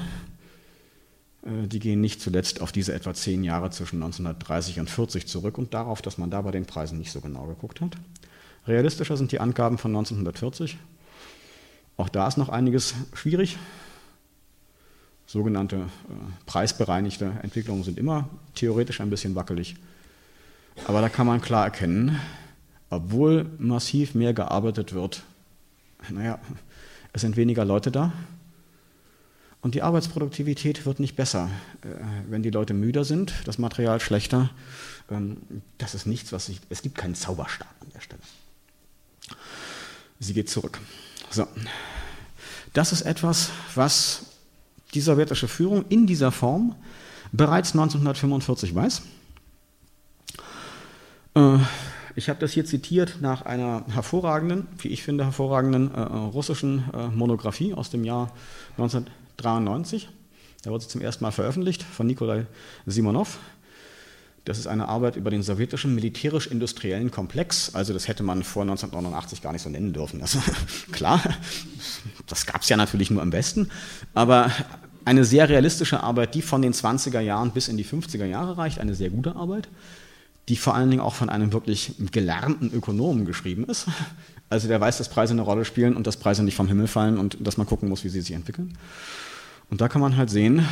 äh, 1.43 1.67
die 1.67 1.79
gehen 1.79 2.01
nicht 2.01 2.21
zuletzt 2.21 2.61
auf 2.61 2.71
diese 2.71 2.93
etwa 2.93 3.13
zehn 3.13 3.43
Jahre 3.43 3.69
zwischen 3.69 3.97
1930 3.97 4.79
und 4.79 4.89
40 4.89 5.27
zurück 5.27 5.57
und 5.57 5.73
darauf, 5.73 6.01
dass 6.01 6.17
man 6.17 6.31
da 6.31 6.41
bei 6.41 6.51
den 6.51 6.65
Preisen 6.65 6.97
nicht 6.97 7.11
so 7.11 7.21
genau 7.21 7.45
geguckt 7.45 7.81
hat. 7.81 7.95
Realistischer 8.67 9.17
sind 9.17 9.31
die 9.31 9.39
Angaben 9.39 9.77
von 9.77 9.91
1940. 9.91 10.77
Auch 11.97 12.09
da 12.09 12.27
ist 12.27 12.37
noch 12.37 12.49
einiges 12.49 12.93
schwierig. 13.13 13.57
Sogenannte 15.31 15.77
äh, 15.77 15.79
preisbereinigte 16.45 17.31
Entwicklungen 17.41 17.83
sind 17.85 17.97
immer 17.97 18.27
theoretisch 18.53 18.99
ein 18.99 19.09
bisschen 19.09 19.33
wackelig. 19.33 19.77
Aber 20.87 20.99
da 20.99 21.07
kann 21.07 21.25
man 21.25 21.39
klar 21.39 21.63
erkennen, 21.63 22.19
obwohl 22.89 23.49
massiv 23.57 24.13
mehr 24.13 24.33
gearbeitet 24.33 24.91
wird, 24.91 25.23
naja, 26.09 26.37
es 27.13 27.21
sind 27.21 27.37
weniger 27.37 27.63
Leute 27.63 27.91
da 27.91 28.11
und 29.61 29.73
die 29.73 29.83
Arbeitsproduktivität 29.83 30.85
wird 30.85 30.99
nicht 30.99 31.15
besser. 31.15 31.49
Äh, 31.83 31.87
wenn 32.29 32.43
die 32.43 32.49
Leute 32.49 32.73
müder 32.73 33.05
sind, 33.05 33.33
das 33.45 33.57
Material 33.57 34.01
schlechter, 34.01 34.49
ähm, 35.09 35.37
das 35.77 35.95
ist 35.95 36.07
nichts, 36.07 36.33
was 36.33 36.49
ich, 36.49 36.59
es 36.67 36.81
gibt 36.81 36.97
keinen 36.97 37.15
Zauberstab 37.15 37.73
an 37.79 37.87
der 37.95 38.01
Stelle. 38.01 38.21
Sie 40.19 40.33
geht 40.33 40.49
zurück. 40.49 40.77
So. 41.29 41.47
Das 42.73 42.91
ist 42.91 43.03
etwas, 43.03 43.49
was 43.75 44.30
die 44.93 45.01
sowjetische 45.01 45.47
Führung 45.47 45.85
in 45.89 46.07
dieser 46.07 46.31
Form 46.31 46.75
bereits 47.31 47.71
1945 47.71 48.75
weiß. 48.75 49.01
Äh, 51.35 51.57
ich 52.15 52.29
habe 52.29 52.39
das 52.39 52.51
hier 52.51 52.65
zitiert 52.65 53.17
nach 53.21 53.43
einer 53.43 53.85
hervorragenden, 53.89 54.67
wie 54.77 54.89
ich 54.89 55.03
finde, 55.03 55.23
hervorragenden 55.23 55.93
äh, 55.93 55.99
russischen 55.99 56.83
äh, 56.93 57.07
Monographie 57.07 57.73
aus 57.73 57.89
dem 57.89 58.03
Jahr 58.03 58.33
1993. 58.77 60.09
Da 60.63 60.71
wurde 60.71 60.83
sie 60.83 60.89
zum 60.89 61.01
ersten 61.01 61.23
Mal 61.23 61.31
veröffentlicht 61.31 61.83
von 61.83 62.07
Nikolai 62.07 62.45
Simonov. 62.85 63.39
Das 64.45 64.57
ist 64.57 64.65
eine 64.65 64.87
Arbeit 64.87 65.17
über 65.17 65.29
den 65.29 65.43
sowjetischen 65.43 65.93
militärisch-industriellen 65.93 67.11
Komplex. 67.11 67.75
Also 67.75 67.93
das 67.93 68.07
hätte 68.07 68.23
man 68.23 68.43
vor 68.43 68.63
1989 68.63 69.41
gar 69.41 69.53
nicht 69.53 69.61
so 69.61 69.69
nennen 69.69 69.93
dürfen. 69.93 70.19
Das, 70.19 70.37
klar, 70.91 71.21
das 72.27 72.45
gab 72.45 72.61
es 72.61 72.69
ja 72.69 72.77
natürlich 72.77 73.11
nur 73.11 73.21
im 73.21 73.31
Westen, 73.31 73.69
aber 74.13 74.51
eine 75.05 75.25
sehr 75.25 75.49
realistische 75.49 76.01
Arbeit, 76.01 76.35
die 76.35 76.41
von 76.41 76.61
den 76.61 76.73
20er 76.73 77.19
Jahren 77.19 77.51
bis 77.51 77.67
in 77.67 77.77
die 77.77 77.85
50er 77.85 78.25
Jahre 78.25 78.57
reicht, 78.57 78.79
eine 78.79 78.95
sehr 78.95 79.09
gute 79.09 79.35
Arbeit, 79.35 79.67
die 80.49 80.55
vor 80.55 80.75
allen 80.75 80.89
Dingen 80.89 81.01
auch 81.01 81.15
von 81.15 81.29
einem 81.29 81.53
wirklich 81.53 81.93
gelernten 82.11 82.71
Ökonomen 82.73 83.25
geschrieben 83.25 83.65
ist. 83.65 83.87
Also 84.49 84.67
der 84.67 84.81
weiß, 84.81 84.97
dass 84.97 85.09
Preise 85.09 85.33
eine 85.33 85.43
Rolle 85.43 85.65
spielen 85.65 85.95
und 85.95 86.07
dass 86.07 86.17
Preise 86.17 86.43
nicht 86.43 86.55
vom 86.55 86.67
Himmel 86.67 86.87
fallen 86.87 87.17
und 87.17 87.37
dass 87.39 87.57
man 87.57 87.67
gucken 87.67 87.89
muss, 87.89 88.03
wie 88.03 88.09
sie 88.09 88.21
sich 88.21 88.35
entwickeln. 88.35 88.77
Und 89.69 89.81
da 89.81 89.87
kann 89.87 90.01
man 90.01 90.17
halt 90.17 90.29
sehen, 90.29 90.65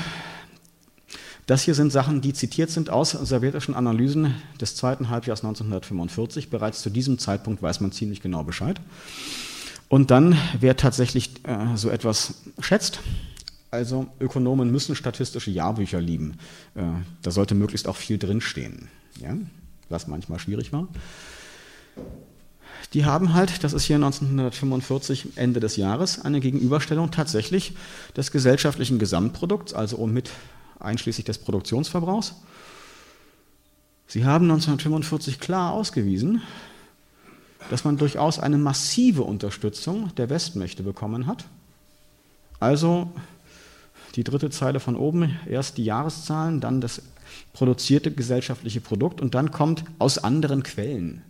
das 1.49 1.63
hier 1.63 1.73
sind 1.73 1.91
Sachen, 1.91 2.21
die 2.21 2.33
zitiert 2.33 2.69
sind 2.69 2.91
aus 2.91 3.09
sowjetischen 3.09 3.73
Analysen 3.73 4.35
des 4.61 4.75
zweiten 4.75 5.09
Halbjahres 5.09 5.39
1945. 5.39 6.51
Bereits 6.51 6.83
zu 6.83 6.91
diesem 6.91 7.17
Zeitpunkt 7.17 7.63
weiß 7.63 7.79
man 7.79 7.91
ziemlich 7.91 8.21
genau 8.21 8.43
Bescheid. 8.43 8.79
Und 9.87 10.11
dann, 10.11 10.37
wer 10.59 10.77
tatsächlich 10.77 11.31
äh, 11.47 11.75
so 11.75 11.89
etwas 11.89 12.35
schätzt, 12.59 12.99
also 13.71 14.05
Ökonomen 14.19 14.69
müssen 14.69 14.95
statistische 14.95 15.49
Jahrbücher 15.49 15.99
lieben. 15.99 16.37
Äh, 16.75 16.83
da 17.23 17.31
sollte 17.31 17.55
möglichst 17.55 17.87
auch 17.87 17.95
viel 17.95 18.19
drinstehen, 18.19 18.87
ja? 19.19 19.35
was 19.89 20.05
manchmal 20.05 20.37
schwierig 20.37 20.71
war. 20.71 20.87
Die 22.93 23.05
haben 23.05 23.33
halt, 23.33 23.63
das 23.63 23.73
ist 23.73 23.85
hier 23.85 23.95
1945, 23.95 25.29
Ende 25.35 25.59
des 25.59 25.77
Jahres, 25.77 26.21
eine 26.21 26.41
Gegenüberstellung 26.41 27.09
tatsächlich 27.09 27.73
des 28.15 28.29
gesellschaftlichen 28.29 28.99
Gesamtprodukts, 28.99 29.73
also 29.73 30.05
mit 30.05 30.29
einschließlich 30.79 31.25
des 31.25 31.37
Produktionsverbrauchs. 31.37 32.35
Sie 34.07 34.25
haben 34.25 34.45
1945 34.45 35.39
klar 35.39 35.71
ausgewiesen, 35.71 36.41
dass 37.69 37.83
man 37.83 37.97
durchaus 37.97 38.39
eine 38.39 38.57
massive 38.57 39.23
Unterstützung 39.23 40.13
der 40.15 40.29
Westmächte 40.29 40.81
bekommen 40.81 41.27
hat. 41.27 41.45
Also 42.59 43.11
die 44.15 44.23
dritte 44.23 44.49
Zeile 44.49 44.79
von 44.79 44.95
oben, 44.95 45.37
erst 45.45 45.77
die 45.77 45.85
Jahreszahlen, 45.85 46.61
dann 46.61 46.81
das 46.81 47.01
produzierte 47.53 48.11
gesellschaftliche 48.11 48.81
Produkt 48.81 49.21
und 49.21 49.35
dann 49.35 49.51
kommt 49.51 49.83
aus 49.99 50.17
anderen 50.17 50.63
Quellen. 50.63 51.21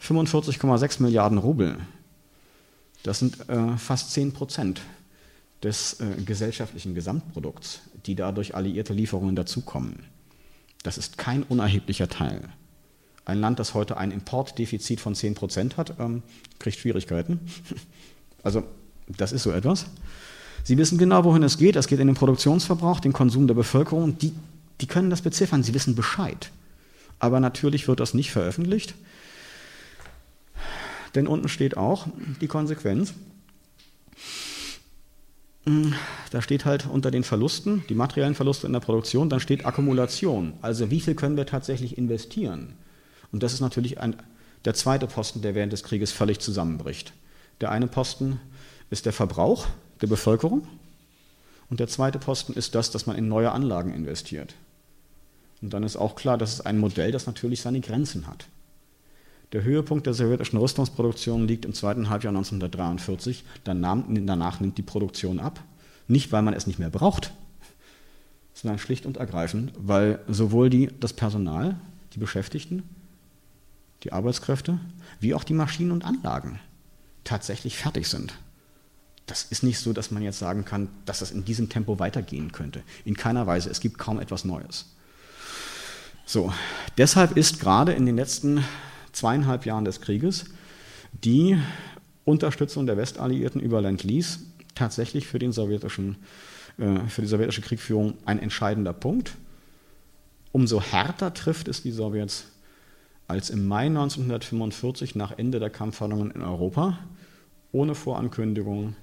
45,6 0.00 1.02
Milliarden 1.02 1.38
Rubel. 1.38 1.76
Das 3.02 3.18
sind 3.18 3.48
äh, 3.48 3.76
fast 3.76 4.12
10 4.12 4.32
Prozent 4.32 4.80
des 5.62 6.00
äh, 6.00 6.22
gesellschaftlichen 6.24 6.94
Gesamtprodukts, 6.94 7.80
die 8.06 8.14
dadurch 8.14 8.54
alliierte 8.54 8.92
Lieferungen 8.92 9.36
dazukommen. 9.36 10.00
Das 10.82 10.98
ist 10.98 11.18
kein 11.18 11.44
unerheblicher 11.44 12.08
Teil. 12.08 12.48
Ein 13.24 13.40
Land, 13.40 13.60
das 13.60 13.74
heute 13.74 13.96
ein 13.96 14.10
Importdefizit 14.10 15.00
von 15.00 15.14
10 15.14 15.34
Prozent 15.34 15.76
hat, 15.76 15.94
ähm, 16.00 16.22
kriegt 16.58 16.78
Schwierigkeiten. 16.78 17.40
Also 18.44 18.64
das 19.06 19.30
ist 19.30 19.44
so 19.44 19.52
etwas. 19.52 19.86
Sie 20.64 20.76
wissen 20.78 20.98
genau, 20.98 21.22
wohin 21.22 21.44
es 21.44 21.58
geht. 21.58 21.76
Es 21.76 21.86
geht 21.86 22.00
in 22.00 22.08
den 22.08 22.16
Produktionsverbrauch, 22.16 22.98
den 22.98 23.12
Konsum 23.12 23.46
der 23.46 23.54
Bevölkerung. 23.54 24.18
Die, 24.18 24.32
die 24.80 24.88
können 24.88 25.10
das 25.10 25.22
beziffern, 25.22 25.62
sie 25.62 25.74
wissen 25.74 25.94
Bescheid. 25.94 26.50
Aber 27.20 27.38
natürlich 27.38 27.86
wird 27.86 28.00
das 28.00 28.14
nicht 28.14 28.32
veröffentlicht. 28.32 28.96
Denn 31.14 31.28
unten 31.28 31.48
steht 31.48 31.76
auch 31.76 32.08
die 32.40 32.48
Konsequenz. 32.48 33.14
Da 35.64 36.42
steht 36.42 36.64
halt 36.64 36.86
unter 36.86 37.10
den 37.12 37.22
Verlusten, 37.22 37.84
die 37.88 37.94
materiellen 37.94 38.34
Verluste 38.34 38.66
in 38.66 38.72
der 38.72 38.80
Produktion, 38.80 39.28
dann 39.28 39.38
steht 39.38 39.64
Akkumulation. 39.64 40.54
Also 40.60 40.90
wie 40.90 41.00
viel 41.00 41.14
können 41.14 41.36
wir 41.36 41.46
tatsächlich 41.46 41.96
investieren? 41.96 42.74
Und 43.30 43.42
das 43.42 43.52
ist 43.52 43.60
natürlich 43.60 44.00
ein, 44.00 44.16
der 44.64 44.74
zweite 44.74 45.06
Posten, 45.06 45.40
der 45.40 45.54
während 45.54 45.72
des 45.72 45.84
Krieges 45.84 46.10
völlig 46.10 46.40
zusammenbricht. 46.40 47.12
Der 47.60 47.70
eine 47.70 47.86
Posten 47.86 48.40
ist 48.90 49.06
der 49.06 49.12
Verbrauch 49.12 49.66
der 50.00 50.08
Bevölkerung 50.08 50.66
und 51.70 51.78
der 51.78 51.88
zweite 51.88 52.18
Posten 52.18 52.54
ist 52.54 52.74
das, 52.74 52.90
dass 52.90 53.06
man 53.06 53.16
in 53.16 53.28
neue 53.28 53.52
Anlagen 53.52 53.94
investiert. 53.94 54.54
Und 55.62 55.72
dann 55.72 55.84
ist 55.84 55.96
auch 55.96 56.16
klar, 56.16 56.38
dass 56.38 56.54
es 56.54 56.60
ein 56.60 56.78
Modell, 56.78 57.12
das 57.12 57.26
natürlich 57.26 57.60
seine 57.60 57.80
Grenzen 57.80 58.26
hat. 58.26 58.46
Der 59.52 59.64
Höhepunkt 59.64 60.06
der 60.06 60.14
sowjetischen 60.14 60.58
Rüstungsproduktion 60.58 61.46
liegt 61.46 61.64
im 61.64 61.74
zweiten 61.74 62.08
Halbjahr 62.08 62.30
1943. 62.30 63.44
Danach 63.64 64.60
nimmt 64.60 64.78
die 64.78 64.82
Produktion 64.82 65.40
ab. 65.40 65.62
Nicht, 66.08 66.32
weil 66.32 66.42
man 66.42 66.54
es 66.54 66.66
nicht 66.66 66.78
mehr 66.78 66.90
braucht, 66.90 67.32
sondern 68.54 68.78
schlicht 68.78 69.06
und 69.06 69.18
ergreifend, 69.18 69.72
weil 69.76 70.20
sowohl 70.26 70.70
die, 70.70 70.88
das 71.00 71.12
Personal, 71.12 71.76
die 72.14 72.18
Beschäftigten, 72.18 72.82
die 74.02 74.12
Arbeitskräfte, 74.12 74.78
wie 75.20 75.34
auch 75.34 75.44
die 75.44 75.54
Maschinen 75.54 75.92
und 75.92 76.04
Anlagen 76.04 76.58
tatsächlich 77.24 77.76
fertig 77.76 78.08
sind. 78.08 78.34
Das 79.26 79.44
ist 79.44 79.62
nicht 79.62 79.78
so, 79.78 79.92
dass 79.92 80.10
man 80.10 80.22
jetzt 80.22 80.38
sagen 80.38 80.64
kann, 80.64 80.88
dass 81.04 81.20
das 81.20 81.30
in 81.30 81.44
diesem 81.44 81.68
Tempo 81.68 81.98
weitergehen 81.98 82.52
könnte. 82.52 82.82
In 83.04 83.16
keiner 83.16 83.46
Weise. 83.46 83.70
Es 83.70 83.80
gibt 83.80 83.98
kaum 83.98 84.18
etwas 84.18 84.44
Neues. 84.44 84.86
So, 86.26 86.52
deshalb 86.98 87.36
ist 87.36 87.60
gerade 87.60 87.92
in 87.92 88.06
den 88.06 88.16
letzten 88.16 88.64
zweieinhalb 89.12 89.66
Jahren 89.66 89.84
des 89.84 90.00
Krieges 90.00 90.46
die 91.24 91.58
Unterstützung 92.24 92.86
der 92.86 92.96
Westalliierten 92.96 93.60
über 93.60 93.80
Land-Lease 93.80 94.40
tatsächlich 94.74 95.26
für, 95.26 95.38
den 95.38 95.52
sowjetischen, 95.52 96.16
äh, 96.78 97.00
für 97.08 97.22
die 97.22 97.28
sowjetische 97.28 97.62
Kriegführung 97.62 98.14
ein 98.24 98.38
entscheidender 98.38 98.92
Punkt. 98.92 99.36
Umso 100.52 100.80
härter 100.80 101.34
trifft 101.34 101.68
es 101.68 101.82
die 101.82 101.92
Sowjets, 101.92 102.46
als 103.28 103.50
im 103.50 103.66
Mai 103.66 103.86
1945 103.86 105.14
nach 105.14 105.32
Ende 105.38 105.58
der 105.58 105.70
Kampfhandlungen 105.70 106.30
in 106.30 106.42
Europa 106.42 106.98
ohne 107.72 107.94
Vorankündigung 107.94 108.94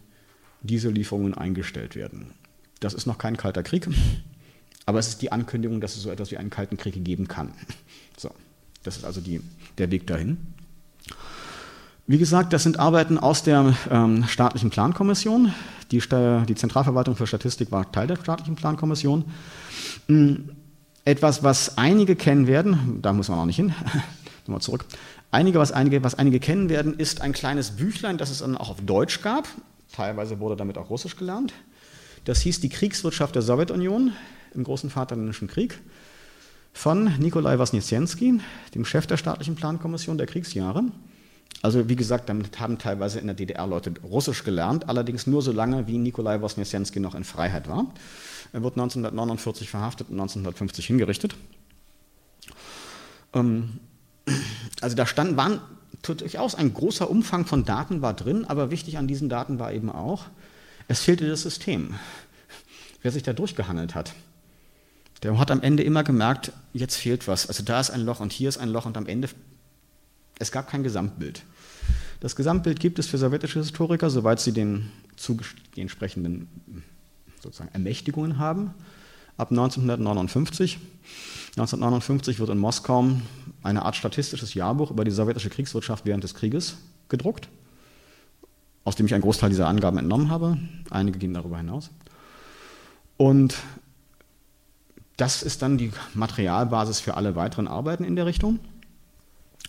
diese 0.61 0.89
Lieferungen 0.89 1.33
eingestellt 1.33 1.95
werden. 1.95 2.31
Das 2.79 2.93
ist 2.93 3.07
noch 3.07 3.17
kein 3.17 3.37
kalter 3.37 3.63
Krieg, 3.63 3.87
aber 4.85 4.99
es 4.99 5.07
ist 5.07 5.21
die 5.21 5.31
Ankündigung, 5.31 5.81
dass 5.81 5.95
es 5.95 6.03
so 6.03 6.11
etwas 6.11 6.31
wie 6.31 6.37
einen 6.37 6.49
kalten 6.49 6.77
Krieg 6.77 7.03
geben 7.03 7.27
kann. 7.27 7.53
So. 8.17 8.31
Das 8.83 8.97
ist 8.97 9.05
also 9.05 9.21
die, 9.21 9.41
der 9.77 9.91
Weg 9.91 10.07
dahin. 10.07 10.37
Wie 12.07 12.17
gesagt, 12.17 12.53
das 12.53 12.63
sind 12.63 12.79
Arbeiten 12.79 13.19
aus 13.19 13.43
der 13.43 13.75
ähm, 13.91 14.25
staatlichen 14.27 14.71
Plankommission. 14.71 15.53
Die, 15.91 15.99
die, 15.99 16.55
Zentralverwaltung 16.55 17.15
für 17.15 17.27
Statistik 17.27 17.71
war 17.71 17.91
Teil 17.91 18.07
der 18.07 18.15
staatlichen 18.15 18.55
Plankommission. 18.55 19.25
Hm, 20.07 20.49
etwas, 21.05 21.43
was 21.43 21.77
einige 21.77 22.15
kennen 22.15 22.47
werden, 22.47 22.99
da 23.01 23.13
muss 23.13 23.29
man 23.29 23.39
auch 23.39 23.45
nicht 23.45 23.57
hin, 23.57 23.73
nochmal 24.47 24.61
zurück. 24.61 24.85
Einige 25.31 25.59
was, 25.59 25.71
einige, 25.71 26.03
was 26.03 26.15
einige 26.15 26.39
kennen 26.39 26.69
werden, 26.69 26.95
ist 26.95 27.21
ein 27.21 27.31
kleines 27.31 27.71
Büchlein, 27.71 28.17
das 28.17 28.31
es 28.31 28.39
dann 28.39 28.57
auch 28.57 28.69
auf 28.69 28.81
Deutsch 28.81 29.21
gab. 29.21 29.47
Teilweise 29.93 30.39
wurde 30.39 30.55
damit 30.55 30.77
auch 30.77 30.89
Russisch 30.89 31.15
gelernt. 31.15 31.53
Das 32.25 32.41
hieß 32.41 32.59
die 32.59 32.69
Kriegswirtschaft 32.69 33.35
der 33.35 33.41
Sowjetunion 33.41 34.13
im 34.55 34.63
Großen 34.63 34.89
Vaterländischen 34.89 35.47
Krieg 35.47 35.79
von 36.73 37.17
Nikolai 37.19 37.59
Wasniewski, 37.59 38.39
dem 38.75 38.85
Chef 38.85 39.07
der 39.07 39.17
staatlichen 39.17 39.55
Plankommission 39.55 40.17
der 40.17 40.27
Kriegsjahre. 40.27 40.83
Also 41.61 41.89
wie 41.89 41.95
gesagt, 41.95 42.29
damit 42.29 42.59
haben 42.59 42.77
teilweise 42.77 43.19
in 43.19 43.27
der 43.27 43.35
DDR 43.35 43.67
Leute 43.67 43.93
Russisch 44.03 44.43
gelernt, 44.43 44.87
allerdings 44.87 45.27
nur 45.27 45.41
so 45.41 45.51
lange, 45.51 45.87
wie 45.87 45.97
Nikolai 45.97 46.41
Wasniewski 46.41 46.99
noch 46.99 47.15
in 47.15 47.25
Freiheit 47.25 47.67
war. 47.67 47.87
Er 48.53 48.63
wird 48.63 48.75
1949 48.75 49.69
verhaftet 49.69 50.09
und 50.09 50.15
1950 50.15 50.85
hingerichtet. 50.85 51.35
Ähm, 53.33 53.79
also 54.81 54.95
da 54.95 55.05
stand, 55.05 55.35
waren 55.37 55.59
durchaus 56.01 56.55
ein 56.55 56.73
großer 56.73 57.09
Umfang 57.09 57.45
von 57.45 57.65
Daten 57.65 58.01
war 58.01 58.13
drin, 58.13 58.45
aber 58.45 58.71
wichtig 58.71 58.97
an 58.97 59.07
diesen 59.07 59.27
Daten 59.27 59.59
war 59.59 59.73
eben 59.73 59.89
auch, 59.89 60.25
es 60.87 61.01
fehlte 61.01 61.27
das 61.27 61.41
System. 61.41 61.95
Wer 63.01 63.11
sich 63.11 63.23
da 63.23 63.33
durchgehandelt 63.33 63.95
hat, 63.95 64.13
der 65.23 65.37
hat 65.37 65.51
am 65.51 65.61
Ende 65.61 65.83
immer 65.83 66.03
gemerkt, 66.03 66.51
jetzt 66.73 66.95
fehlt 66.95 67.27
was. 67.27 67.47
Also 67.47 67.63
da 67.63 67.79
ist 67.79 67.89
ein 67.89 68.01
Loch 68.01 68.19
und 68.19 68.31
hier 68.31 68.49
ist 68.49 68.57
ein 68.57 68.69
Loch 68.69 68.85
und 68.85 68.97
am 68.97 69.05
Ende, 69.05 69.29
es 70.39 70.51
gab 70.51 70.69
kein 70.69 70.83
Gesamtbild. 70.83 71.43
Das 72.21 72.35
Gesamtbild 72.35 72.79
gibt 72.79 72.99
es 72.99 73.07
für 73.07 73.17
sowjetische 73.17 73.59
Historiker, 73.59 74.09
soweit 74.09 74.39
sie 74.39 74.51
den, 74.51 74.91
die 75.75 75.81
entsprechenden 75.81 76.47
sozusagen 77.41 77.71
Ermächtigungen 77.73 78.37
haben. 78.37 78.73
Ab 79.37 79.51
1959. 79.51 80.79
1959 81.51 82.39
wird 82.39 82.49
in 82.49 82.57
Moskau 82.57 83.05
eine 83.63 83.83
Art 83.83 83.95
statistisches 83.95 84.53
Jahrbuch 84.53 84.91
über 84.91 85.05
die 85.05 85.11
sowjetische 85.11 85.49
Kriegswirtschaft 85.49 86.05
während 86.05 86.23
des 86.23 86.33
Krieges 86.33 86.77
gedruckt, 87.07 87.47
aus 88.83 88.95
dem 88.95 89.05
ich 89.05 89.13
einen 89.13 89.23
Großteil 89.23 89.49
dieser 89.49 89.67
Angaben 89.67 89.97
entnommen 89.97 90.29
habe. 90.29 90.57
Einige 90.89 91.19
gehen 91.19 91.33
darüber 91.33 91.57
hinaus. 91.57 91.89
Und 93.17 93.55
das 95.19 95.43
ist 95.43 95.61
dann 95.61 95.77
die 95.77 95.91
Materialbasis 96.13 96.99
für 97.01 97.15
alle 97.15 97.35
weiteren 97.35 97.67
Arbeiten 97.67 98.03
in 98.03 98.15
der 98.15 98.25
Richtung. 98.25 98.59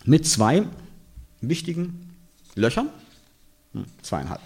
Mit 0.05 0.25
zwei 0.25 0.63
wichtigen 1.41 2.15
Löchern. 2.55 2.89
Hm, 3.73 3.85
zweieinhalb. 4.01 4.41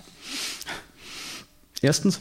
Erstens, 1.82 2.20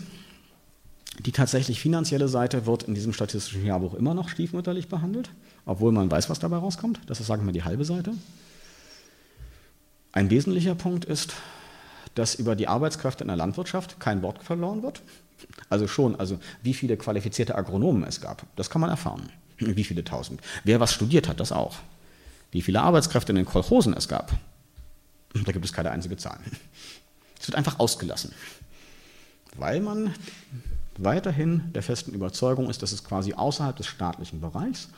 die 1.20 1.32
tatsächlich 1.32 1.80
finanzielle 1.80 2.28
Seite 2.28 2.66
wird 2.66 2.82
in 2.82 2.94
diesem 2.94 3.12
statistischen 3.12 3.64
Jahrbuch 3.64 3.94
immer 3.94 4.14
noch 4.14 4.28
stiefmütterlich 4.28 4.88
behandelt, 4.88 5.30
obwohl 5.64 5.92
man 5.92 6.10
weiß, 6.10 6.28
was 6.28 6.38
dabei 6.38 6.58
rauskommt. 6.58 7.00
Das 7.06 7.20
ist, 7.20 7.26
sagen 7.26 7.46
wir, 7.46 7.52
die 7.52 7.64
halbe 7.64 7.84
Seite. 7.84 8.12
Ein 10.12 10.28
wesentlicher 10.30 10.74
Punkt 10.74 11.06
ist, 11.06 11.34
dass 12.14 12.34
über 12.34 12.54
die 12.54 12.68
Arbeitskräfte 12.68 13.24
in 13.24 13.28
der 13.28 13.36
Landwirtschaft 13.36 13.98
kein 13.98 14.22
Wort 14.22 14.42
verloren 14.42 14.82
wird. 14.82 15.02
Also 15.68 15.88
schon, 15.88 16.16
also 16.16 16.38
wie 16.62 16.74
viele 16.74 16.96
qualifizierte 16.96 17.54
Agronomen 17.54 18.04
es 18.04 18.20
gab, 18.20 18.46
das 18.56 18.70
kann 18.70 18.80
man 18.80 18.90
erfahren. 18.90 19.30
Wie 19.58 19.84
viele 19.84 20.02
tausend. 20.02 20.40
Wer 20.64 20.80
was 20.80 20.92
studiert 20.92 21.28
hat, 21.28 21.38
das 21.38 21.52
auch. 21.52 21.76
Wie 22.50 22.60
viele 22.60 22.82
Arbeitskräfte 22.82 23.30
in 23.30 23.36
den 23.36 23.44
Kolchosen 23.44 23.94
es 23.94 24.08
gab, 24.08 24.32
da 25.32 25.52
gibt 25.52 25.64
es 25.64 25.72
keine 25.72 25.90
einzige 25.90 26.16
Zahl. 26.16 26.38
Es 27.40 27.48
wird 27.48 27.58
einfach 27.58 27.78
ausgelassen, 27.78 28.32
weil 29.58 29.80
man 29.80 30.14
weiterhin 30.96 31.70
der 31.74 31.82
festen 31.82 32.14
Überzeugung 32.14 32.70
ist, 32.70 32.80
dass 32.80 32.92
es 32.92 33.04
quasi 33.04 33.34
außerhalb 33.34 33.76
des 33.76 33.86
staatlichen 33.86 34.40
Bereichs 34.40 34.88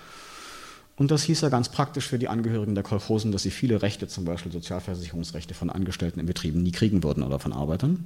und 0.96 1.10
das 1.10 1.22
hieß 1.24 1.42
ja 1.42 1.50
ganz 1.50 1.68
praktisch 1.68 2.08
für 2.08 2.18
die 2.18 2.28
Angehörigen 2.28 2.74
der 2.74 2.82
Kolchosen, 2.82 3.30
dass 3.30 3.42
sie 3.42 3.50
viele 3.50 3.82
Rechte, 3.82 4.08
zum 4.08 4.24
Beispiel 4.24 4.50
Sozialversicherungsrechte 4.50 5.52
von 5.52 5.68
Angestellten 5.68 6.20
in 6.20 6.26
Betrieben, 6.26 6.62
nie 6.62 6.72
kriegen 6.72 7.02
würden 7.02 7.22
oder 7.22 7.38
von 7.38 7.52
Arbeitern. 7.52 8.04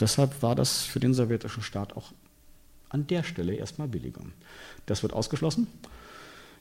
Deshalb 0.00 0.42
war 0.42 0.54
das 0.54 0.82
für 0.82 1.00
den 1.00 1.14
sowjetischen 1.14 1.62
Staat 1.62 1.96
auch 1.96 2.12
an 2.88 3.06
der 3.06 3.22
Stelle 3.22 3.54
erstmal 3.54 3.88
billiger. 3.88 4.22
Das 4.86 5.02
wird 5.02 5.12
ausgeschlossen. 5.12 5.66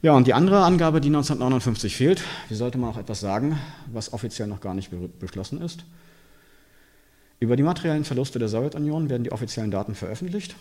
Ja, 0.01 0.13
und 0.13 0.27
die 0.27 0.33
andere 0.33 0.63
Angabe, 0.63 1.01
die 1.01 1.09
1959 1.09 1.95
fehlt, 1.95 2.23
wie 2.47 2.55
sollte 2.55 2.77
man 2.77 2.91
auch 2.91 2.97
etwas 2.97 3.19
sagen, 3.19 3.59
was 3.91 4.13
offiziell 4.13 4.47
noch 4.47 4.61
gar 4.61 4.73
nicht 4.73 4.91
beschlossen 5.19 5.61
ist. 5.61 5.83
Über 7.39 7.55
die 7.55 7.63
materiellen 7.63 8.05
Verluste 8.05 8.39
der 8.39 8.49
Sowjetunion 8.49 9.09
werden 9.09 9.23
die 9.23 9.31
offiziellen 9.31 9.71
Daten 9.71 9.95
veröffentlicht. 9.95 10.55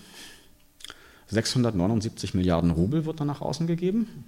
679 1.28 2.34
Milliarden 2.34 2.70
Rubel 2.70 3.04
wird 3.04 3.20
dann 3.20 3.26
nach 3.26 3.40
außen 3.40 3.66
gegeben. 3.66 4.24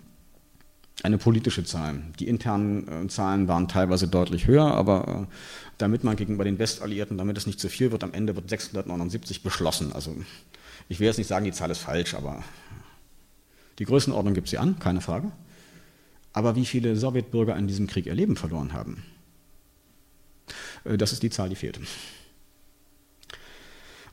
Eine 1.03 1.17
politische 1.19 1.65
Zahl. 1.65 2.03
Die 2.19 2.29
internen 2.29 3.07
äh, 3.07 3.09
Zahlen 3.09 3.49
waren 3.49 3.69
teilweise 3.69 4.07
deutlich 4.07 4.47
höher, 4.47 4.67
aber 4.67 5.27
äh, 5.29 5.35
damit 5.79 6.05
man 6.05 6.17
gegenüber 6.17 6.45
den 6.45 6.59
Westalliierten, 6.59 7.17
damit 7.17 7.39
es 7.39 7.47
nicht 7.47 7.59
zu 7.59 7.69
viel 7.69 7.91
wird, 7.91 8.05
am 8.05 8.13
Ende 8.13 8.37
wird 8.37 8.51
679 8.51 9.43
beschlossen. 9.43 9.93
Also 9.93 10.15
ich 10.89 11.01
will 11.01 11.07
jetzt 11.07 11.17
nicht 11.17 11.29
sagen, 11.29 11.47
die 11.47 11.53
Zahl 11.53 11.71
ist 11.71 11.79
falsch, 11.79 12.15
aber 12.15 12.45
die 13.79 13.87
Größenordnung 13.87 14.35
gibt 14.35 14.49
sie 14.49 14.59
an, 14.59 14.79
keine 14.79 15.01
Frage. 15.01 15.33
Aber 16.33 16.55
wie 16.55 16.67
viele 16.67 16.95
Sowjetbürger 16.97 17.57
in 17.57 17.67
diesem 17.67 17.87
Krieg 17.87 18.07
ihr 18.07 18.15
Leben 18.15 18.37
verloren 18.37 18.75
haben, 18.75 19.03
äh, 20.85 20.99
das 20.99 21.13
ist 21.13 21.23
die 21.23 21.31
Zahl, 21.31 21.49
die 21.49 21.57
fehlt. 21.57 21.81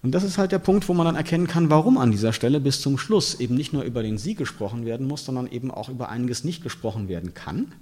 Und 0.03 0.11
das 0.11 0.23
ist 0.23 0.37
halt 0.37 0.51
der 0.51 0.59
Punkt, 0.59 0.87
wo 0.87 0.93
man 0.93 1.05
dann 1.05 1.15
erkennen 1.15 1.47
kann, 1.47 1.69
warum 1.69 1.97
an 1.97 2.11
dieser 2.11 2.33
Stelle 2.33 2.59
bis 2.59 2.81
zum 2.81 2.97
Schluss 2.97 3.39
eben 3.39 3.55
nicht 3.55 3.73
nur 3.73 3.83
über 3.83 4.03
den 4.03 4.17
Sieg 4.17 4.37
gesprochen 4.37 4.85
werden 4.85 5.07
muss, 5.07 5.25
sondern 5.25 5.47
eben 5.47 5.71
auch 5.71 5.89
über 5.89 6.09
einiges 6.09 6.43
nicht 6.43 6.61
gesprochen 6.63 7.07
werden 7.09 7.33
kann. 7.33 7.73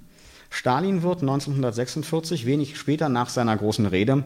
Stalin 0.50 1.02
wird 1.04 1.22
1946, 1.22 2.46
wenig 2.46 2.78
später 2.78 3.10
nach 3.10 3.28
seiner 3.28 3.58
großen 3.58 3.86
Rede 3.88 4.24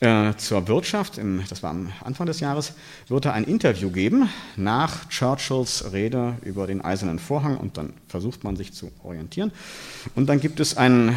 äh, 0.00 0.34
zur 0.36 0.66
Wirtschaft, 0.66 1.16
im, 1.18 1.44
das 1.48 1.62
war 1.62 1.70
am 1.70 1.92
Anfang 2.02 2.26
des 2.26 2.40
Jahres, 2.40 2.72
wird 3.06 3.26
er 3.26 3.34
ein 3.34 3.44
Interview 3.44 3.90
geben 3.90 4.28
nach 4.56 5.08
Churchills 5.08 5.92
Rede 5.92 6.34
über 6.42 6.66
den 6.66 6.80
Eisernen 6.80 7.20
Vorhang 7.20 7.56
und 7.56 7.76
dann 7.76 7.92
versucht 8.08 8.42
man 8.42 8.56
sich 8.56 8.72
zu 8.72 8.90
orientieren. 9.04 9.52
Und 10.16 10.26
dann 10.26 10.40
gibt 10.40 10.58
es 10.58 10.76
ein, 10.76 11.16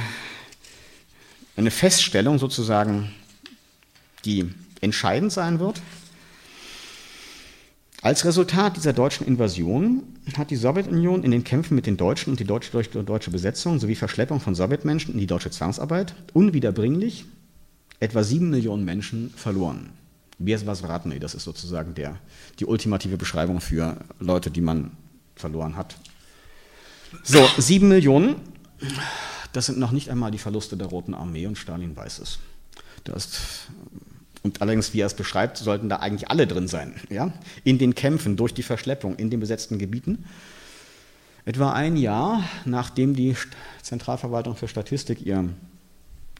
eine 1.58 1.72
Feststellung 1.72 2.38
sozusagen, 2.38 3.12
die 4.26 4.54
entscheidend 4.82 5.32
sein 5.32 5.60
wird 5.60 5.82
als 8.04 8.26
Resultat 8.26 8.76
dieser 8.76 8.92
deutschen 8.92 9.26
Invasion 9.26 10.04
hat 10.38 10.52
die 10.52 10.58
Sowjetunion 10.58 11.24
in 11.24 11.32
den 11.32 11.46
Kämpfen 11.46 11.74
mit 11.74 11.86
den 11.86 11.96
Deutschen 11.96 12.32
und 12.32 12.40
die 12.42 12.44
deutsche, 12.44 12.84
deutsche, 12.84 13.32
Besetzung 13.32 13.80
sowie 13.80 13.96
Verschleppung 13.96 14.42
von 14.42 14.56
Sowjetmenschen 14.56 15.14
in 15.14 15.22
die 15.22 15.26
deutsche 15.26 15.52
Zwangsarbeit 15.52 16.14
unwiederbringlich 16.34 17.24
etwa 18.02 18.24
sieben 18.24 18.50
Millionen 18.50 18.84
Menschen 18.84 19.34
verloren. 19.38 19.92
Bieswasvratny, 20.38 21.18
das 21.20 21.34
ist 21.34 21.46
sozusagen 21.46 21.94
der, 21.96 22.20
die 22.60 22.66
ultimative 22.66 23.16
Beschreibung 23.16 23.62
für 23.62 23.96
Leute, 24.20 24.52
die 24.52 24.60
man 24.60 24.92
verloren 25.38 25.78
hat. 25.78 25.96
So, 27.24 27.48
sieben 27.58 27.88
Millionen, 27.88 28.36
das 29.54 29.68
sind 29.68 29.80
noch 29.80 29.92
nicht 29.92 30.10
einmal 30.10 30.32
die 30.32 30.40
Verluste 30.40 30.76
der 30.76 30.88
Roten 30.88 31.14
Armee 31.14 31.48
und 31.48 31.58
Stalin 31.58 31.96
weiß 31.96 32.20
es. 32.20 32.40
Das 33.06 33.26
ist 33.26 33.68
und 34.44 34.62
allerdings, 34.62 34.94
wie 34.94 35.00
er 35.00 35.08
es 35.08 35.14
beschreibt, 35.14 35.58
sollten 35.58 35.88
da 35.90 35.98
eigentlich 35.98 36.30
alle 36.30 36.46
drin 36.46 36.68
sein, 36.68 36.96
ja? 37.10 37.32
in 37.64 37.78
den 37.78 37.96
Kämpfen 37.96 38.36
durch 38.36 38.54
die 38.54 38.64
Verschleppung 38.64 39.16
in 39.16 39.30
den 39.30 39.40
besetzten 39.40 39.80
Gebieten. 39.80 40.26
Etwa 41.46 41.72
ein 41.72 41.96
Jahr 41.96 42.44
nachdem 42.66 43.16
die 43.16 43.36
Zentralverwaltung 43.82 44.56
für 44.56 44.68
Statistik 44.68 45.26
ihr 45.26 45.50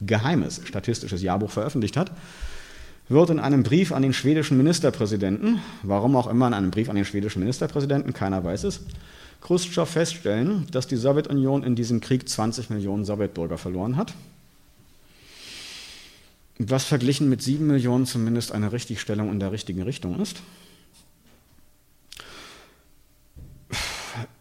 geheimes 0.04 0.60
statistisches 0.64 1.22
Jahrbuch 1.22 1.50
veröffentlicht 1.50 1.96
hat, 1.96 2.12
wird 3.08 3.30
in 3.30 3.38
einem 3.38 3.62
Brief 3.62 3.92
an 3.92 4.02
den 4.02 4.12
schwedischen 4.12 4.56
Ministerpräsidenten, 4.56 5.60
warum 5.82 6.16
auch 6.16 6.26
immer 6.26 6.46
in 6.46 6.54
einem 6.54 6.70
Brief 6.70 6.88
an 6.88 6.96
den 6.96 7.04
schwedischen 7.04 7.40
Ministerpräsidenten, 7.40 8.12
keiner 8.12 8.44
weiß 8.44 8.64
es, 8.64 8.80
Khrushchev 9.42 9.90
feststellen, 9.90 10.66
dass 10.70 10.86
die 10.86 10.96
Sowjetunion 10.96 11.62
in 11.62 11.74
diesem 11.74 12.00
Krieg 12.00 12.28
20 12.28 12.70
Millionen 12.70 13.04
Sowjetbürger 13.04 13.58
verloren 13.58 13.96
hat 13.96 14.14
was 16.58 16.84
verglichen 16.84 17.28
mit 17.28 17.42
sieben 17.42 17.66
Millionen 17.66 18.06
zumindest 18.06 18.52
eine 18.52 18.72
Richtigstellung 18.72 19.30
in 19.30 19.40
der 19.40 19.52
richtigen 19.52 19.82
Richtung 19.82 20.20
ist. 20.20 20.42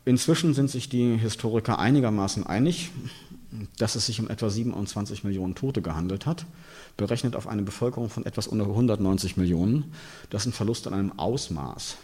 Inzwischen 0.06 0.54
sind 0.54 0.70
sich 0.70 0.90
die 0.90 1.18
Historiker 1.18 1.80
einigermaßen 1.80 2.46
einig, 2.46 2.92
dass 3.78 3.96
es 3.96 4.06
sich 4.06 4.20
um 4.20 4.30
etwa 4.30 4.50
27 4.50 5.24
Millionen 5.24 5.56
Tote 5.56 5.82
gehandelt 5.82 6.26
hat, 6.26 6.46
berechnet 6.98 7.36
auf 7.36 7.48
eine 7.48 7.62
Bevölkerung 7.62 8.10
von 8.10 8.26
etwas 8.26 8.48
unter 8.48 8.66
190 8.66 9.38
Millionen. 9.38 9.94
Das 10.30 10.44
sind 10.44 10.56
Verluste 10.56 10.90
in 10.90 10.96
einem 10.96 11.18
Ausmaß, 11.18 11.98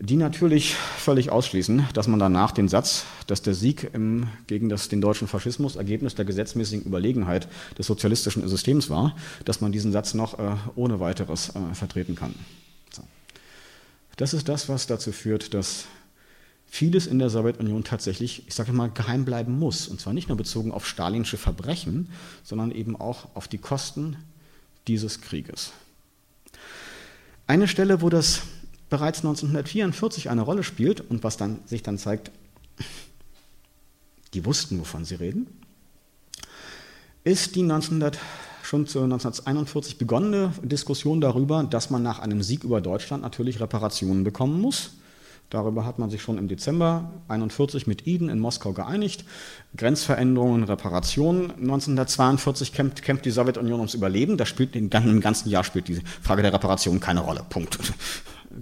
die 0.00 0.16
natürlich 0.16 0.74
völlig 0.74 1.30
ausschließen, 1.30 1.88
dass 1.92 2.06
man 2.06 2.20
danach 2.20 2.52
den 2.52 2.68
Satz, 2.68 3.04
dass 3.26 3.42
der 3.42 3.54
Sieg 3.54 3.90
im, 3.94 4.28
gegen 4.46 4.68
das, 4.68 4.88
den 4.88 5.00
deutschen 5.00 5.26
Faschismus 5.26 5.74
Ergebnis 5.74 6.14
der 6.14 6.24
gesetzmäßigen 6.24 6.86
Überlegenheit 6.86 7.48
des 7.76 7.86
sozialistischen 7.86 8.46
Systems 8.48 8.90
war, 8.90 9.16
dass 9.44 9.60
man 9.60 9.72
diesen 9.72 9.90
Satz 9.90 10.14
noch 10.14 10.38
äh, 10.38 10.54
ohne 10.76 11.00
weiteres 11.00 11.50
äh, 11.50 11.74
vertreten 11.74 12.14
kann. 12.14 12.34
So. 12.92 13.02
Das 14.16 14.34
ist 14.34 14.48
das, 14.48 14.68
was 14.68 14.86
dazu 14.86 15.10
führt, 15.10 15.52
dass 15.52 15.86
vieles 16.68 17.08
in 17.08 17.18
der 17.18 17.30
Sowjetunion 17.30 17.82
tatsächlich, 17.82 18.46
ich 18.46 18.54
sage 18.54 18.72
mal, 18.72 18.90
geheim 18.90 19.24
bleiben 19.24 19.58
muss. 19.58 19.88
Und 19.88 20.00
zwar 20.00 20.12
nicht 20.12 20.28
nur 20.28 20.36
bezogen 20.36 20.70
auf 20.70 20.86
stalinische 20.86 21.38
Verbrechen, 21.38 22.10
sondern 22.44 22.70
eben 22.70 22.94
auch 22.94 23.34
auf 23.34 23.48
die 23.48 23.58
Kosten 23.58 24.16
dieses 24.86 25.20
Krieges. 25.22 25.72
Eine 27.48 27.66
Stelle, 27.66 28.00
wo 28.02 28.10
das 28.10 28.42
bereits 28.90 29.18
1944 29.20 30.30
eine 30.30 30.42
Rolle 30.42 30.62
spielt 30.62 31.00
und 31.00 31.24
was 31.24 31.36
dann, 31.36 31.60
sich 31.66 31.82
dann 31.82 31.98
zeigt, 31.98 32.30
die 34.34 34.44
wussten, 34.44 34.78
wovon 34.78 35.04
sie 35.04 35.16
reden, 35.16 35.46
ist 37.24 37.56
die 37.56 37.62
1900, 37.62 38.18
schon 38.62 38.86
zu 38.86 39.02
1941 39.02 39.98
begonnene 39.98 40.52
Diskussion 40.62 41.20
darüber, 41.20 41.64
dass 41.64 41.90
man 41.90 42.02
nach 42.02 42.18
einem 42.18 42.42
Sieg 42.42 42.64
über 42.64 42.80
Deutschland 42.80 43.22
natürlich 43.22 43.60
Reparationen 43.60 44.24
bekommen 44.24 44.60
muss. 44.60 44.92
Darüber 45.50 45.86
hat 45.86 45.98
man 45.98 46.10
sich 46.10 46.20
schon 46.20 46.36
im 46.36 46.46
Dezember 46.46 47.10
1941 47.28 47.86
mit 47.86 48.06
Eden 48.06 48.28
in 48.28 48.38
Moskau 48.38 48.74
geeinigt. 48.74 49.24
Grenzveränderungen, 49.74 50.64
Reparationen. 50.64 51.52
1942 51.52 52.74
kämpft, 52.74 53.02
kämpft 53.02 53.24
die 53.24 53.30
Sowjetunion 53.30 53.78
ums 53.78 53.94
Überleben. 53.94 54.36
Das 54.36 54.48
spielt 54.48 54.76
im 54.76 54.90
ganzen 54.90 55.48
Jahr 55.48 55.64
spielt 55.64 55.88
die 55.88 56.02
Frage 56.22 56.42
der 56.42 56.52
Reparation 56.52 57.00
keine 57.00 57.20
Rolle. 57.20 57.46
Punkt. 57.48 57.78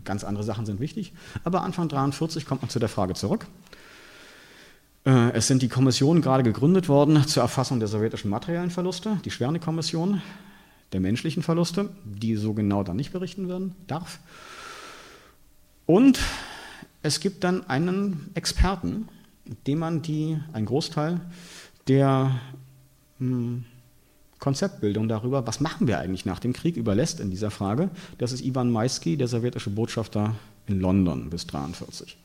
Ganz 0.04 0.24
andere 0.24 0.44
Sachen 0.44 0.66
sind 0.66 0.80
wichtig. 0.80 1.12
Aber 1.44 1.62
Anfang 1.62 1.84
1943 1.84 2.46
kommt 2.46 2.62
man 2.62 2.70
zu 2.70 2.78
der 2.78 2.88
Frage 2.88 3.14
zurück. 3.14 3.46
Äh, 5.04 5.32
es 5.32 5.46
sind 5.46 5.62
die 5.62 5.68
Kommissionen 5.68 6.20
gerade 6.20 6.42
gegründet 6.42 6.88
worden 6.88 7.26
zur 7.26 7.42
Erfassung 7.42 7.78
der 7.78 7.88
sowjetischen 7.88 8.30
materiellen 8.30 8.70
Verluste, 8.70 9.20
die 9.24 9.30
Schwerne-Kommission 9.30 10.20
der 10.92 11.00
menschlichen 11.00 11.42
Verluste, 11.42 11.90
die 12.04 12.36
so 12.36 12.54
genau 12.54 12.82
dann 12.82 12.96
nicht 12.96 13.12
berichten 13.12 13.48
werden 13.48 13.74
darf. 13.86 14.18
Und 15.86 16.18
es 17.02 17.20
gibt 17.20 17.44
dann 17.44 17.68
einen 17.68 18.30
Experten, 18.34 19.08
dem 19.66 19.78
man 19.78 20.02
die, 20.02 20.38
einen 20.52 20.66
Großteil 20.66 21.20
der 21.86 22.40
mh, 23.20 23.36
hm, 23.36 23.64
Konzeptbildung 24.38 25.08
darüber, 25.08 25.46
was 25.46 25.60
machen 25.60 25.86
wir 25.86 25.98
eigentlich 25.98 26.26
nach 26.26 26.40
dem 26.40 26.52
Krieg, 26.52 26.76
überlässt 26.76 27.20
in 27.20 27.30
dieser 27.30 27.50
Frage. 27.50 27.90
Das 28.18 28.32
ist 28.32 28.44
Ivan 28.44 28.70
Maisky, 28.70 29.16
der 29.16 29.28
sowjetische 29.28 29.70
Botschafter 29.70 30.34
in 30.66 30.80
London 30.80 31.30
bis 31.30 31.44
1943. 31.44 32.16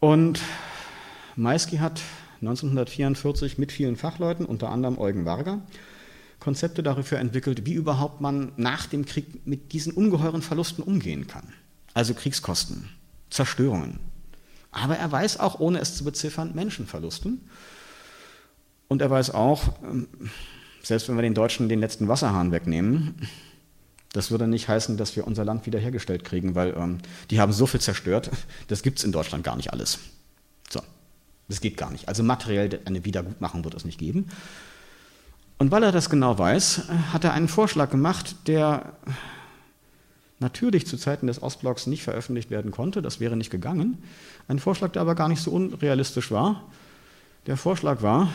Und 0.00 0.40
Maisky 1.36 1.76
hat 1.76 2.00
1944 2.40 3.58
mit 3.58 3.70
vielen 3.70 3.96
Fachleuten, 3.96 4.46
unter 4.46 4.70
anderem 4.70 4.98
Eugen 4.98 5.24
Warger, 5.24 5.62
Konzepte 6.40 6.82
dafür 6.82 7.18
entwickelt, 7.18 7.66
wie 7.66 7.74
überhaupt 7.74 8.20
man 8.20 8.50
nach 8.56 8.86
dem 8.86 9.06
Krieg 9.06 9.46
mit 9.46 9.72
diesen 9.72 9.92
ungeheuren 9.92 10.42
Verlusten 10.42 10.82
umgehen 10.82 11.28
kann. 11.28 11.52
Also 11.94 12.14
Kriegskosten, 12.14 12.88
Zerstörungen. 13.30 14.00
Aber 14.72 14.96
er 14.96 15.12
weiß 15.12 15.38
auch, 15.38 15.60
ohne 15.60 15.78
es 15.78 15.96
zu 15.96 16.02
beziffern, 16.02 16.52
Menschenverlusten. 16.54 17.48
Und 18.92 19.00
er 19.00 19.08
weiß 19.08 19.30
auch, 19.30 19.62
ähm, 19.82 20.06
selbst 20.82 21.08
wenn 21.08 21.16
wir 21.16 21.22
den 21.22 21.32
Deutschen 21.32 21.70
den 21.70 21.80
letzten 21.80 22.08
Wasserhahn 22.08 22.52
wegnehmen, 22.52 23.14
das 24.12 24.30
würde 24.30 24.46
nicht 24.46 24.68
heißen, 24.68 24.98
dass 24.98 25.16
wir 25.16 25.26
unser 25.26 25.46
Land 25.46 25.64
wiederhergestellt 25.64 26.24
kriegen, 26.24 26.54
weil 26.54 26.74
ähm, 26.76 26.98
die 27.30 27.40
haben 27.40 27.54
so 27.54 27.64
viel 27.66 27.80
zerstört, 27.80 28.30
das 28.68 28.82
gibt 28.82 28.98
es 28.98 29.04
in 29.04 29.10
Deutschland 29.10 29.44
gar 29.44 29.56
nicht 29.56 29.72
alles. 29.72 29.98
So, 30.68 30.82
das 31.48 31.62
geht 31.62 31.78
gar 31.78 31.90
nicht. 31.90 32.06
Also 32.06 32.22
materiell 32.22 32.80
eine 32.84 33.06
Wiedergutmachung 33.06 33.64
wird 33.64 33.72
es 33.72 33.86
nicht 33.86 33.98
geben. 33.98 34.28
Und 35.56 35.70
weil 35.70 35.84
er 35.84 35.92
das 35.92 36.10
genau 36.10 36.38
weiß, 36.38 36.88
hat 37.14 37.24
er 37.24 37.32
einen 37.32 37.48
Vorschlag 37.48 37.88
gemacht, 37.88 38.46
der 38.46 38.92
natürlich 40.38 40.86
zu 40.86 40.98
Zeiten 40.98 41.28
des 41.28 41.40
Ostblocks 41.40 41.86
nicht 41.86 42.02
veröffentlicht 42.02 42.50
werden 42.50 42.72
konnte, 42.72 43.00
das 43.00 43.20
wäre 43.20 43.38
nicht 43.38 43.50
gegangen. 43.50 44.02
Ein 44.48 44.58
Vorschlag, 44.58 44.92
der 44.92 45.00
aber 45.00 45.14
gar 45.14 45.30
nicht 45.30 45.40
so 45.40 45.50
unrealistisch 45.50 46.30
war. 46.30 46.64
Der 47.46 47.56
Vorschlag 47.56 48.02
war, 48.02 48.28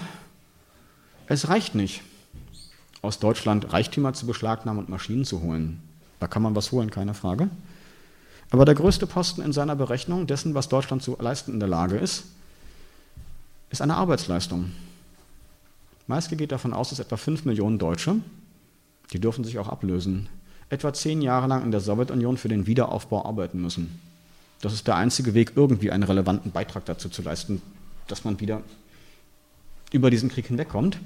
es 1.27 1.49
reicht 1.49 1.75
nicht, 1.75 2.01
aus 3.01 3.19
Deutschland 3.19 3.71
Reichtümer 3.73 4.13
zu 4.13 4.25
beschlagnahmen 4.25 4.79
und 4.79 4.89
Maschinen 4.89 5.25
zu 5.25 5.41
holen. 5.41 5.81
Da 6.19 6.27
kann 6.27 6.41
man 6.41 6.55
was 6.55 6.71
holen, 6.71 6.89
keine 6.89 7.13
Frage. 7.13 7.49
Aber 8.49 8.65
der 8.65 8.75
größte 8.75 9.07
Posten 9.07 9.41
in 9.41 9.53
seiner 9.53 9.75
Berechnung 9.75 10.25
dessen, 10.25 10.53
was 10.53 10.69
Deutschland 10.69 11.03
zu 11.03 11.17
leisten 11.19 11.53
in 11.53 11.59
der 11.59 11.69
Lage 11.69 11.97
ist, 11.97 12.25
ist 13.69 13.81
eine 13.81 13.95
Arbeitsleistung. 13.95 14.71
Meiske 16.07 16.37
geht 16.37 16.53
davon 16.53 16.73
aus, 16.73 16.89
dass 16.89 16.99
etwa 16.99 17.17
5 17.17 17.43
Millionen 17.43 17.77
Deutsche, 17.77 18.15
die 19.11 19.19
dürfen 19.19 19.43
sich 19.43 19.59
auch 19.59 19.67
ablösen, 19.67 20.29
etwa 20.69 20.93
zehn 20.93 21.21
Jahre 21.21 21.47
lang 21.47 21.63
in 21.63 21.71
der 21.71 21.81
Sowjetunion 21.81 22.37
für 22.37 22.47
den 22.47 22.65
Wiederaufbau 22.65 23.25
arbeiten 23.25 23.61
müssen. 23.61 23.99
Das 24.61 24.73
ist 24.73 24.87
der 24.87 24.95
einzige 24.95 25.33
Weg, 25.33 25.53
irgendwie 25.55 25.91
einen 25.91 26.03
relevanten 26.03 26.51
Beitrag 26.51 26.85
dazu 26.85 27.09
zu 27.09 27.21
leisten, 27.21 27.61
dass 28.07 28.23
man 28.23 28.39
wieder 28.39 28.61
über 29.91 30.09
diesen 30.09 30.29
Krieg 30.29 30.47
hinwegkommt. 30.47 30.99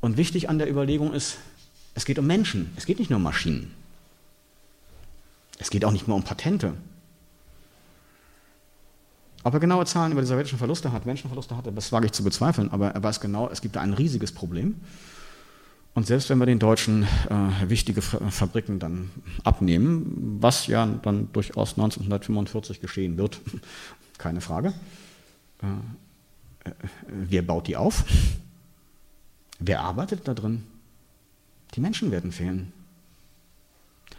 Und 0.00 0.16
wichtig 0.16 0.48
an 0.48 0.58
der 0.58 0.70
Überlegung 0.70 1.12
ist, 1.12 1.38
es 1.94 2.04
geht 2.04 2.18
um 2.18 2.26
Menschen, 2.26 2.72
es 2.76 2.86
geht 2.86 2.98
nicht 2.98 3.10
nur 3.10 3.18
um 3.18 3.22
Maschinen. 3.22 3.74
Es 5.58 5.70
geht 5.70 5.84
auch 5.84 5.92
nicht 5.92 6.08
nur 6.08 6.16
um 6.16 6.24
Patente. 6.24 6.74
Ob 9.42 9.54
er 9.54 9.60
genaue 9.60 9.86
Zahlen 9.86 10.12
über 10.12 10.20
die 10.20 10.26
sowjetischen 10.26 10.58
Verluste 10.58 10.92
hat, 10.92 11.06
Menschenverluste 11.06 11.56
hatte, 11.56 11.72
das 11.72 11.92
wage 11.92 12.06
ich 12.06 12.12
zu 12.12 12.22
bezweifeln, 12.22 12.70
aber 12.70 12.90
er 12.90 13.02
weiß 13.02 13.20
genau, 13.20 13.48
es 13.48 13.60
gibt 13.60 13.76
da 13.76 13.80
ein 13.80 13.94
riesiges 13.94 14.32
Problem. 14.32 14.76
Und 15.94 16.06
selbst 16.06 16.30
wenn 16.30 16.38
wir 16.38 16.46
den 16.46 16.58
Deutschen 16.58 17.02
äh, 17.02 17.68
wichtige 17.68 18.00
Fabriken 18.00 18.78
dann 18.78 19.10
abnehmen, 19.42 20.38
was 20.40 20.66
ja 20.66 20.86
dann 20.86 21.32
durchaus 21.32 21.72
1945 21.72 22.80
geschehen 22.80 23.16
wird, 23.16 23.40
keine 24.18 24.40
Frage, 24.40 24.72
äh, 25.62 25.66
wer 27.06 27.42
baut 27.42 27.66
die 27.66 27.76
auf? 27.76 28.04
Wer 29.58 29.80
arbeitet 29.80 30.26
da 30.26 30.34
drin? 30.34 30.66
Die 31.74 31.80
Menschen 31.80 32.10
werden 32.10 32.32
fehlen. 32.32 32.72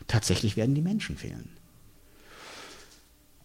Tatsächlich 0.07 0.57
werden 0.57 0.75
die 0.75 0.81
Menschen 0.81 1.17
fehlen. 1.17 1.49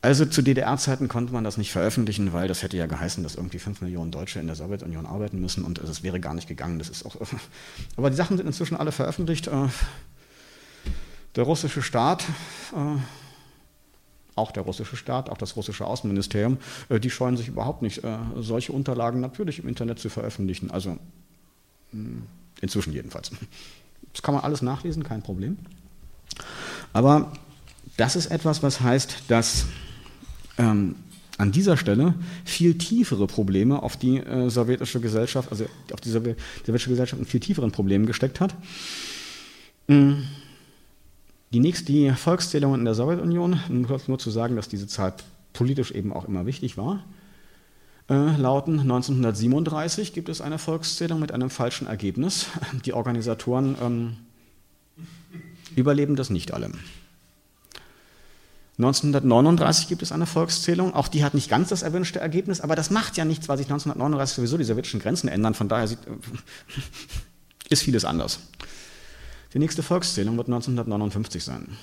Also 0.02 0.24
zu 0.24 0.42
DDR-Zeiten 0.42 1.08
konnte 1.08 1.32
man 1.32 1.42
das 1.42 1.56
nicht 1.56 1.72
veröffentlichen, 1.72 2.32
weil 2.32 2.46
das 2.46 2.62
hätte 2.62 2.76
ja 2.76 2.86
geheißen, 2.86 3.24
dass 3.24 3.34
irgendwie 3.34 3.58
fünf 3.58 3.80
Millionen 3.80 4.12
Deutsche 4.12 4.38
in 4.38 4.46
der 4.46 4.54
Sowjetunion 4.54 5.04
arbeiten 5.04 5.40
müssen 5.40 5.64
und 5.64 5.78
es 5.78 6.02
wäre 6.02 6.20
gar 6.20 6.34
nicht 6.34 6.46
gegangen. 6.46 6.78
Das 6.78 6.88
ist 6.88 7.04
auch, 7.04 7.16
aber 7.96 8.10
die 8.10 8.16
Sachen 8.16 8.36
sind 8.36 8.46
inzwischen 8.46 8.76
alle 8.76 8.92
veröffentlicht. 8.92 9.48
Äh, 9.48 9.68
der 11.34 11.44
russische 11.44 11.82
Staat, 11.82 12.24
äh, 12.72 12.98
auch 14.36 14.52
der 14.52 14.62
russische 14.62 14.96
Staat, 14.96 15.28
auch 15.30 15.38
das 15.38 15.56
russische 15.56 15.84
Außenministerium, 15.84 16.58
äh, 16.88 17.00
die 17.00 17.10
scheuen 17.10 17.36
sich 17.36 17.48
überhaupt 17.48 17.82
nicht, 17.82 18.02
solche 18.36 18.72
Unterlagen 18.72 19.20
natürlich 19.20 19.58
im 19.58 19.68
Internet 19.68 19.98
zu 19.98 20.08
veröffentlichen. 20.08 20.70
Also 20.70 20.98
inzwischen 22.60 22.92
jedenfalls. 22.92 23.30
Das 24.12 24.22
kann 24.22 24.34
man 24.34 24.44
alles 24.44 24.62
nachlesen, 24.62 25.02
kein 25.02 25.22
Problem. 25.22 25.58
Aber 26.92 27.32
das 27.96 28.16
ist 28.16 28.26
etwas, 28.26 28.62
was 28.62 28.80
heißt, 28.80 29.24
dass 29.28 29.66
ähm, 30.58 30.96
an 31.38 31.52
dieser 31.52 31.76
Stelle 31.76 32.14
viel 32.44 32.78
tiefere 32.78 33.26
Probleme 33.26 33.82
auf 33.82 33.96
die 33.96 34.18
äh, 34.18 34.48
sowjetische 34.48 35.00
Gesellschaft, 35.00 35.50
also 35.50 35.66
auf 35.92 36.00
die 36.00 36.10
sowjetische 36.10 36.90
Gesellschaft 36.90 37.20
in 37.20 37.26
viel 37.26 37.40
tieferen 37.40 37.72
Problemen 37.72 38.06
gesteckt 38.06 38.40
hat. 38.40 38.54
Mhm. 39.86 40.26
Die 41.56 41.60
nächste, 41.60 41.86
die 41.86 42.10
Volkszählungen 42.10 42.80
in 42.80 42.84
der 42.84 42.92
Sowjetunion, 42.92 43.58
nur, 43.70 43.98
nur 44.08 44.18
zu 44.18 44.30
sagen, 44.30 44.56
dass 44.56 44.68
diese 44.68 44.86
Zahl 44.86 45.14
politisch 45.54 45.90
eben 45.90 46.12
auch 46.12 46.28
immer 46.28 46.44
wichtig 46.44 46.76
war, 46.76 47.02
äh, 48.10 48.36
lauten 48.36 48.80
1937 48.80 50.12
gibt 50.12 50.28
es 50.28 50.42
eine 50.42 50.58
Volkszählung 50.58 51.18
mit 51.18 51.32
einem 51.32 51.48
falschen 51.48 51.86
Ergebnis. 51.86 52.48
Die 52.84 52.92
Organisatoren 52.92 53.74
ähm, 53.80 54.16
überleben 55.74 56.14
das 56.14 56.28
nicht 56.28 56.52
alle. 56.52 56.66
1939 58.76 59.88
gibt 59.88 60.02
es 60.02 60.12
eine 60.12 60.26
Volkszählung, 60.26 60.92
auch 60.92 61.08
die 61.08 61.24
hat 61.24 61.32
nicht 61.32 61.48
ganz 61.48 61.70
das 61.70 61.80
erwünschte 61.80 62.20
Ergebnis, 62.20 62.60
aber 62.60 62.76
das 62.76 62.90
macht 62.90 63.16
ja 63.16 63.24
nichts, 63.24 63.48
weil 63.48 63.56
sich 63.56 63.68
1939 63.68 64.36
sowieso 64.36 64.58
die 64.58 64.64
sowjetischen 64.64 65.00
Grenzen 65.00 65.28
ändern, 65.28 65.54
von 65.54 65.70
daher 65.70 65.88
sieht, 65.88 66.00
ist 67.70 67.82
vieles 67.82 68.04
anders. 68.04 68.40
Die 69.56 69.60
nächste 69.60 69.82
Volkszählung 69.82 70.36
wird 70.36 70.48
1959 70.48 71.42
sein. 71.42 71.78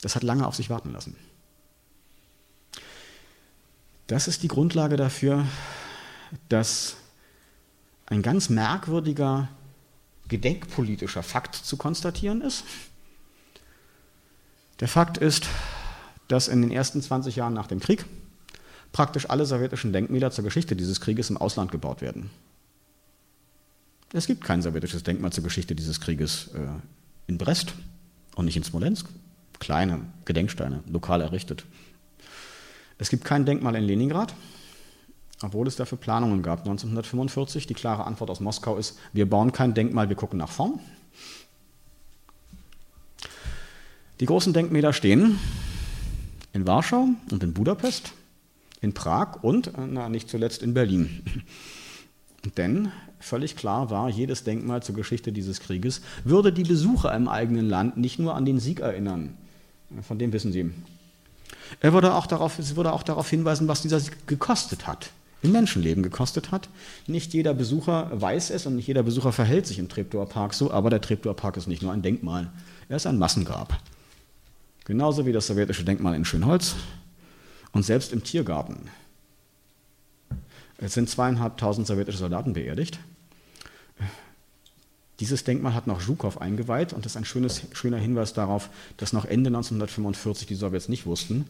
Das 0.00 0.14
hat 0.14 0.22
lange 0.22 0.46
auf 0.46 0.54
sich 0.54 0.70
warten 0.70 0.92
lassen. 0.92 1.16
Das 4.06 4.28
ist 4.28 4.44
die 4.44 4.46
Grundlage 4.46 4.96
dafür, 4.96 5.48
dass 6.48 6.94
ein 8.06 8.22
ganz 8.22 8.50
merkwürdiger 8.50 9.48
gedenkpolitischer 10.28 11.24
Fakt 11.24 11.56
zu 11.56 11.76
konstatieren 11.76 12.40
ist 12.40 12.62
der 14.78 14.86
Fakt 14.86 15.18
ist, 15.18 15.48
dass 16.28 16.46
in 16.46 16.62
den 16.62 16.70
ersten 16.70 17.02
20 17.02 17.34
Jahren 17.34 17.54
nach 17.54 17.66
dem 17.66 17.80
Krieg 17.80 18.04
praktisch 18.92 19.28
alle 19.28 19.44
sowjetischen 19.44 19.92
Denkmäler 19.92 20.30
zur 20.30 20.44
Geschichte 20.44 20.76
dieses 20.76 21.00
Krieges 21.00 21.30
im 21.30 21.36
Ausland 21.36 21.72
gebaut 21.72 22.00
werden. 22.00 22.30
Es 24.12 24.26
gibt 24.26 24.42
kein 24.42 24.62
sowjetisches 24.62 25.02
Denkmal 25.02 25.32
zur 25.32 25.44
Geschichte 25.44 25.74
dieses 25.74 26.00
Krieges 26.00 26.48
äh, 26.54 26.66
in 27.26 27.36
Brest 27.36 27.74
und 28.36 28.46
nicht 28.46 28.56
in 28.56 28.64
Smolensk. 28.64 29.06
Kleine 29.58 30.00
Gedenksteine, 30.24 30.82
lokal 30.88 31.20
errichtet. 31.20 31.64
Es 32.96 33.10
gibt 33.10 33.24
kein 33.24 33.44
Denkmal 33.44 33.74
in 33.74 33.84
Leningrad, 33.84 34.34
obwohl 35.42 35.66
es 35.66 35.76
dafür 35.76 35.98
Planungen 35.98 36.42
gab 36.42 36.60
1945. 36.60 37.66
Die 37.66 37.74
klare 37.74 38.04
Antwort 38.04 38.30
aus 38.30 38.40
Moskau 38.40 38.76
ist, 38.76 38.98
wir 39.12 39.28
bauen 39.28 39.52
kein 39.52 39.74
Denkmal, 39.74 40.08
wir 40.08 40.16
gucken 40.16 40.38
nach 40.38 40.48
vorn. 40.48 40.80
Die 44.20 44.26
großen 44.26 44.52
Denkmäler 44.52 44.92
stehen 44.92 45.38
in 46.52 46.66
Warschau 46.66 47.08
und 47.30 47.42
in 47.42 47.52
Budapest, 47.52 48.12
in 48.80 48.94
Prag 48.94 49.42
und, 49.42 49.68
äh, 49.68 49.86
na, 49.86 50.08
nicht 50.08 50.30
zuletzt 50.30 50.62
in 50.62 50.72
Berlin. 50.72 51.22
Denn 52.56 52.92
völlig 53.20 53.56
klar 53.56 53.90
war, 53.90 54.08
jedes 54.08 54.44
Denkmal 54.44 54.82
zur 54.82 54.94
Geschichte 54.94 55.32
dieses 55.32 55.60
Krieges 55.60 56.02
würde 56.24 56.52
die 56.52 56.62
Besucher 56.62 57.14
im 57.14 57.28
eigenen 57.28 57.68
Land 57.68 57.96
nicht 57.96 58.18
nur 58.18 58.34
an 58.34 58.44
den 58.44 58.60
Sieg 58.60 58.80
erinnern, 58.80 59.36
von 60.02 60.18
dem 60.18 60.32
wissen 60.32 60.52
Sie. 60.52 60.70
Er 61.80 61.92
würde 61.92 62.14
auch 62.14 62.26
darauf, 62.26 62.58
es 62.58 62.76
würde 62.76 62.92
auch 62.92 63.02
darauf 63.02 63.28
hinweisen, 63.28 63.68
was 63.68 63.82
dieser 63.82 64.00
Sieg 64.00 64.26
gekostet 64.26 64.86
hat, 64.86 65.10
im 65.42 65.52
Menschenleben 65.52 66.02
gekostet 66.02 66.50
hat. 66.50 66.68
Nicht 67.06 67.34
jeder 67.34 67.54
Besucher 67.54 68.10
weiß 68.12 68.50
es 68.50 68.66
und 68.66 68.76
nicht 68.76 68.86
jeder 68.86 69.02
Besucher 69.02 69.32
verhält 69.32 69.66
sich 69.66 69.78
im 69.78 69.88
Treptower 69.88 70.28
Park 70.28 70.54
so, 70.54 70.70
aber 70.70 70.90
der 70.90 71.00
Treptower 71.00 71.34
Park 71.34 71.56
ist 71.56 71.68
nicht 71.68 71.82
nur 71.82 71.92
ein 71.92 72.02
Denkmal, 72.02 72.50
er 72.88 72.96
ist 72.96 73.06
ein 73.06 73.18
Massengrab. 73.18 73.78
Genauso 74.84 75.26
wie 75.26 75.32
das 75.32 75.46
sowjetische 75.46 75.84
Denkmal 75.84 76.14
in 76.14 76.24
Schönholz 76.24 76.74
und 77.72 77.84
selbst 77.84 78.12
im 78.12 78.24
Tiergarten. 78.24 78.88
Es 80.78 80.94
sind 80.94 81.10
zweieinhalbtausend 81.10 81.86
sowjetische 81.86 82.18
Soldaten 82.18 82.52
beerdigt. 82.52 82.98
Dieses 85.20 85.42
Denkmal 85.42 85.74
hat 85.74 85.88
noch 85.88 86.00
Zhukov 86.00 86.40
eingeweiht 86.40 86.92
und 86.92 87.04
das 87.04 87.12
ist 87.12 87.16
ein 87.16 87.24
schönes, 87.24 87.62
schöner 87.72 87.98
Hinweis 87.98 88.32
darauf, 88.32 88.70
dass 88.96 89.12
noch 89.12 89.24
Ende 89.24 89.48
1945 89.48 90.46
die 90.46 90.54
Sowjets 90.54 90.88
nicht 90.88 91.06
wussten, 91.06 91.46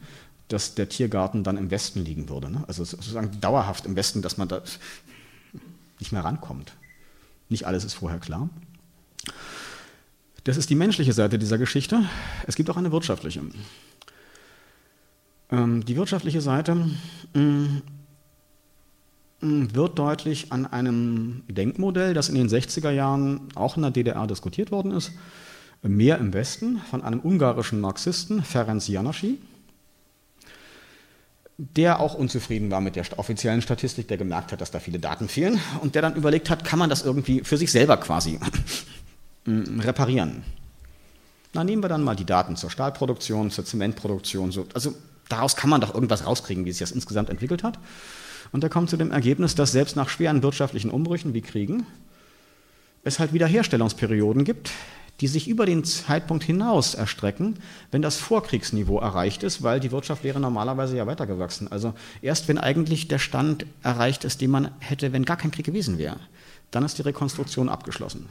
dass 0.49 0.74
der 0.74 0.89
Tiergarten 0.89 1.45
dann 1.45 1.59
im 1.59 1.70
Westen 1.70 2.03
liegen 2.03 2.31
würde. 2.31 2.51
Ne? 2.51 2.64
Also 2.66 2.83
sozusagen 2.85 3.39
dauerhaft 3.43 3.85
im 3.85 3.95
Westen, 3.95 4.22
dass 4.22 4.39
man 4.39 4.49
da 4.49 4.62
nicht 5.99 6.12
mehr 6.12 6.24
rankommt. 6.24 6.72
Nicht 7.51 7.66
alles 7.66 7.85
ist 7.85 7.95
vorher 7.95 8.20
klar. 8.20 8.49
Das 10.45 10.57
ist 10.57 10.70
die 10.70 10.74
menschliche 10.74 11.12
Seite 11.12 11.39
dieser 11.39 11.59
Geschichte. 11.59 12.05
Es 12.47 12.57
gibt 12.57 12.70
auch 12.70 12.79
eine 12.79 12.93
wirtschaftliche. 12.93 13.43
Ähm, 15.51 15.85
die 15.85 15.97
wirtschaftliche 15.97 16.41
Seite 16.41 16.74
mm, 17.35 17.83
wird 19.41 19.99
deutlich 19.99 20.53
an 20.53 20.66
einem 20.66 21.43
Denkmodell, 21.49 22.14
das 22.14 22.28
in 22.28 22.34
den 22.34 22.49
60er 22.49 22.91
Jahren 22.91 23.49
auch 23.55 23.76
in 23.76 23.82
der 23.82 23.91
DDR 23.91 24.26
diskutiert 24.26 24.70
worden 24.70 24.91
ist, 24.91 25.12
mehr 25.82 26.18
im 26.18 26.32
Westen, 26.32 26.80
von 26.91 27.03
einem 27.03 27.20
ungarischen 27.20 27.80
Marxisten, 27.80 28.43
Ferenc 28.43 28.89
Janaschi, 28.89 29.39
der 31.57 32.01
auch 32.01 32.14
unzufrieden 32.14 32.70
war 32.70 32.80
mit 32.80 32.97
der 32.97 33.05
offiziellen 33.16 33.62
Statistik, 33.62 34.09
der 34.09 34.16
gemerkt 34.16 34.53
hat, 34.53 34.61
dass 34.61 34.70
da 34.70 34.80
viele 34.80 34.99
Daten 34.99 35.28
fehlen 35.28 35.61
und 35.80 35.95
der 35.95 36.03
dann 36.03 36.16
überlegt 36.16 36.51
hat, 36.51 36.64
kann 36.64 36.78
man 36.78 36.91
das 36.91 37.03
irgendwie 37.03 37.43
für 37.45 37.57
sich 37.57 37.70
selber 37.70 37.97
quasi 37.97 38.39
Mm, 39.49 39.80
reparieren. 39.80 40.43
Na, 41.55 41.64
nehmen 41.64 41.82
wir 41.82 41.89
dann 41.89 42.05
mal 42.05 42.14
die 42.14 42.26
Daten 42.26 42.57
zur 42.57 42.70
Stahlproduktion, 42.70 43.51
zur 43.51 43.64
Zementproduktion. 43.64 44.53
So, 44.53 44.66
also 44.74 44.95
daraus 45.30 45.57
kann 45.57 45.70
man 45.70 45.80
doch 45.80 45.95
irgendwas 45.95 46.26
rauskriegen, 46.26 46.66
wie 46.66 46.72
sich 46.72 46.80
das 46.80 46.93
insgesamt 46.93 47.30
entwickelt 47.30 47.62
hat. 47.62 47.78
Und 48.53 48.64
er 48.64 48.70
kommt 48.70 48.90
zu 48.90 48.96
dem 48.96 49.11
Ergebnis, 49.11 49.55
dass 49.55 49.72
selbst 49.72 49.96
nach 49.96 50.09
schweren 50.09 50.42
wirtschaftlichen 50.42 50.90
Umbrüchen 50.90 51.34
wie 51.34 51.42
Kriegen 51.42 51.86
es 53.05 53.18
halt 53.18 53.32
Wiederherstellungsperioden 53.32 54.44
gibt, 54.44 54.70
die 55.20 55.26
sich 55.26 55.49
über 55.49 55.66
den 55.66 55.82
Zeitpunkt 55.84 56.44
hinaus 56.44 56.94
erstrecken, 56.94 57.59
wenn 57.90 58.03
das 58.03 58.16
Vorkriegsniveau 58.16 58.99
erreicht 58.99 59.42
ist, 59.42 59.62
weil 59.62 59.80
die 59.80 59.90
Wirtschaft 59.90 60.22
wäre 60.22 60.38
normalerweise 60.38 60.96
ja 60.96 61.07
weitergewachsen. 61.07 61.70
Also 61.72 61.94
erst 62.22 62.46
wenn 62.46 62.59
eigentlich 62.59 63.09
der 63.09 63.18
Stand 63.18 63.66
erreicht 63.82 64.24
ist, 64.24 64.40
den 64.40 64.51
man 64.51 64.70
hätte, 64.78 65.12
wenn 65.12 65.24
gar 65.24 65.36
kein 65.36 65.51
Krieg 65.51 65.66
gewesen 65.66 65.99
wäre, 65.99 66.20
dann 66.70 66.84
ist 66.84 66.99
die 66.99 67.03
Rekonstruktion 67.03 67.68
abgeschlossen. 67.68 68.28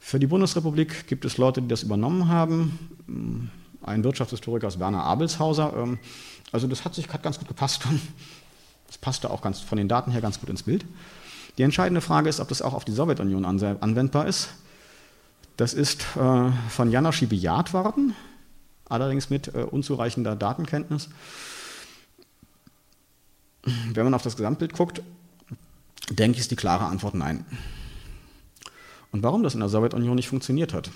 Für 0.00 0.18
die 0.18 0.26
Bundesrepublik 0.26 1.06
gibt 1.06 1.24
es 1.24 1.36
Leute, 1.36 1.62
die 1.62 1.68
das 1.68 1.82
übernommen 1.82 2.28
haben. 2.28 3.50
Ein 3.82 4.02
Wirtschaftshistoriker 4.02 4.66
ist 4.66 4.80
Werner 4.80 5.04
Abelshauser. 5.04 5.74
Ähm, 5.76 5.98
also 6.52 6.66
das 6.66 6.84
hat 6.84 6.94
sich 6.94 7.08
hat 7.08 7.22
ganz 7.22 7.38
gut 7.38 7.48
gepasst. 7.48 7.82
Das 8.90 8.98
passte 8.98 9.30
auch 9.30 9.40
ganz, 9.40 9.60
von 9.60 9.78
den 9.78 9.86
Daten 9.86 10.10
her 10.10 10.20
ganz 10.20 10.40
gut 10.40 10.50
ins 10.50 10.64
Bild. 10.64 10.84
Die 11.58 11.62
entscheidende 11.62 12.00
Frage 12.00 12.28
ist, 12.28 12.40
ob 12.40 12.48
das 12.48 12.60
auch 12.60 12.74
auf 12.74 12.84
die 12.84 12.90
Sowjetunion 12.90 13.44
anwendbar 13.44 14.26
ist. 14.26 14.48
Das 15.56 15.74
ist 15.74 16.02
äh, 16.16 16.50
von 16.68 16.90
Janaschi 16.90 17.26
bejaht 17.26 17.72
worden, 17.72 18.16
allerdings 18.88 19.30
mit 19.30 19.54
äh, 19.54 19.58
unzureichender 19.58 20.34
Datenkenntnis. 20.34 21.08
Wenn 23.62 24.04
man 24.04 24.14
auf 24.14 24.22
das 24.22 24.36
Gesamtbild 24.36 24.72
guckt, 24.72 25.02
denke 26.10 26.36
ich, 26.36 26.40
ist 26.40 26.50
die 26.50 26.56
klare 26.56 26.86
Antwort 26.86 27.14
nein. 27.14 27.44
Und 29.12 29.22
warum 29.22 29.44
das 29.44 29.54
in 29.54 29.60
der 29.60 29.68
Sowjetunion 29.68 30.16
nicht 30.16 30.28
funktioniert 30.28 30.74
hat, 30.74 30.90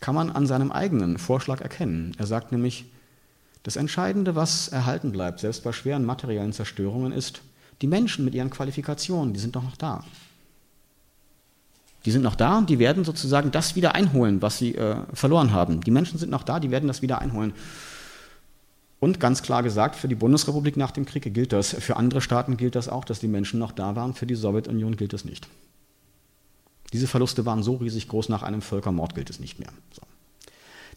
kann 0.00 0.14
man 0.14 0.30
an 0.30 0.46
seinem 0.46 0.70
eigenen 0.70 1.18
Vorschlag 1.18 1.60
erkennen. 1.60 2.14
Er 2.18 2.26
sagt 2.26 2.52
nämlich, 2.52 2.84
das 3.62 3.76
Entscheidende, 3.76 4.34
was 4.34 4.68
erhalten 4.68 5.12
bleibt, 5.12 5.40
selbst 5.40 5.62
bei 5.64 5.72
schweren 5.72 6.04
materiellen 6.04 6.52
Zerstörungen, 6.52 7.12
ist, 7.12 7.42
die 7.82 7.86
Menschen 7.86 8.24
mit 8.24 8.34
ihren 8.34 8.50
Qualifikationen, 8.50 9.32
die 9.32 9.40
sind 9.40 9.56
doch 9.56 9.62
noch 9.62 9.76
da. 9.76 10.04
Die 12.06 12.10
sind 12.10 12.22
noch 12.22 12.34
da 12.34 12.58
und 12.58 12.70
die 12.70 12.78
werden 12.78 13.04
sozusagen 13.04 13.50
das 13.50 13.76
wieder 13.76 13.94
einholen, 13.94 14.40
was 14.40 14.58
sie 14.58 14.74
äh, 14.74 14.96
verloren 15.12 15.52
haben. 15.52 15.82
Die 15.82 15.90
Menschen 15.90 16.18
sind 16.18 16.30
noch 16.30 16.42
da, 16.42 16.58
die 16.58 16.70
werden 16.70 16.88
das 16.88 17.02
wieder 17.02 17.20
einholen. 17.20 17.52
Und 19.00 19.20
ganz 19.20 19.42
klar 19.42 19.62
gesagt, 19.62 19.96
für 19.96 20.08
die 20.08 20.14
Bundesrepublik 20.14 20.76
nach 20.76 20.90
dem 20.90 21.06
Krieg 21.06 21.32
gilt 21.32 21.52
das. 21.52 21.74
Für 21.74 21.96
andere 21.96 22.20
Staaten 22.20 22.56
gilt 22.56 22.74
das 22.74 22.88
auch, 22.88 23.04
dass 23.04 23.18
die 23.18 23.28
Menschen 23.28 23.58
noch 23.58 23.72
da 23.72 23.96
waren. 23.96 24.14
Für 24.14 24.26
die 24.26 24.34
Sowjetunion 24.34 24.96
gilt 24.96 25.14
das 25.14 25.24
nicht. 25.24 25.48
Diese 26.92 27.06
Verluste 27.06 27.46
waren 27.46 27.62
so 27.62 27.76
riesig 27.76 28.08
groß, 28.08 28.28
nach 28.28 28.42
einem 28.42 28.62
Völkermord 28.62 29.14
gilt 29.14 29.30
es 29.30 29.40
nicht 29.40 29.58
mehr. 29.58 29.70
So. 29.92 30.02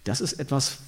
Das 0.03 0.21
ist 0.21 0.33
etwas, 0.33 0.79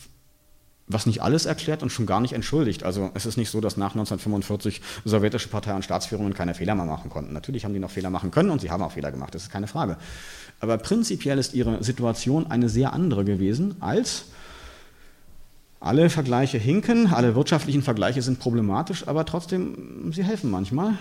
was 0.88 1.06
nicht 1.06 1.22
alles 1.22 1.46
erklärt 1.46 1.82
und 1.82 1.90
schon 1.90 2.06
gar 2.06 2.22
nicht 2.22 2.34
entschuldigt. 2.34 2.84
Also 2.84 3.10
es 3.16 3.26
ist 3.26 3.38
nicht 3.38 3.50
so, 3.50 3.60
dass 3.60 3.76
nach 3.76 3.92
1945 3.92 4.82
sowjetische 5.04 5.50
Partei 5.50 5.74
und 5.74 5.84
Staatsführungen 5.84 6.34
keine 6.34 6.54
Fehler 6.54 6.76
mehr 6.76 6.86
machen 6.86 7.10
konnten. 7.10 7.34
Natürlich 7.34 7.66
haben 7.66 7.74
die 7.74 7.80
noch 7.80 7.90
Fehler 7.90 8.12
machen 8.12 8.30
können 8.32 8.52
und 8.52 8.62
sie 8.62 8.70
haben 8.70 8.84
auch 8.84 8.92
Fehler 8.92 9.12
gemacht, 9.12 9.34
das 9.34 9.44
ist 9.44 9.52
keine 9.52 9.68
Frage. 9.68 9.98
Aber 10.60 10.78
prinzipiell 10.78 11.40
ist 11.40 11.54
ihre 11.54 11.84
Situation 11.84 12.52
eine 12.52 12.70
sehr 12.70 12.94
andere 12.94 13.26
gewesen 13.26 13.76
als 13.80 14.26
alle 15.80 16.10
Vergleiche 16.10 16.58
hinken, 16.58 17.14
alle 17.14 17.36
wirtschaftlichen 17.36 17.84
Vergleiche 17.84 18.22
sind 18.22 18.40
problematisch, 18.40 19.08
aber 19.08 19.26
trotzdem, 19.26 20.12
sie 20.12 20.24
helfen 20.24 20.50
manchmal 20.50 20.98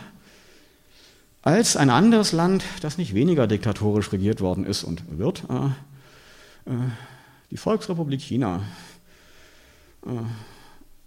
als 1.43 1.77
ein 1.77 1.91
anderes 1.91 2.33
Land, 2.33 2.65
das 2.81 2.99
nicht 2.99 3.15
weniger 3.15 3.47
diktatorisch 3.47 4.13
regiert 4.13 4.41
worden 4.41 4.65
ist 4.65 4.83
und 4.83 5.03
wird, 5.19 5.45
äh, 5.49 6.71
äh, 6.71 6.77
die 7.51 7.57
Volksrepublik 7.57 8.21
China, 8.21 8.63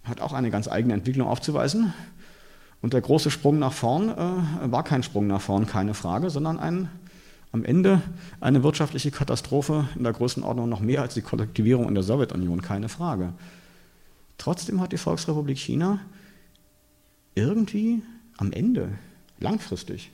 hat 0.04 0.20
auch 0.20 0.32
eine 0.32 0.50
ganz 0.50 0.68
eigene 0.68 0.94
Entwicklung 0.94 1.28
aufzuweisen. 1.28 1.92
Und 2.80 2.92
der 2.92 3.00
große 3.00 3.30
Sprung 3.30 3.58
nach 3.58 3.72
vorn 3.72 4.10
äh, 4.10 4.70
war 4.72 4.84
kein 4.84 5.02
Sprung 5.02 5.26
nach 5.26 5.40
vorn, 5.40 5.66
keine 5.66 5.94
Frage, 5.94 6.30
sondern 6.30 6.58
ein, 6.58 6.88
am 7.50 7.64
Ende 7.64 8.02
eine 8.40 8.62
wirtschaftliche 8.62 9.10
Katastrophe 9.10 9.88
in 9.96 10.04
der 10.04 10.12
Größenordnung 10.12 10.68
noch 10.68 10.80
mehr 10.80 11.02
als 11.02 11.14
die 11.14 11.22
Kollektivierung 11.22 11.88
in 11.88 11.94
der 11.94 12.04
Sowjetunion, 12.04 12.62
keine 12.62 12.88
Frage. 12.88 13.32
Trotzdem 14.36 14.80
hat 14.80 14.92
die 14.92 14.98
Volksrepublik 14.98 15.58
China 15.58 15.98
irgendwie 17.34 18.02
am 18.36 18.52
Ende, 18.52 18.90
langfristig, 19.40 20.10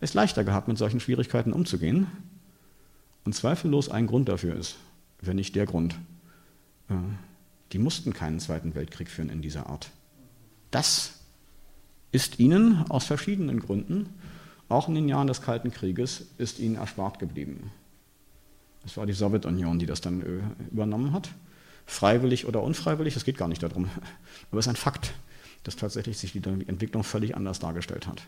es 0.00 0.12
leichter 0.12 0.44
gehabt, 0.44 0.68
mit 0.68 0.76
solchen 0.76 1.00
Schwierigkeiten 1.00 1.52
umzugehen. 1.52 2.08
Und 3.24 3.34
zweifellos 3.34 3.88
ein 3.88 4.06
Grund 4.06 4.28
dafür 4.28 4.54
ist, 4.54 4.76
wenn 5.22 5.36
nicht 5.36 5.56
der 5.56 5.64
Grund, 5.64 5.94
äh, 6.90 6.94
die 7.74 7.78
mussten 7.78 8.14
keinen 8.14 8.38
Zweiten 8.38 8.74
Weltkrieg 8.74 9.10
führen 9.10 9.28
in 9.28 9.42
dieser 9.42 9.68
Art. 9.68 9.90
Das 10.70 11.14
ist 12.12 12.38
ihnen 12.38 12.84
aus 12.88 13.04
verschiedenen 13.04 13.58
Gründen, 13.58 14.08
auch 14.68 14.88
in 14.88 14.94
den 14.94 15.08
Jahren 15.08 15.26
des 15.26 15.42
Kalten 15.42 15.72
Krieges, 15.72 16.28
ist 16.38 16.60
ihnen 16.60 16.76
erspart 16.76 17.18
geblieben. 17.18 17.72
Es 18.86 18.96
war 18.96 19.06
die 19.06 19.12
Sowjetunion, 19.12 19.80
die 19.80 19.86
das 19.86 20.00
dann 20.00 20.22
äh, 20.22 20.72
übernommen 20.72 21.12
hat. 21.12 21.30
Freiwillig 21.86 22.46
oder 22.46 22.62
unfreiwillig, 22.62 23.16
es 23.16 23.24
geht 23.24 23.36
gar 23.36 23.48
nicht 23.48 23.62
darum. 23.62 23.90
Aber 24.50 24.60
es 24.60 24.66
ist 24.66 24.70
ein 24.70 24.76
Fakt, 24.76 25.12
dass 25.64 25.74
tatsächlich 25.74 26.16
sich 26.16 26.32
die 26.32 26.42
Entwicklung 26.44 27.02
völlig 27.02 27.36
anders 27.36 27.58
dargestellt 27.58 28.06
hat. 28.06 28.22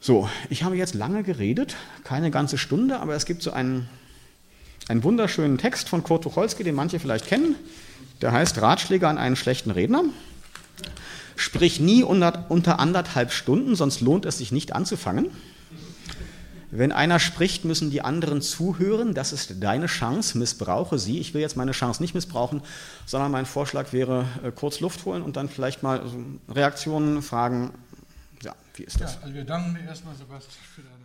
So, 0.00 0.28
ich 0.50 0.64
habe 0.64 0.76
jetzt 0.76 0.94
lange 0.94 1.22
geredet, 1.22 1.76
keine 2.02 2.30
ganze 2.30 2.56
Stunde, 2.56 3.00
aber 3.00 3.16
es 3.16 3.26
gibt 3.26 3.42
so 3.42 3.50
einen, 3.50 3.88
einen 4.88 5.04
wunderschönen 5.04 5.58
Text 5.58 5.88
von 5.88 6.02
Kurt 6.02 6.24
Tucholsky, 6.24 6.64
den 6.64 6.74
manche 6.74 6.98
vielleicht 6.98 7.26
kennen. 7.26 7.54
Der 8.20 8.32
heißt 8.32 8.60
Ratschläge 8.60 9.06
an 9.06 9.18
einen 9.18 9.36
schlechten 9.36 9.70
Redner. 9.70 10.04
Sprich 11.36 11.78
nie 11.78 12.02
unter, 12.02 12.80
anderthalb 12.80 13.32
Stunden, 13.32 13.76
sonst 13.76 14.00
lohnt 14.00 14.24
es 14.24 14.38
sich 14.38 14.50
nicht 14.50 14.74
anzufangen. 14.74 15.30
Wenn 16.70 16.92
einer 16.92 17.18
spricht, 17.18 17.64
müssen 17.64 17.90
die 17.90 18.02
anderen 18.02 18.42
zuhören. 18.42 19.14
Das 19.14 19.32
ist 19.32 19.62
deine 19.62 19.86
Chance. 19.86 20.36
Missbrauche 20.36 20.98
sie. 20.98 21.18
Ich 21.18 21.32
will 21.32 21.40
jetzt 21.40 21.56
meine 21.56 21.72
Chance 21.72 22.02
nicht 22.02 22.14
missbrauchen, 22.14 22.60
sondern 23.06 23.30
mein 23.30 23.46
Vorschlag 23.46 23.92
wäre, 23.92 24.26
äh, 24.42 24.50
kurz 24.50 24.80
Luft 24.80 25.06
holen 25.06 25.22
und 25.22 25.36
dann 25.36 25.48
vielleicht 25.48 25.82
mal 25.82 26.02
Reaktionen, 26.48 27.22
Fragen 27.22 27.72
ja, 28.42 28.54
wie 28.74 28.84
ist 28.84 29.00
das? 29.00 29.14
Ja, 29.14 29.20
also 29.22 29.34
wir 29.34 29.44
danken 29.44 29.74
dir 29.74 29.88
erstmal, 29.88 30.14
Sebastian, 30.14 30.64
für 30.74 30.82
deine 30.82 30.97